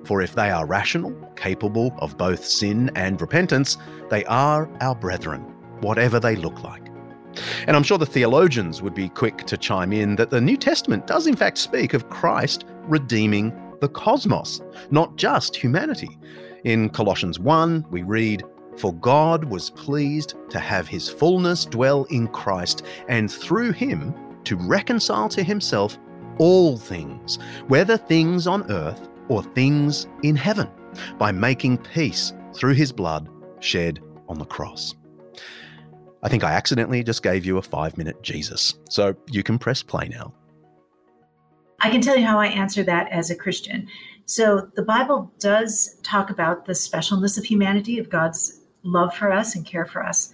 For 0.05 0.23
if 0.23 0.35
they 0.35 0.51
are 0.51 0.67
rational, 0.67 1.13
capable 1.35 1.95
of 1.99 2.17
both 2.17 2.45
sin 2.45 2.91
and 2.95 3.21
repentance, 3.21 3.77
they 4.09 4.25
are 4.27 4.71
our 4.81 4.95
brethren, 4.95 5.41
whatever 5.81 6.21
they 6.21 6.37
look 6.37 6.63
like. 6.63 6.87
And 7.67 7.77
I'm 7.77 7.83
sure 7.83 7.99
the 7.99 8.07
theologians 8.07 8.83
would 8.83 8.95
be 8.95 9.09
quick 9.09 9.39
to 9.47 9.57
chime 9.57 9.93
in 9.93 10.17
that 10.17 10.31
the 10.31 10.41
New 10.41 10.57
Testament 10.57 11.07
does, 11.07 11.27
in 11.27 11.37
fact, 11.37 11.59
speak 11.59 11.93
of 11.93 12.09
Christ 12.09 12.65
redeeming 12.85 13.53
the 13.81 13.89
cosmos, 13.89 14.63
not 14.91 15.17
just 15.17 15.55
humanity. 15.57 16.19
In 16.65 16.89
Colossians 16.89 17.39
1, 17.39 17.87
we 17.91 18.03
read, 18.03 18.43
For 18.77 18.95
God 18.95 19.45
was 19.45 19.71
pleased 19.71 20.35
to 20.51 20.59
have 20.59 20.89
his 20.89 21.09
fullness 21.09 21.65
dwell 21.65 22.05
in 22.05 22.29
Christ, 22.29 22.85
and 23.09 23.31
through 23.31 23.73
him 23.73 24.15
to 24.45 24.57
reconcile 24.57 25.29
to 25.31 25.43
himself 25.43 25.99
all 26.39 26.77
things, 26.77 27.39
whether 27.69 27.97
things 27.97 28.47
on 28.47 28.71
earth 28.71 29.09
or 29.29 29.43
things 29.43 30.07
in 30.23 30.37
heaven, 30.37 30.69
by 31.19 31.33
making 31.33 31.79
peace 31.79 32.33
through 32.55 32.75
his 32.75 32.93
blood 32.93 33.29
shed 33.61 34.01
on 34.29 34.39
the 34.39 34.45
cross. 34.45 34.95
I 36.23 36.29
think 36.29 36.43
I 36.43 36.53
accidentally 36.53 37.03
just 37.05 37.23
gave 37.23 37.45
you 37.45 37.59
a 37.59 37.63
five 37.63 37.97
minute 37.97 38.23
Jesus, 38.23 38.75
so 38.89 39.15
you 39.31 39.43
can 39.43 39.59
press 39.59 39.83
play 39.83 40.09
now. 40.09 40.33
I 41.81 41.91
can 41.91 42.01
tell 42.01 42.17
you 42.17 42.25
how 42.25 42.41
I 42.41 42.47
answer 42.47 42.83
that 42.85 43.11
as 43.13 43.31
a 43.31 43.37
Christian. 43.37 43.87
So 44.25 44.69
the 44.75 44.83
Bible 44.83 45.31
does 45.39 45.99
talk 46.03 46.31
about 46.31 46.65
the 46.65 46.73
specialness 46.73 47.39
of 47.39 47.45
humanity, 47.45 47.99
of 47.99 48.11
God's 48.11 48.61
love 48.83 49.15
for 49.15 49.31
us 49.31 49.55
and 49.55 49.65
care 49.65 49.85
for 49.85 50.05
us. 50.05 50.33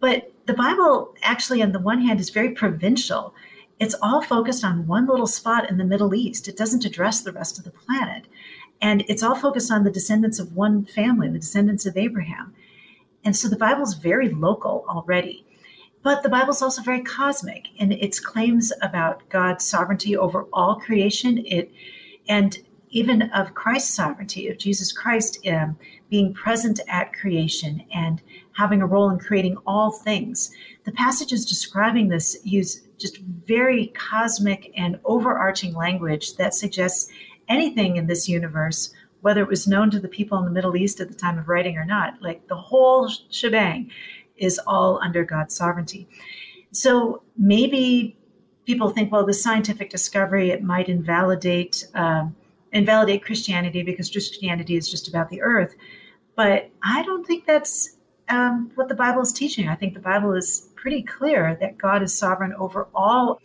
But 0.00 0.32
the 0.46 0.54
Bible 0.54 1.14
actually, 1.22 1.62
on 1.62 1.72
the 1.72 1.78
one 1.78 2.00
hand, 2.00 2.18
is 2.18 2.30
very 2.30 2.50
provincial 2.50 3.34
it's 3.82 3.96
all 4.00 4.22
focused 4.22 4.64
on 4.64 4.86
one 4.86 5.08
little 5.08 5.26
spot 5.26 5.68
in 5.68 5.76
the 5.76 5.84
Middle 5.84 6.14
East. 6.14 6.46
It 6.46 6.56
doesn't 6.56 6.84
address 6.84 7.20
the 7.20 7.32
rest 7.32 7.58
of 7.58 7.64
the 7.64 7.72
planet. 7.72 8.26
And 8.80 9.04
it's 9.08 9.24
all 9.24 9.34
focused 9.34 9.72
on 9.72 9.82
the 9.82 9.90
descendants 9.90 10.38
of 10.38 10.54
one 10.54 10.84
family, 10.84 11.28
the 11.28 11.40
descendants 11.40 11.84
of 11.84 11.96
Abraham. 11.96 12.54
And 13.24 13.36
so 13.36 13.48
the 13.48 13.56
Bible's 13.56 13.94
very 13.94 14.28
local 14.28 14.84
already. 14.88 15.44
But 16.04 16.22
the 16.22 16.28
Bible's 16.28 16.62
also 16.62 16.80
very 16.82 17.02
cosmic 17.02 17.66
in 17.76 17.90
its 17.90 18.20
claims 18.20 18.72
about 18.82 19.28
God's 19.30 19.64
sovereignty 19.64 20.16
over 20.16 20.46
all 20.52 20.76
creation. 20.76 21.44
It 21.44 21.72
and 22.28 22.58
even 22.90 23.22
of 23.32 23.54
Christ's 23.54 23.94
sovereignty, 23.94 24.48
of 24.48 24.58
Jesus 24.58 24.92
Christ 24.92 25.44
um, 25.48 25.76
being 26.08 26.34
present 26.34 26.78
at 26.86 27.12
creation 27.14 27.82
and 27.92 28.22
having 28.52 28.80
a 28.80 28.86
role 28.86 29.10
in 29.10 29.18
creating 29.18 29.56
all 29.66 29.90
things. 29.90 30.52
The 30.84 30.92
passages 30.92 31.46
describing 31.46 32.08
this 32.08 32.36
use 32.44 32.82
just 33.02 33.18
very 33.18 33.88
cosmic 33.88 34.72
and 34.76 34.98
overarching 35.04 35.74
language 35.74 36.36
that 36.36 36.54
suggests 36.54 37.10
anything 37.48 37.96
in 37.96 38.06
this 38.06 38.28
universe, 38.28 38.94
whether 39.20 39.42
it 39.42 39.48
was 39.48 39.66
known 39.66 39.90
to 39.90 40.00
the 40.00 40.08
people 40.08 40.38
in 40.38 40.44
the 40.44 40.50
Middle 40.50 40.76
East 40.76 41.00
at 41.00 41.08
the 41.08 41.14
time 41.14 41.38
of 41.38 41.48
writing 41.48 41.76
or 41.76 41.84
not, 41.84 42.14
like 42.22 42.48
the 42.48 42.56
whole 42.56 43.10
shebang 43.30 43.90
is 44.36 44.58
all 44.66 44.98
under 45.02 45.24
God's 45.24 45.54
sovereignty. 45.54 46.08
So 46.72 47.22
maybe 47.36 48.16
people 48.66 48.90
think, 48.90 49.12
well, 49.12 49.26
the 49.26 49.34
scientific 49.34 49.90
discovery 49.90 50.50
it 50.50 50.62
might 50.62 50.88
invalidate 50.88 51.86
um, 51.94 52.34
invalidate 52.72 53.22
Christianity 53.22 53.82
because 53.82 54.10
Christianity 54.10 54.76
is 54.76 54.90
just 54.90 55.06
about 55.06 55.28
the 55.28 55.42
earth. 55.42 55.74
But 56.34 56.70
I 56.82 57.02
don't 57.02 57.26
think 57.26 57.44
that's 57.46 57.96
um, 58.28 58.70
what 58.76 58.88
the 58.88 58.94
Bible 58.94 59.20
is 59.20 59.32
teaching. 59.32 59.68
I 59.68 59.74
think 59.74 59.92
the 59.92 60.00
Bible 60.00 60.32
is 60.32 60.70
pretty 60.82 61.02
clear 61.02 61.56
that 61.60 61.78
God 61.78 62.02
is 62.02 62.12
sovereign 62.12 62.52
over 62.54 62.88
all. 62.92 63.40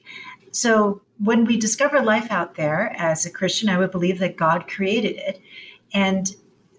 So 0.49 1.01
when 1.19 1.45
we 1.45 1.55
discover 1.55 2.01
life 2.01 2.31
out 2.31 2.55
there 2.55 2.91
as 2.97 3.27
a 3.27 3.29
Christian, 3.29 3.69
I 3.69 3.77
would 3.77 3.91
believe 3.91 4.17
that 4.19 4.37
God 4.37 4.67
created 4.67 5.17
it. 5.17 5.39
And 5.93 6.35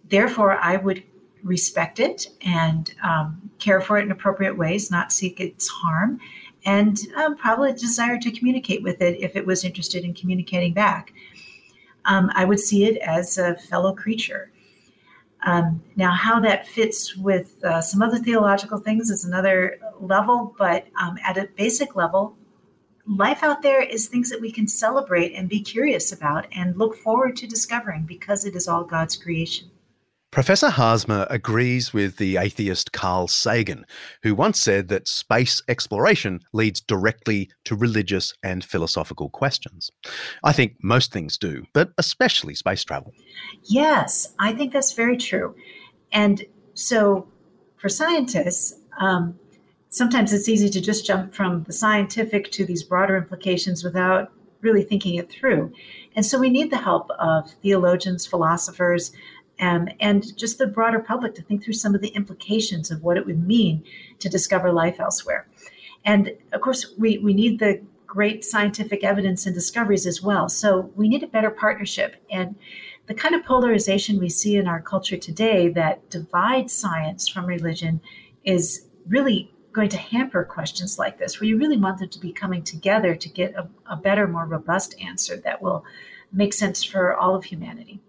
therefore, 0.09 0.59
I 0.59 0.77
would 0.77 1.05
respect 1.45 2.01
it 2.01 2.27
and 2.43 2.93
um, 3.05 3.51
care 3.61 3.81
for 3.81 3.99
it 3.99 4.03
in 4.03 4.11
appropriate 4.11 4.59
ways, 4.59 4.91
not 4.91 5.13
seek 5.13 5.39
its 5.39 5.69
harm, 5.69 6.19
and 6.65 6.99
um, 7.17 7.37
probably 7.37 7.73
desire 7.73 8.19
to 8.19 8.33
communicate 8.33 8.83
with 8.83 9.01
it 9.01 9.21
if 9.21 9.37
it 9.37 9.47
was 9.47 9.65
interested 9.65 10.03
in 10.03 10.13
communicating 10.13 10.75
back. 10.75 11.13
Um, 12.05 12.33
I 12.35 12.45
would 12.45 12.59
see 12.59 12.85
it 12.85 12.97
as 12.97 13.39
a 13.39 13.55
fellow 13.55 13.95
creature. 13.95 14.51
Um, 15.43 15.83
now, 15.97 16.13
how 16.13 16.41
that 16.41 16.67
fits 16.67 17.17
with 17.17 17.63
uh, 17.65 17.81
some 17.81 18.03
other 18.03 18.19
theological 18.19 18.79
things 18.79 19.11
is 19.11 19.25
another 19.25 19.79
level, 20.01 20.55
but 20.59 20.87
um, 21.01 21.17
at 21.25 21.37
a 21.37 21.49
basic 21.57 21.95
level, 21.95 22.37
life 23.07 23.43
out 23.43 23.63
there 23.63 23.83
is 23.83 24.09
things 24.09 24.31
that 24.31 24.41
we 24.41 24.51
can 24.51 24.67
celebrate 24.67 25.33
and 25.35 25.49
be 25.49 25.61
curious 25.61 26.13
about 26.13 26.47
and 26.53 26.77
look 26.77 26.97
forward 26.97 27.37
to 27.37 27.47
discovering 27.47 28.03
because 28.03 28.45
it 28.45 28.57
is 28.57 28.69
all 28.69 28.85
God's 28.85 29.17
creation. 29.17 29.71
Professor 30.31 30.69
Haarsma 30.69 31.27
agrees 31.31 31.95
with 31.95 32.19
the 32.19 32.37
atheist 32.37 32.93
Carl 32.93 33.29
Sagan, 33.29 33.87
who 34.23 34.35
once 34.35 34.61
said 34.61 34.89
that 34.89 35.09
space 35.09 35.63
exploration 35.69 36.41
leads 36.53 36.83
directly 36.83 37.51
to 37.65 37.75
religious 37.75 38.35
and 38.43 38.63
philosophical 38.63 39.31
questions. 39.31 39.91
I 40.45 40.53
think 40.53 40.75
most 40.83 41.13
things 41.13 41.39
do, 41.39 41.65
but 41.73 41.93
especially 41.97 42.55
space 42.55 42.85
travel. 42.85 43.13
Yes, 43.65 44.35
I 44.39 44.53
think 44.53 44.73
that's 44.73 44.93
very 44.93 45.17
true. 45.17 45.55
And 46.13 46.45
so 46.75 47.27
for 47.77 47.89
scientists, 47.89 48.75
um, 49.01 49.39
sometimes 49.89 50.35
it's 50.35 50.49
easy 50.49 50.69
to 50.69 50.81
just 50.81 51.07
jump 51.07 51.35
from 51.35 51.63
the 51.63 51.73
scientific 51.73 52.51
to 52.53 52.67
these 52.67 52.83
broader 52.83 53.17
implications 53.17 53.83
without 53.83 54.31
really 54.61 54.83
thinking 54.83 55.15
it 55.15 55.31
through. 55.31 55.73
And 56.17 56.27
so 56.27 56.39
we 56.39 56.51
need 56.51 56.71
the 56.71 56.79
help 56.79 57.11
of 57.19 57.51
theologians, 57.63 58.27
philosophers, 58.27 59.13
um, 59.61 59.89
and 60.01 60.37
just 60.37 60.59
the 60.59 60.67
broader 60.67 61.01
public 61.01 61.35
to 61.35 61.43
think 61.43 61.65
through 61.65 61.75
some 61.75 61.95
of 61.95 62.01
the 62.01 62.09
implications 62.09 62.91
of 62.91 63.03
what 63.03 63.17
it 63.17 63.27
would 63.27 63.47
mean 63.47 63.85
to 64.19 64.29
discover 64.29 64.73
life 64.73 65.01
elsewhere. 65.01 65.47
And 66.05 66.33
of 66.53 66.61
course, 66.61 66.95
we, 66.97 67.19
we 67.19 67.35
need 67.35 67.59
the 67.59 67.83
great 68.07 68.45
scientific 68.45 69.05
evidence 69.05 69.47
and 69.47 69.55
discoveries 69.55 70.07
as 70.07 70.23
well. 70.23 70.49
So 70.49 70.91
we 70.97 71.09
need 71.09 71.23
a 71.23 71.27
better 71.27 71.51
partnership. 71.51 72.17
And 72.31 72.55
the 73.07 73.15
kind 73.15 73.35
of 73.35 73.45
polarization 73.45 74.19
we 74.19 74.29
see 74.29 74.57
in 74.57 74.67
our 74.67 74.81
culture 74.81 75.17
today 75.17 75.69
that 75.71 76.09
divides 76.11 76.73
science 76.73 77.29
from 77.29 77.47
religion 77.47 78.01
is 78.45 78.87
really 79.07 79.53
going 79.73 79.89
to 79.91 79.99
hamper 79.99 80.45
questions 80.45 80.99
like 80.99 81.19
this, 81.19 81.41
where 81.41 81.49
you 81.49 81.59
really 81.59 81.77
want 81.77 81.99
them 81.99 82.09
to 82.09 82.19
be 82.19 82.33
coming 82.33 82.63
together 82.63 83.15
to 83.15 83.29
get 83.29 83.55
a, 83.55 83.69
a 83.87 83.97
better, 83.97 84.27
more 84.27 84.47
robust 84.47 84.95
answer 85.01 85.37
that 85.37 85.61
will 85.61 85.85
make 86.33 86.55
sense 86.55 86.83
for 86.83 87.15
all 87.15 87.35
of 87.35 87.45
humanity. 87.45 88.01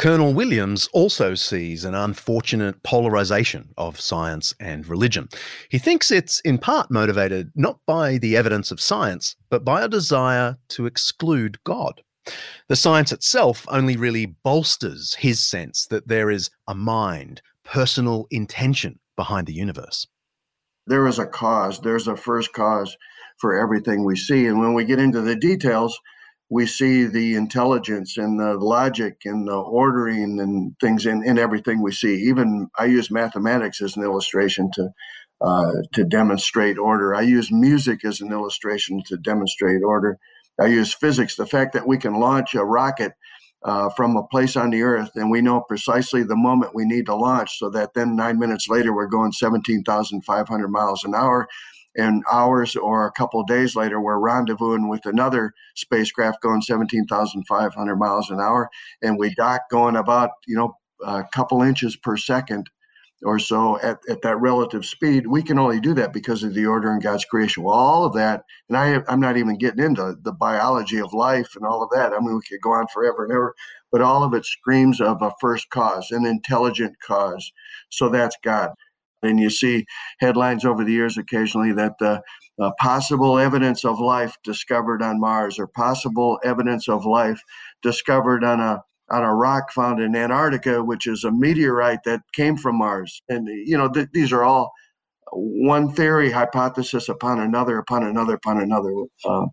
Colonel 0.00 0.32
Williams 0.32 0.88
also 0.94 1.34
sees 1.34 1.84
an 1.84 1.94
unfortunate 1.94 2.82
polarization 2.82 3.68
of 3.76 4.00
science 4.00 4.54
and 4.58 4.88
religion. 4.88 5.28
He 5.68 5.76
thinks 5.76 6.10
it's 6.10 6.40
in 6.40 6.56
part 6.56 6.90
motivated 6.90 7.52
not 7.54 7.80
by 7.86 8.16
the 8.16 8.34
evidence 8.34 8.70
of 8.70 8.80
science, 8.80 9.36
but 9.50 9.62
by 9.62 9.82
a 9.82 9.90
desire 9.90 10.56
to 10.70 10.86
exclude 10.86 11.62
God. 11.64 12.00
The 12.68 12.76
science 12.76 13.12
itself 13.12 13.66
only 13.68 13.94
really 13.94 14.24
bolsters 14.24 15.16
his 15.16 15.44
sense 15.44 15.86
that 15.88 16.08
there 16.08 16.30
is 16.30 16.48
a 16.66 16.74
mind, 16.74 17.42
personal 17.62 18.26
intention 18.30 19.00
behind 19.16 19.48
the 19.48 19.52
universe. 19.52 20.06
There 20.86 21.06
is 21.08 21.18
a 21.18 21.26
cause, 21.26 21.78
there's 21.82 22.08
a 22.08 22.16
first 22.16 22.54
cause 22.54 22.96
for 23.36 23.54
everything 23.54 24.06
we 24.06 24.16
see. 24.16 24.46
And 24.46 24.60
when 24.60 24.72
we 24.72 24.86
get 24.86 24.98
into 24.98 25.20
the 25.20 25.36
details, 25.36 26.00
we 26.50 26.66
see 26.66 27.04
the 27.06 27.36
intelligence 27.36 28.18
and 28.18 28.38
the 28.38 28.54
logic 28.54 29.20
and 29.24 29.46
the 29.46 29.56
ordering 29.56 30.40
and 30.40 30.74
things 30.80 31.06
in, 31.06 31.22
in 31.24 31.38
everything 31.38 31.80
we 31.80 31.92
see. 31.92 32.14
Even 32.28 32.68
I 32.76 32.86
use 32.86 33.10
mathematics 33.10 33.80
as 33.80 33.96
an 33.96 34.02
illustration 34.02 34.70
to 34.74 34.90
uh, 35.40 35.72
to 35.94 36.04
demonstrate 36.04 36.76
order. 36.76 37.14
I 37.14 37.22
use 37.22 37.50
music 37.50 38.04
as 38.04 38.20
an 38.20 38.30
illustration 38.30 39.02
to 39.06 39.16
demonstrate 39.16 39.82
order. 39.82 40.18
I 40.60 40.66
use 40.66 40.92
physics, 40.92 41.36
the 41.36 41.46
fact 41.46 41.72
that 41.72 41.86
we 41.86 41.96
can 41.96 42.20
launch 42.20 42.54
a 42.54 42.62
rocket 42.62 43.14
uh, 43.62 43.88
from 43.90 44.16
a 44.16 44.26
place 44.26 44.56
on 44.56 44.70
the 44.70 44.82
earth 44.82 45.10
and 45.14 45.30
we 45.30 45.40
know 45.40 45.60
precisely 45.60 46.22
the 46.22 46.36
moment 46.36 46.74
we 46.74 46.84
need 46.84 47.06
to 47.06 47.14
launch 47.14 47.58
so 47.58 47.70
that 47.70 47.94
then 47.94 48.16
nine 48.16 48.38
minutes 48.38 48.68
later 48.68 48.94
we're 48.94 49.06
going 49.06 49.32
17,500 49.32 50.68
miles 50.68 51.04
an 51.04 51.14
hour 51.14 51.46
and 51.96 52.22
hours 52.30 52.76
or 52.76 53.06
a 53.06 53.12
couple 53.12 53.42
days 53.44 53.74
later, 53.76 54.00
we're 54.00 54.18
rendezvousing 54.18 54.88
with 54.88 55.06
another 55.06 55.52
spacecraft 55.74 56.40
going 56.42 56.62
17,500 56.62 57.96
miles 57.96 58.30
an 58.30 58.40
hour, 58.40 58.68
and 59.02 59.18
we 59.18 59.34
dock 59.34 59.62
going 59.70 59.96
about 59.96 60.30
you 60.46 60.56
know 60.56 60.74
a 61.04 61.24
couple 61.32 61.62
inches 61.62 61.96
per 61.96 62.16
second 62.16 62.70
or 63.22 63.38
so 63.38 63.78
at, 63.80 63.98
at 64.08 64.22
that 64.22 64.40
relative 64.40 64.84
speed. 64.84 65.26
We 65.26 65.42
can 65.42 65.58
only 65.58 65.80
do 65.80 65.94
that 65.94 66.12
because 66.12 66.42
of 66.42 66.54
the 66.54 66.66
order 66.66 66.92
in 66.92 67.00
God's 67.00 67.24
creation. 67.24 67.62
Well, 67.62 67.74
all 67.74 68.04
of 68.04 68.14
that, 68.14 68.44
and 68.68 68.78
I, 68.78 69.02
I'm 69.08 69.20
not 69.20 69.36
even 69.36 69.58
getting 69.58 69.84
into 69.84 70.16
the 70.22 70.32
biology 70.32 70.98
of 70.98 71.12
life 71.12 71.54
and 71.54 71.64
all 71.64 71.82
of 71.82 71.90
that. 71.90 72.12
I 72.12 72.20
mean, 72.20 72.34
we 72.34 72.40
could 72.48 72.62
go 72.62 72.72
on 72.72 72.86
forever 72.88 73.24
and 73.24 73.32
ever, 73.32 73.54
but 73.92 74.00
all 74.00 74.24
of 74.24 74.32
it 74.34 74.46
screams 74.46 75.00
of 75.00 75.20
a 75.20 75.32
first 75.40 75.68
cause, 75.70 76.10
an 76.10 76.24
intelligent 76.24 76.96
cause. 77.04 77.52
So 77.90 78.08
that's 78.08 78.36
God. 78.42 78.70
And 79.22 79.38
you 79.38 79.50
see 79.50 79.86
headlines 80.20 80.64
over 80.64 80.84
the 80.84 80.92
years 80.92 81.18
occasionally 81.18 81.72
that 81.72 81.98
the 81.98 82.22
uh, 82.60 82.70
possible 82.78 83.38
evidence 83.38 83.84
of 83.84 84.00
life 84.00 84.36
discovered 84.44 85.02
on 85.02 85.20
Mars 85.20 85.58
or 85.58 85.66
possible 85.66 86.38
evidence 86.44 86.88
of 86.88 87.04
life 87.04 87.40
discovered 87.82 88.44
on 88.44 88.60
a 88.60 88.82
on 89.10 89.24
a 89.24 89.34
rock 89.34 89.72
found 89.72 90.00
in 90.00 90.14
Antarctica, 90.14 90.84
which 90.84 91.06
is 91.06 91.24
a 91.24 91.32
meteorite 91.32 92.04
that 92.04 92.20
came 92.32 92.56
from 92.56 92.78
Mars. 92.78 93.22
And 93.28 93.48
you 93.48 93.76
know 93.76 93.88
th- 93.88 94.08
these 94.12 94.32
are 94.32 94.44
all 94.44 94.72
one 95.32 95.92
theory 95.92 96.30
hypothesis 96.30 97.08
upon 97.08 97.40
another 97.40 97.78
upon 97.78 98.04
another 98.04 98.34
upon 98.34 98.60
another, 98.60 98.92
uh, 99.24 99.46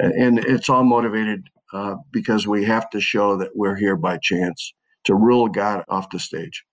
and 0.00 0.38
it's 0.38 0.68
all 0.68 0.84
motivated 0.84 1.48
uh, 1.72 1.96
because 2.12 2.46
we 2.46 2.64
have 2.64 2.88
to 2.90 3.00
show 3.00 3.36
that 3.36 3.50
we're 3.54 3.76
here 3.76 3.96
by 3.96 4.18
chance 4.22 4.74
to 5.04 5.14
rule 5.14 5.48
God 5.48 5.84
off 5.88 6.10
the 6.10 6.18
stage. 6.18 6.64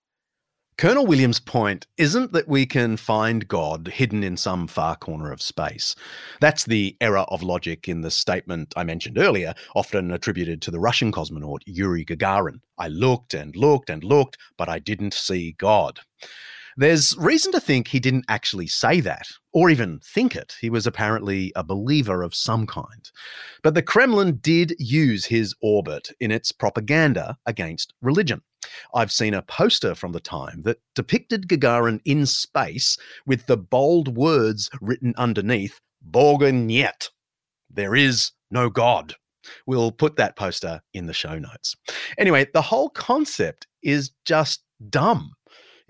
Colonel 0.78 1.06
Williams' 1.06 1.38
point 1.38 1.86
isn't 1.96 2.32
that 2.32 2.48
we 2.48 2.64
can 2.66 2.96
find 2.96 3.46
God 3.46 3.88
hidden 3.88 4.24
in 4.24 4.36
some 4.36 4.66
far 4.66 4.96
corner 4.96 5.30
of 5.30 5.42
space. 5.42 5.94
That's 6.40 6.64
the 6.64 6.96
error 7.00 7.26
of 7.28 7.42
logic 7.42 7.88
in 7.88 8.00
the 8.00 8.10
statement 8.10 8.72
I 8.76 8.82
mentioned 8.82 9.18
earlier, 9.18 9.54
often 9.76 10.10
attributed 10.10 10.62
to 10.62 10.70
the 10.70 10.80
Russian 10.80 11.12
cosmonaut 11.12 11.60
Yuri 11.66 12.04
Gagarin. 12.04 12.60
I 12.78 12.88
looked 12.88 13.34
and 13.34 13.54
looked 13.54 13.90
and 13.90 14.02
looked, 14.02 14.38
but 14.56 14.68
I 14.68 14.78
didn't 14.78 15.14
see 15.14 15.54
God. 15.58 16.00
There's 16.76 17.16
reason 17.18 17.52
to 17.52 17.60
think 17.60 17.88
he 17.88 18.00
didn't 18.00 18.24
actually 18.28 18.66
say 18.66 19.00
that, 19.00 19.26
or 19.52 19.70
even 19.70 20.00
think 20.00 20.34
it. 20.34 20.54
He 20.60 20.70
was 20.70 20.86
apparently 20.86 21.52
a 21.54 21.64
believer 21.64 22.22
of 22.22 22.34
some 22.34 22.66
kind. 22.66 23.10
But 23.62 23.74
the 23.74 23.82
Kremlin 23.82 24.38
did 24.40 24.74
use 24.78 25.26
his 25.26 25.54
orbit 25.60 26.10
in 26.20 26.30
its 26.30 26.52
propaganda 26.52 27.36
against 27.46 27.92
religion. 28.00 28.42
I've 28.94 29.12
seen 29.12 29.34
a 29.34 29.42
poster 29.42 29.94
from 29.94 30.12
the 30.12 30.20
time 30.20 30.62
that 30.62 30.80
depicted 30.94 31.48
Gagarin 31.48 32.00
in 32.04 32.26
space 32.26 32.96
with 33.26 33.46
the 33.46 33.56
bold 33.56 34.16
words 34.16 34.70
written 34.80 35.14
underneath 35.16 35.80
Niet. 36.04 37.10
There 37.70 37.94
is 37.94 38.32
no 38.50 38.70
God. 38.70 39.14
We'll 39.66 39.92
put 39.92 40.16
that 40.16 40.36
poster 40.36 40.82
in 40.94 41.06
the 41.06 41.12
show 41.12 41.38
notes. 41.38 41.74
Anyway, 42.18 42.46
the 42.52 42.62
whole 42.62 42.90
concept 42.90 43.66
is 43.82 44.12
just 44.24 44.62
dumb. 44.88 45.32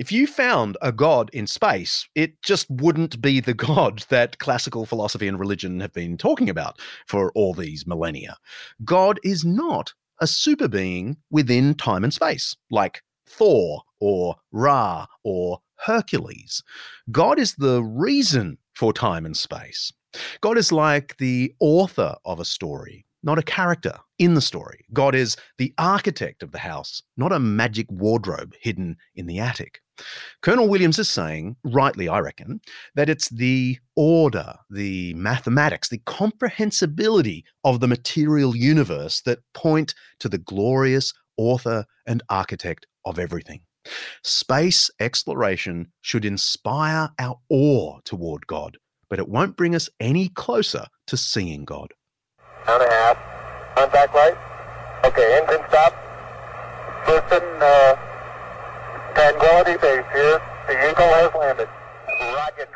If 0.03 0.11
you 0.11 0.27
found 0.27 0.77
a 0.83 0.91
god 0.91 1.31
in 1.33 1.47
space, 1.47 2.09
it 2.17 2.43
just 2.43 2.69
wouldn't 2.69 3.23
be 3.23 3.39
the 3.39 3.55
god 3.55 4.05
that 4.09 4.37
classical 4.41 4.85
philosophy 4.85 5.29
and 5.29 5.39
religion 5.39 5.79
have 5.79 5.93
been 5.93 6.19
talking 6.19 6.51
about 6.51 6.81
for 7.07 7.31
all 7.37 7.55
these 7.55 7.87
millennia. 7.87 8.37
God 8.85 9.21
is 9.23 9.45
not 9.45 9.95
a 10.21 10.27
super 10.27 10.67
being 10.67 11.19
within 11.31 11.77
time 11.77 12.03
and 12.03 12.13
space, 12.13 12.57
like 12.69 13.05
Thor 13.29 13.83
or 14.01 14.35
Ra 14.51 15.07
or 15.23 15.61
Hercules. 15.77 16.65
God 17.13 17.39
is 17.39 17.55
the 17.55 17.85
reason 17.85 18.59
for 18.75 18.93
time 18.93 19.25
and 19.25 19.37
space. 19.37 19.93
God 20.41 20.59
is 20.59 20.73
like 20.73 21.17
the 21.19 21.55
author 21.61 22.17
of 22.25 22.41
a 22.41 22.45
story, 22.45 23.07
not 23.23 23.39
a 23.39 23.43
character 23.43 23.99
in 24.19 24.35
the 24.35 24.41
story. 24.41 24.85
God 24.93 25.15
is 25.15 25.37
the 25.59 25.73
architect 25.79 26.43
of 26.43 26.53
the 26.53 26.59
house, 26.59 27.03
not 27.17 27.33
a 27.33 27.39
magic 27.39 27.87
wardrobe 27.91 28.55
hidden 28.61 28.97
in 29.15 29.27
the 29.27 29.39
attic. 29.39 29.81
Colonel 30.41 30.69
Williams 30.69 30.99
is 30.99 31.09
saying, 31.09 31.57
rightly, 31.65 32.09
I 32.09 32.19
reckon, 32.19 32.61
that 32.95 33.09
it's 33.09 33.29
the 33.29 33.79
order, 33.95 34.55
the 34.71 35.15
mathematics, 35.15 35.89
the 35.89 35.99
comprehensibility 35.99 37.45
of 37.65 37.81
the 37.81 37.89
material 37.89 38.57
universe 38.57 39.21
that 39.23 39.41
point 39.55 39.95
to 40.21 40.29
the 40.29 40.39
glorious 40.39 41.13
author 41.37 41.85
and 42.07 42.23
architect 42.29 42.87
of 43.05 43.19
everything. 43.19 43.61
Space 44.23 44.91
exploration 45.01 45.93
should 46.01 46.25
inspire 46.25 47.11
our 47.19 47.39
awe 47.49 47.99
toward 48.05 48.47
God, 48.47 48.79
but 49.11 49.19
it 49.19 49.29
won't 49.29 49.57
bring 49.57 49.75
us 49.75 49.89
any 50.01 50.29
closer 50.29 50.87
to 51.09 51.17
seeing 51.17 51.65
God. 51.65 51.93
And 52.69 52.83
a 52.83 52.91
half. 52.91 53.17
Contact 53.75 54.15
light. 54.15 54.37
Okay, 55.05 55.41
engine 55.41 55.65
stop. 55.69 55.93
Houston, 57.07 57.43
uh, 57.61 57.97
Tranquility 59.15 59.77
Base 59.79 60.05
here. 60.13 60.41
The 60.69 60.91
Eagle 60.91 61.13
has 61.15 61.31
landed. 61.35 61.69
Roger. 62.21 62.69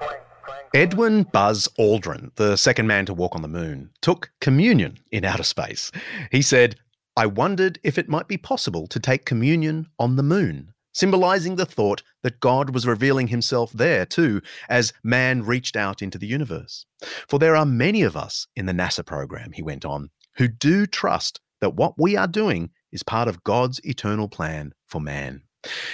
Edwin 0.74 1.22
Buzz 1.22 1.68
Aldrin, 1.78 2.34
the 2.34 2.56
second 2.56 2.86
man 2.86 3.06
to 3.06 3.14
walk 3.14 3.34
on 3.34 3.40
the 3.40 3.48
moon, 3.48 3.90
took 4.02 4.30
communion 4.40 4.98
in 5.10 5.24
outer 5.24 5.42
space. 5.42 5.90
He 6.30 6.42
said, 6.42 6.76
I 7.16 7.26
wondered 7.26 7.78
if 7.82 7.96
it 7.96 8.10
might 8.10 8.28
be 8.28 8.36
possible 8.36 8.86
to 8.88 9.00
take 9.00 9.24
communion 9.24 9.86
on 9.98 10.16
the 10.16 10.22
moon, 10.22 10.74
symbolizing 10.96 11.56
the 11.56 11.66
thought 11.66 12.02
that 12.22 12.40
God 12.40 12.70
was 12.70 12.86
revealing 12.86 13.28
himself 13.28 13.70
there 13.72 14.06
too, 14.06 14.40
as 14.70 14.94
man 15.04 15.42
reached 15.42 15.76
out 15.76 16.00
into 16.00 16.16
the 16.16 16.26
universe. 16.26 16.86
For 17.28 17.38
there 17.38 17.54
are 17.54 17.66
many 17.66 18.00
of 18.00 18.16
us 18.16 18.46
in 18.56 18.64
the 18.64 18.72
NASA 18.72 19.04
program, 19.04 19.52
he 19.52 19.62
went 19.62 19.84
on, 19.84 20.08
who 20.38 20.48
do 20.48 20.86
trust 20.86 21.38
that 21.60 21.74
what 21.74 21.94
we 21.98 22.16
are 22.16 22.26
doing 22.26 22.70
is 22.90 23.02
part 23.02 23.28
of 23.28 23.44
God's 23.44 23.78
eternal 23.84 24.26
plan 24.26 24.72
for 24.86 24.98
man. 24.98 25.42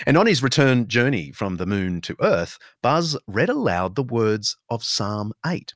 And 0.06 0.16
on 0.16 0.26
his 0.26 0.42
return 0.42 0.86
journey 0.86 1.32
from 1.32 1.56
the 1.56 1.66
moon 1.66 2.00
to 2.02 2.16
Earth, 2.20 2.58
Buzz 2.80 3.18
read 3.26 3.48
aloud 3.48 3.96
the 3.96 4.04
words 4.04 4.56
of 4.70 4.84
Psalm 4.84 5.32
8. 5.44 5.74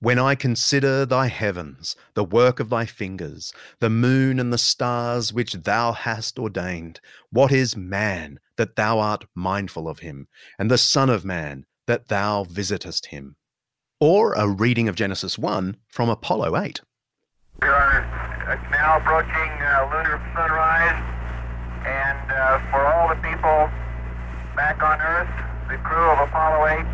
When 0.00 0.18
I 0.18 0.34
consider 0.34 1.04
thy 1.04 1.26
heavens, 1.26 1.96
the 2.14 2.24
work 2.24 2.60
of 2.60 2.70
thy 2.70 2.86
fingers, 2.86 3.52
the 3.80 3.90
moon 3.90 4.38
and 4.38 4.52
the 4.52 4.58
stars 4.58 5.32
which 5.32 5.52
thou 5.52 5.92
hast 5.92 6.38
ordained, 6.38 7.00
what 7.30 7.52
is 7.52 7.76
man 7.76 8.38
that 8.56 8.76
thou 8.76 8.98
art 8.98 9.24
mindful 9.34 9.88
of 9.88 10.00
him, 10.00 10.28
and 10.58 10.70
the 10.70 10.78
Son 10.78 11.10
of 11.10 11.24
Man 11.24 11.66
that 11.86 12.08
thou 12.08 12.44
visitest 12.44 13.06
him? 13.06 13.36
Or 14.00 14.34
a 14.34 14.48
reading 14.48 14.88
of 14.88 14.96
Genesis 14.96 15.38
1 15.38 15.76
from 15.88 16.08
Apollo 16.08 16.56
8. 16.56 16.80
We 17.62 17.68
are 17.68 18.02
now 18.70 18.98
approaching 18.98 19.50
uh, 19.62 19.88
lunar 19.92 20.20
sunrise, 20.34 20.98
and 21.86 22.30
uh, 22.30 22.70
for 22.70 22.84
all 22.84 23.08
the 23.08 23.20
people 23.22 23.70
back 24.56 24.82
on 24.82 25.00
Earth, 25.00 25.30
the 25.68 25.78
crew 25.78 26.10
of 26.10 26.28
Apollo 26.28 26.66
8 26.66 26.84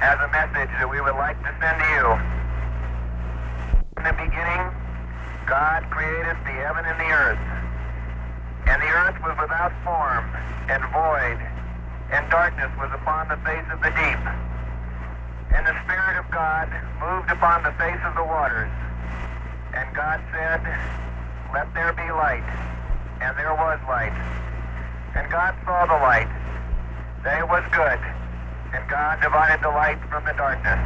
has 0.00 0.16
a 0.20 0.28
message 0.32 0.72
that 0.80 0.88
we 0.88 1.00
would 1.00 1.16
like 1.16 1.36
to 1.44 1.52
send 1.60 1.76
to 1.76 1.88
you. 1.92 2.06
In 4.00 4.04
the 4.08 4.16
beginning, 4.16 4.64
God 5.44 5.84
created 5.92 6.36
the 6.44 6.56
heaven 6.56 6.84
and 6.88 6.96
the 6.96 7.10
earth, 7.12 7.40
and 8.64 8.80
the 8.80 8.88
earth 8.88 9.16
was 9.20 9.36
without 9.36 9.72
form 9.84 10.19
and 10.70 10.86
void, 10.94 11.38
and 12.14 12.30
darkness 12.30 12.70
was 12.78 12.94
upon 12.94 13.26
the 13.26 13.36
face 13.42 13.66
of 13.74 13.82
the 13.82 13.90
deep. 13.90 14.22
And 15.50 15.66
the 15.66 15.74
Spirit 15.82 16.14
of 16.14 16.30
God 16.30 16.70
moved 17.02 17.28
upon 17.28 17.64
the 17.66 17.74
face 17.74 17.98
of 18.06 18.14
the 18.14 18.22
waters. 18.22 18.70
And 19.74 19.90
God 19.96 20.22
said, 20.30 20.62
Let 21.52 21.74
there 21.74 21.92
be 21.92 22.06
light. 22.14 22.46
And 23.20 23.36
there 23.36 23.52
was 23.52 23.80
light. 23.90 24.14
And 25.18 25.26
God 25.28 25.58
saw 25.66 25.86
the 25.86 25.98
light, 25.98 26.30
that 27.24 27.40
it 27.42 27.48
was 27.48 27.66
good. 27.74 27.98
And 28.72 28.88
God 28.88 29.20
divided 29.20 29.60
the 29.64 29.74
light 29.74 29.98
from 30.08 30.24
the 30.24 30.34
darkness. 30.38 30.78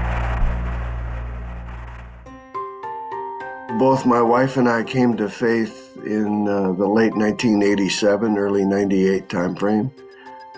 Both 3.78 4.06
my 4.06 4.22
wife 4.22 4.56
and 4.56 4.66
I 4.66 4.82
came 4.82 5.14
to 5.18 5.28
faith 5.28 5.83
in 6.04 6.48
uh, 6.48 6.72
the 6.72 6.86
late 6.86 7.14
1987, 7.14 8.38
early 8.38 8.64
98 8.64 9.28
timeframe. 9.28 9.90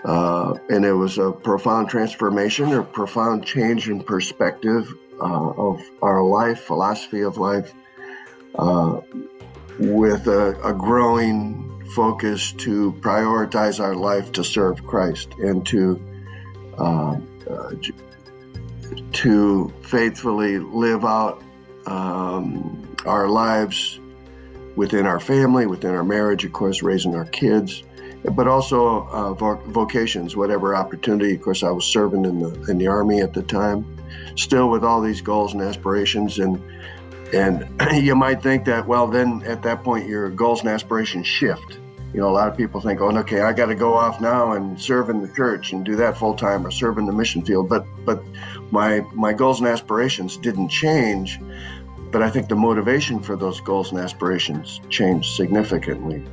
Uh, 0.03 0.53
and 0.69 0.85
it 0.85 0.93
was 0.93 1.17
a 1.17 1.31
profound 1.31 1.89
transformation 1.89 2.71
or 2.71 2.83
profound 2.83 3.45
change 3.45 3.89
in 3.89 4.01
perspective 4.01 4.93
uh, 5.19 5.49
of 5.51 5.81
our 6.01 6.23
life, 6.23 6.61
philosophy 6.61 7.21
of 7.21 7.37
life, 7.37 7.73
uh, 8.55 9.01
with 9.79 10.27
a, 10.27 10.59
a 10.63 10.73
growing 10.73 11.63
focus 11.95 12.51
to 12.53 12.91
prioritize 13.01 13.79
our 13.79 13.95
life 13.95 14.31
to 14.33 14.43
serve 14.43 14.83
Christ 14.85 15.33
and 15.39 15.65
to 15.67 16.01
uh, 16.77 17.17
uh, 17.49 17.71
to 19.13 19.73
faithfully 19.81 20.59
live 20.59 21.05
out 21.05 21.41
um, 21.85 22.95
our 23.05 23.27
lives 23.27 23.99
within 24.77 25.07
our 25.07 25.19
family, 25.19 25.65
within 25.65 25.91
our 25.91 26.03
marriage, 26.03 26.45
of 26.45 26.53
course, 26.53 26.81
raising 26.81 27.15
our 27.15 27.25
kids, 27.25 27.83
but 28.35 28.47
also 28.47 29.07
uh, 29.07 29.33
vo- 29.33 29.61
vocations, 29.65 30.35
whatever 30.35 30.75
opportunity. 30.75 31.33
Of 31.35 31.41
course, 31.41 31.63
I 31.63 31.71
was 31.71 31.85
serving 31.85 32.23
in 32.23 32.39
the 32.39 32.53
in 32.69 32.77
the 32.77 32.87
army 32.87 33.19
at 33.19 33.33
the 33.33 33.41
time, 33.41 33.85
still 34.35 34.69
with 34.69 34.83
all 34.83 35.01
these 35.01 35.19
goals 35.19 35.53
and 35.53 35.61
aspirations, 35.61 36.39
and 36.39 36.61
and 37.33 37.67
you 37.93 38.15
might 38.15 38.41
think 38.41 38.65
that 38.65 38.87
well, 38.87 39.07
then 39.07 39.41
at 39.45 39.63
that 39.63 39.83
point 39.83 40.07
your 40.07 40.29
goals 40.29 40.61
and 40.61 40.69
aspirations 40.69 41.27
shift. 41.27 41.79
You 42.13 42.21
know, 42.21 42.29
a 42.29 42.31
lot 42.31 42.47
of 42.47 42.55
people 42.55 42.79
think, 42.79 43.01
oh, 43.01 43.15
okay, 43.17 43.41
I 43.41 43.51
got 43.51 43.65
to 43.65 43.75
go 43.75 43.93
off 43.93 44.21
now 44.21 44.53
and 44.53 44.79
serve 44.79 45.09
in 45.09 45.21
the 45.21 45.27
church 45.27 45.73
and 45.73 45.83
do 45.83 45.97
that 45.97 46.17
full 46.17 46.35
time 46.35 46.65
or 46.65 46.71
serve 46.71 46.97
in 46.97 47.05
the 47.05 47.11
mission 47.11 47.43
field. 47.43 47.67
But 47.67 47.85
but 48.05 48.23
my 48.71 49.01
my 49.13 49.33
goals 49.33 49.59
and 49.59 49.67
aspirations 49.67 50.37
didn't 50.37 50.69
change. 50.69 51.39
But 52.11 52.23
I 52.23 52.29
think 52.29 52.47
the 52.47 52.55
motivation 52.55 53.19
for 53.19 53.35
those 53.35 53.59
goals 53.59 53.91
and 53.91 53.99
aspirations 53.99 54.79
changed 54.89 55.35
significantly. 55.35 56.23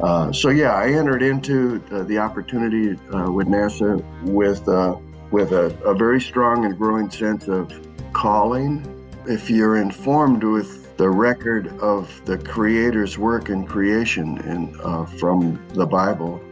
Uh, 0.00 0.32
so 0.32 0.48
yeah, 0.48 0.74
I 0.74 0.88
entered 0.88 1.22
into 1.22 1.78
the, 1.78 2.02
the 2.02 2.18
opportunity 2.18 2.98
uh, 3.14 3.30
with 3.30 3.46
NASA 3.46 4.02
with 4.24 4.68
uh, 4.68 4.96
with 5.30 5.52
a, 5.52 5.66
a, 5.84 5.94
very 5.94 6.20
strong 6.20 6.64
and 6.64 6.76
growing 6.76 7.08
sense 7.10 7.48
of 7.48 7.72
calling. 8.12 8.84
If 9.26 9.48
you're 9.48 9.76
informed 9.76 10.42
with 10.42 10.96
the 10.96 11.08
record 11.08 11.68
of 11.78 12.20
the 12.24 12.36
Creator's 12.36 13.16
work 13.16 13.48
and 13.48 13.66
creation 13.66 14.38
and 14.38 14.78
uh, 14.80 15.04
from 15.04 15.64
the 15.74 15.86
Bible, 15.86 16.42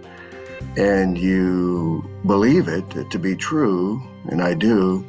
and 0.76 1.18
you 1.18 2.08
believe 2.26 2.68
it 2.68 3.10
to 3.10 3.18
be 3.18 3.34
true, 3.34 4.00
and 4.26 4.40
I 4.40 4.54
do, 4.54 5.04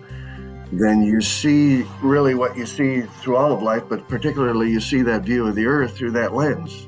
then 0.72 1.04
you 1.04 1.22
see 1.22 1.84
really 2.02 2.36
what 2.36 2.56
you 2.56 2.66
see 2.66 3.02
through 3.02 3.36
all 3.36 3.52
of 3.52 3.62
life, 3.62 3.84
but 3.90 4.08
particularly 4.08 4.70
you 4.70 4.80
see 4.80 5.02
that 5.02 5.24
view 5.24 5.48
of 5.48 5.56
the 5.56 5.66
earth 5.66 5.98
through 5.98 6.12
that 6.12 6.34
lens 6.34 6.88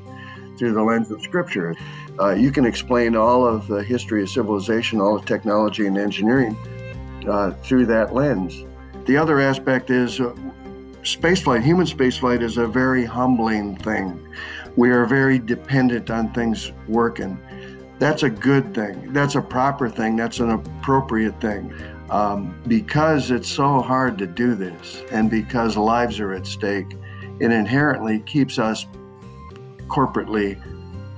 through 0.56 0.72
the 0.72 0.82
lens 0.82 1.10
of 1.10 1.20
Scripture. 1.22 1.74
Uh, 2.18 2.30
you 2.30 2.50
can 2.50 2.64
explain 2.64 3.16
all 3.16 3.46
of 3.46 3.66
the 3.66 3.82
history 3.82 4.22
of 4.22 4.30
civilization, 4.30 5.00
all 5.00 5.16
of 5.16 5.24
technology 5.24 5.86
and 5.86 5.98
engineering 5.98 6.56
uh, 7.28 7.50
through 7.62 7.86
that 7.86 8.14
lens. 8.14 8.64
The 9.06 9.16
other 9.16 9.40
aspect 9.40 9.90
is 9.90 10.20
uh, 10.20 10.34
spaceflight, 11.02 11.62
human 11.62 11.86
spaceflight 11.86 12.42
is 12.42 12.56
a 12.56 12.66
very 12.66 13.04
humbling 13.04 13.76
thing. 13.76 14.26
We 14.76 14.90
are 14.90 15.06
very 15.06 15.38
dependent 15.38 16.10
on 16.10 16.32
things 16.32 16.72
working. 16.88 17.38
That's 17.98 18.22
a 18.22 18.30
good 18.30 18.74
thing. 18.74 19.12
That's 19.12 19.36
a 19.36 19.42
proper 19.42 19.88
thing. 19.88 20.16
That's 20.16 20.40
an 20.40 20.50
appropriate 20.50 21.40
thing. 21.40 21.72
Um, 22.10 22.54
because 22.68 23.30
it's 23.30 23.48
so 23.48 23.80
hard 23.80 24.18
to 24.18 24.26
do 24.26 24.54
this 24.54 25.02
and 25.10 25.30
because 25.30 25.76
lives 25.76 26.20
are 26.20 26.32
at 26.34 26.46
stake, 26.46 26.96
it 27.40 27.50
inherently 27.50 28.20
keeps 28.20 28.58
us 28.58 28.86
corporately 29.88 30.60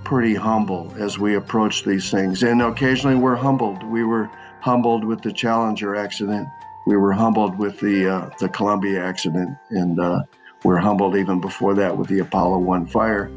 pretty 0.05 0.34
humble 0.34 0.95
as 0.99 1.18
we 1.18 1.34
approach 1.34 1.84
these 1.84 2.11
things. 2.11 2.45
And 2.45 2.62
occasionally 2.62 3.16
we're 3.16 3.34
humbled. 3.34 3.82
We 3.82 4.05
were 4.05 4.30
humbled 4.61 5.05
with 5.05 5.22
the 5.22 5.32
Challenger 5.32 5.97
accident. 5.97 6.49
We 6.87 6.97
were 6.97 7.12
humbled 7.12 7.59
with 7.59 7.80
the 7.80 8.09
uh, 8.09 8.30
the 8.39 8.49
Columbia 8.49 9.05
accident, 9.05 9.57
and 9.70 9.99
uh, 9.99 10.22
we're 10.62 10.78
humbled 10.78 11.16
even 11.16 11.41
before 11.41 11.74
that 11.74 11.97
with 11.97 12.09
the 12.09 12.20
Apollo 12.20 12.59
One 12.59 12.87
fire. 12.87 13.28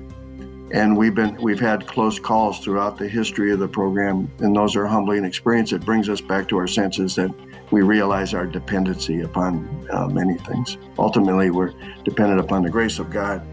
And 0.72 0.98
we've 0.98 1.16
been 1.16 1.36
we've 1.42 1.60
had 1.60 1.88
close 1.88 2.20
calls 2.20 2.60
throughout 2.60 2.98
the 2.98 3.08
history 3.08 3.52
of 3.52 3.60
the 3.60 3.68
program, 3.68 4.32
and 4.40 4.56
those 4.56 4.76
are 4.76 4.86
humbling 4.86 5.26
experience. 5.26 5.72
It 5.72 5.84
brings 5.84 6.10
us 6.10 6.22
back 6.22 6.48
to 6.50 6.58
our 6.58 6.68
senses 6.68 7.16
that 7.16 7.32
we 7.72 7.82
realize 7.82 8.34
our 8.34 8.46
dependency 8.46 9.22
upon 9.22 9.88
uh, 9.92 10.08
many 10.08 10.38
things. 10.38 10.78
Ultimately, 10.98 11.50
we're 11.50 11.74
dependent 12.04 12.40
upon 12.40 12.64
the 12.64 12.70
grace 12.70 13.00
of 13.00 13.10
God 13.10 13.46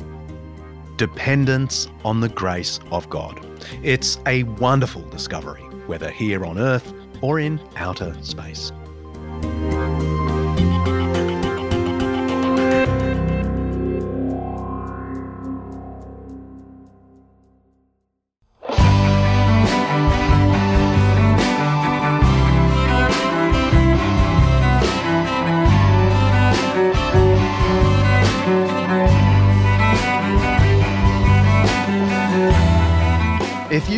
Dependence 0.97 1.89
on 2.07 2.21
the 2.21 2.29
Grace 2.31 2.81
of 2.91 3.11
God. 3.11 3.45
It's 3.83 4.19
a 4.27 4.45
wonderful 4.45 5.03
discovery, 5.03 5.61
whether 5.87 6.11
here 6.11 6.45
on 6.47 6.59
Earth 6.59 6.95
or 7.21 7.39
in 7.39 7.61
outer 7.77 8.17
space. 8.23 8.73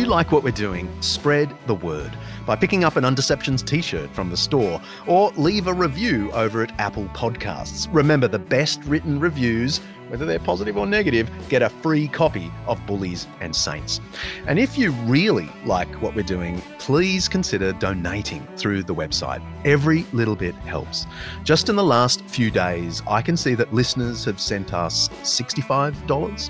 Like 0.09 0.31
what 0.31 0.43
we're 0.43 0.51
doing, 0.51 0.89
spread 1.01 1.55
the 1.67 1.75
word 1.75 2.11
by 2.45 2.55
picking 2.55 2.83
up 2.83 2.95
an 2.95 3.03
Undeceptions 3.03 3.63
t 3.63 3.79
shirt 3.79 4.09
from 4.09 4.31
the 4.31 4.35
store 4.35 4.81
or 5.05 5.29
leave 5.37 5.67
a 5.67 5.73
review 5.73 6.31
over 6.31 6.63
at 6.63 6.77
Apple 6.79 7.05
Podcasts. 7.13 7.87
Remember, 7.91 8.27
the 8.27 8.39
best 8.39 8.83
written 8.85 9.19
reviews, 9.19 9.77
whether 10.07 10.25
they're 10.25 10.39
positive 10.39 10.77
or 10.77 10.87
negative, 10.87 11.29
get 11.47 11.61
a 11.61 11.69
free 11.69 12.07
copy 12.07 12.51
of 12.65 12.83
Bullies 12.87 13.27
and 13.39 13.55
Saints. 13.55 14.01
And 14.47 14.57
if 14.57 14.79
you 14.79 14.91
really 15.05 15.47
like 15.63 15.93
what 16.01 16.15
we're 16.15 16.23
doing, 16.23 16.59
please 16.79 17.27
consider 17.27 17.71
donating 17.73 18.47
through 18.57 18.83
the 18.83 18.95
website. 18.95 19.43
Every 19.63 20.07
little 20.11 20.35
bit 20.35 20.55
helps. 20.55 21.05
Just 21.43 21.69
in 21.69 21.75
the 21.75 21.83
last 21.83 22.21
few 22.25 22.49
days, 22.49 23.03
I 23.07 23.21
can 23.21 23.37
see 23.37 23.53
that 23.53 23.71
listeners 23.75 24.25
have 24.25 24.41
sent 24.41 24.73
us 24.73 25.09
$65, 25.21 26.49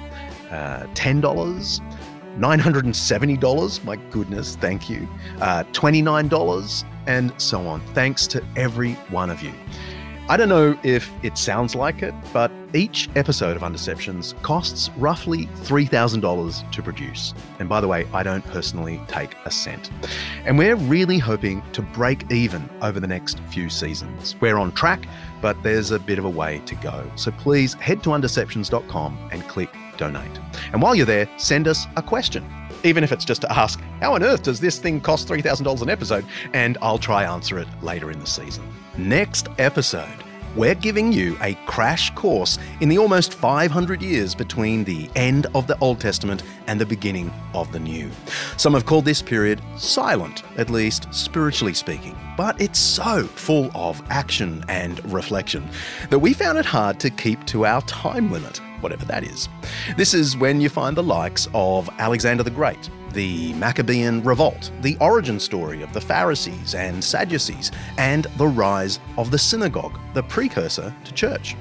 uh, 0.49 0.87
$10. 0.93 2.08
$970, 2.37 3.83
my 3.83 3.95
goodness, 4.11 4.55
thank 4.55 4.89
you. 4.89 5.07
Uh, 5.41 5.63
$29, 5.71 6.83
and 7.07 7.33
so 7.41 7.65
on. 7.67 7.81
Thanks 7.93 8.27
to 8.27 8.43
every 8.55 8.93
one 9.09 9.29
of 9.29 9.41
you. 9.41 9.53
I 10.29 10.37
don't 10.37 10.49
know 10.49 10.77
if 10.83 11.11
it 11.23 11.39
sounds 11.39 11.73
like 11.73 12.03
it, 12.03 12.13
but 12.31 12.51
each 12.75 13.09
episode 13.15 13.57
of 13.57 13.63
Undeceptions 13.63 14.39
costs 14.43 14.91
roughly 14.95 15.47
$3,000 15.63 16.71
to 16.71 16.83
produce. 16.83 17.33
And 17.57 17.67
by 17.67 17.81
the 17.81 17.87
way, 17.87 18.05
I 18.13 18.21
don't 18.21 18.45
personally 18.45 19.01
take 19.07 19.33
a 19.45 19.49
cent. 19.49 19.89
And 20.45 20.55
we're 20.55 20.75
really 20.75 21.17
hoping 21.17 21.63
to 21.71 21.81
break 21.81 22.31
even 22.31 22.69
over 22.83 22.99
the 22.99 23.07
next 23.07 23.39
few 23.49 23.71
seasons. 23.71 24.35
We're 24.39 24.57
on 24.57 24.71
track, 24.73 25.07
but 25.41 25.61
there's 25.63 25.89
a 25.89 25.97
bit 25.97 26.19
of 26.19 26.25
a 26.25 26.29
way 26.29 26.61
to 26.67 26.75
go. 26.75 27.11
So 27.15 27.31
please 27.31 27.73
head 27.73 28.03
to 28.03 28.09
undeceptions.com 28.09 29.29
and 29.31 29.41
click 29.47 29.71
donate. 29.99 30.39
And 30.71 30.81
while 30.81 30.95
you're 30.95 31.05
there, 31.05 31.29
send 31.37 31.67
us 31.67 31.85
a 31.95 32.01
question. 32.01 32.43
Even 32.83 33.03
if 33.03 33.11
it's 33.11 33.25
just 33.25 33.41
to 33.41 33.51
ask, 33.51 33.79
how 33.99 34.15
on 34.15 34.23
earth 34.23 34.43
does 34.43 34.59
this 34.59 34.79
thing 34.79 35.01
cost 35.01 35.27
$3,000 35.27 35.81
an 35.81 35.89
episode? 35.89 36.25
And 36.53 36.77
I'll 36.81 36.97
try 36.97 37.25
answer 37.25 37.59
it 37.59 37.67
later 37.83 38.09
in 38.09 38.19
the 38.19 38.25
season. 38.25 38.63
Next 38.97 39.49
episode, 39.57 40.23
we're 40.55 40.75
giving 40.75 41.11
you 41.11 41.37
a 41.41 41.53
crash 41.65 42.09
course 42.15 42.57
in 42.79 42.89
the 42.89 42.97
almost 42.97 43.33
500 43.33 44.01
years 44.01 44.33
between 44.33 44.83
the 44.83 45.09
end 45.15 45.47
of 45.53 45.67
the 45.67 45.77
Old 45.79 45.99
Testament 45.99 46.43
and 46.67 46.79
the 46.79 46.85
beginning 46.85 47.31
of 47.53 47.71
the 47.71 47.79
New. 47.79 48.09
Some 48.57 48.73
have 48.73 48.85
called 48.85 49.05
this 49.05 49.21
period 49.21 49.61
silent, 49.77 50.43
at 50.57 50.69
least 50.69 51.13
spiritually 51.13 51.73
speaking, 51.73 52.17
but 52.37 52.59
it's 52.59 52.79
so 52.79 53.25
full 53.25 53.69
of 53.75 54.01
action 54.09 54.63
and 54.69 55.03
reflection 55.11 55.67
that 56.09 56.19
we 56.19 56.33
found 56.33 56.57
it 56.57 56.65
hard 56.65 56.99
to 57.01 57.09
keep 57.09 57.45
to 57.47 57.65
our 57.65 57.81
time 57.83 58.31
limit 58.31 58.61
whatever 58.81 59.05
that 59.05 59.23
is. 59.23 59.49
This 59.97 60.13
is 60.13 60.37
when 60.37 60.61
you 60.61 60.69
find 60.69 60.95
the 60.95 61.03
likes 61.03 61.47
of 61.53 61.89
Alexander 61.99 62.43
the 62.43 62.51
Great, 62.51 62.89
the 63.13 63.53
Maccabean 63.53 64.23
Revolt, 64.23 64.71
the 64.81 64.97
origin 64.99 65.39
story 65.39 65.81
of 65.81 65.93
the 65.93 66.01
Pharisees 66.01 66.75
and 66.75 67.03
Sadducees, 67.03 67.71
and 67.97 68.25
the 68.37 68.47
rise 68.47 68.99
of 69.17 69.31
the 69.31 69.37
synagogue, 69.37 69.99
the 70.13 70.23
precursor 70.23 70.93
to 71.03 71.13
church. 71.13 71.55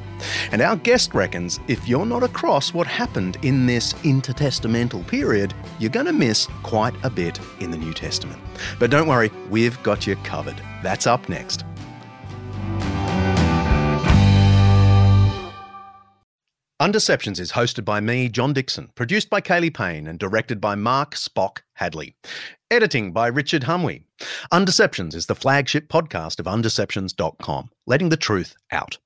And 0.52 0.60
our 0.60 0.76
guest 0.76 1.14
reckons 1.14 1.60
if 1.68 1.86
you're 1.88 2.06
not 2.06 2.22
across 2.22 2.74
what 2.74 2.86
happened 2.86 3.38
in 3.42 3.66
this 3.66 3.92
intertestamental 3.94 5.06
period, 5.06 5.54
you're 5.78 5.90
going 5.90 6.06
to 6.06 6.12
miss 6.12 6.46
quite 6.62 6.94
a 7.04 7.10
bit 7.10 7.38
in 7.60 7.70
the 7.70 7.78
New 7.78 7.94
Testament. 7.94 8.42
But 8.78 8.90
don't 8.90 9.08
worry, 9.08 9.30
we've 9.48 9.80
got 9.82 10.06
you 10.06 10.16
covered. 10.16 10.60
That's 10.82 11.06
up 11.06 11.28
next. 11.28 11.64
Undeceptions 16.80 17.40
is 17.40 17.50
hosted 17.52 17.84
by 17.84 17.98
me, 17.98 18.28
John 18.28 18.52
Dickson, 18.52 18.90
produced 18.94 19.28
by 19.28 19.40
Kaley 19.40 19.74
Payne, 19.74 20.06
and 20.06 20.16
directed 20.16 20.60
by 20.60 20.76
Mark 20.76 21.16
Spock 21.16 21.62
Hadley. 21.74 22.14
Editing 22.70 23.10
by 23.10 23.26
Richard 23.26 23.62
Hamwi. 23.62 24.04
Undeceptions 24.52 25.16
is 25.16 25.26
the 25.26 25.34
flagship 25.34 25.88
podcast 25.88 26.38
of 26.38 26.46
undeceptions.com, 26.46 27.70
letting 27.88 28.10
the 28.10 28.16
truth 28.16 28.54
out. 28.70 28.98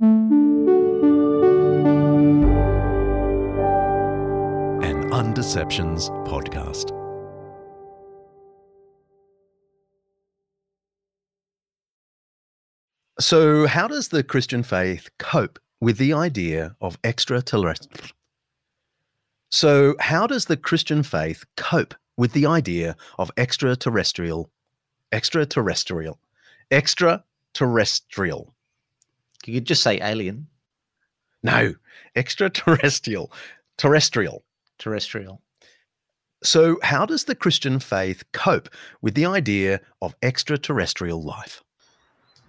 An 0.00 0.20
Undeceptions 5.10 6.08
podcast. 6.28 6.90
So, 13.18 13.66
how 13.66 13.88
does 13.88 14.08
the 14.08 14.22
Christian 14.22 14.62
faith 14.62 15.10
cope 15.18 15.58
with 15.82 15.98
the 15.98 16.12
idea 16.12 16.76
of 16.80 16.96
extraterrestrial. 17.02 18.06
So, 19.50 19.96
how 19.98 20.28
does 20.28 20.44
the 20.44 20.56
Christian 20.56 21.02
faith 21.02 21.44
cope 21.56 21.96
with 22.16 22.32
the 22.34 22.46
idea 22.46 22.96
of 23.18 23.32
extraterrestrial, 23.36 24.48
extraterrestrial, 25.10 26.20
extraterrestrial? 26.70 28.54
Can 29.42 29.54
you 29.54 29.60
could 29.60 29.66
just 29.66 29.82
say 29.82 29.98
alien. 30.00 30.46
No, 31.42 31.74
extraterrestrial, 32.14 33.32
terrestrial. 33.76 34.44
Terrestrial. 34.78 35.42
So, 36.44 36.78
how 36.84 37.06
does 37.06 37.24
the 37.24 37.34
Christian 37.34 37.80
faith 37.80 38.22
cope 38.30 38.68
with 39.00 39.14
the 39.14 39.26
idea 39.26 39.80
of 40.00 40.14
extraterrestrial 40.22 41.20
life? 41.20 41.60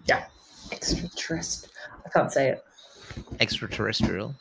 Yeah, 0.05 0.25
extraterrestrial. 0.71 1.73
I 2.05 2.09
can't 2.09 2.31
say 2.31 2.49
it 2.49 2.63
extraterrestrial. 3.39 4.35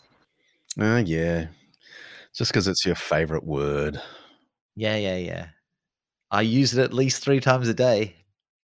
Oh, 0.79 0.97
yeah. 0.97 1.47
Just 2.35 2.51
because 2.51 2.67
it's 2.69 2.87
your 2.87 2.95
favorite 2.95 3.45
word. 3.45 4.01
Yeah, 4.75 4.97
yeah, 4.97 5.17
yeah. 5.17 5.47
I 6.31 6.43
use 6.43 6.75
it 6.75 6.83
at 6.83 6.95
least 6.95 7.23
three 7.23 7.41
times 7.41 7.69
a 7.69 7.75
day. 7.75 8.17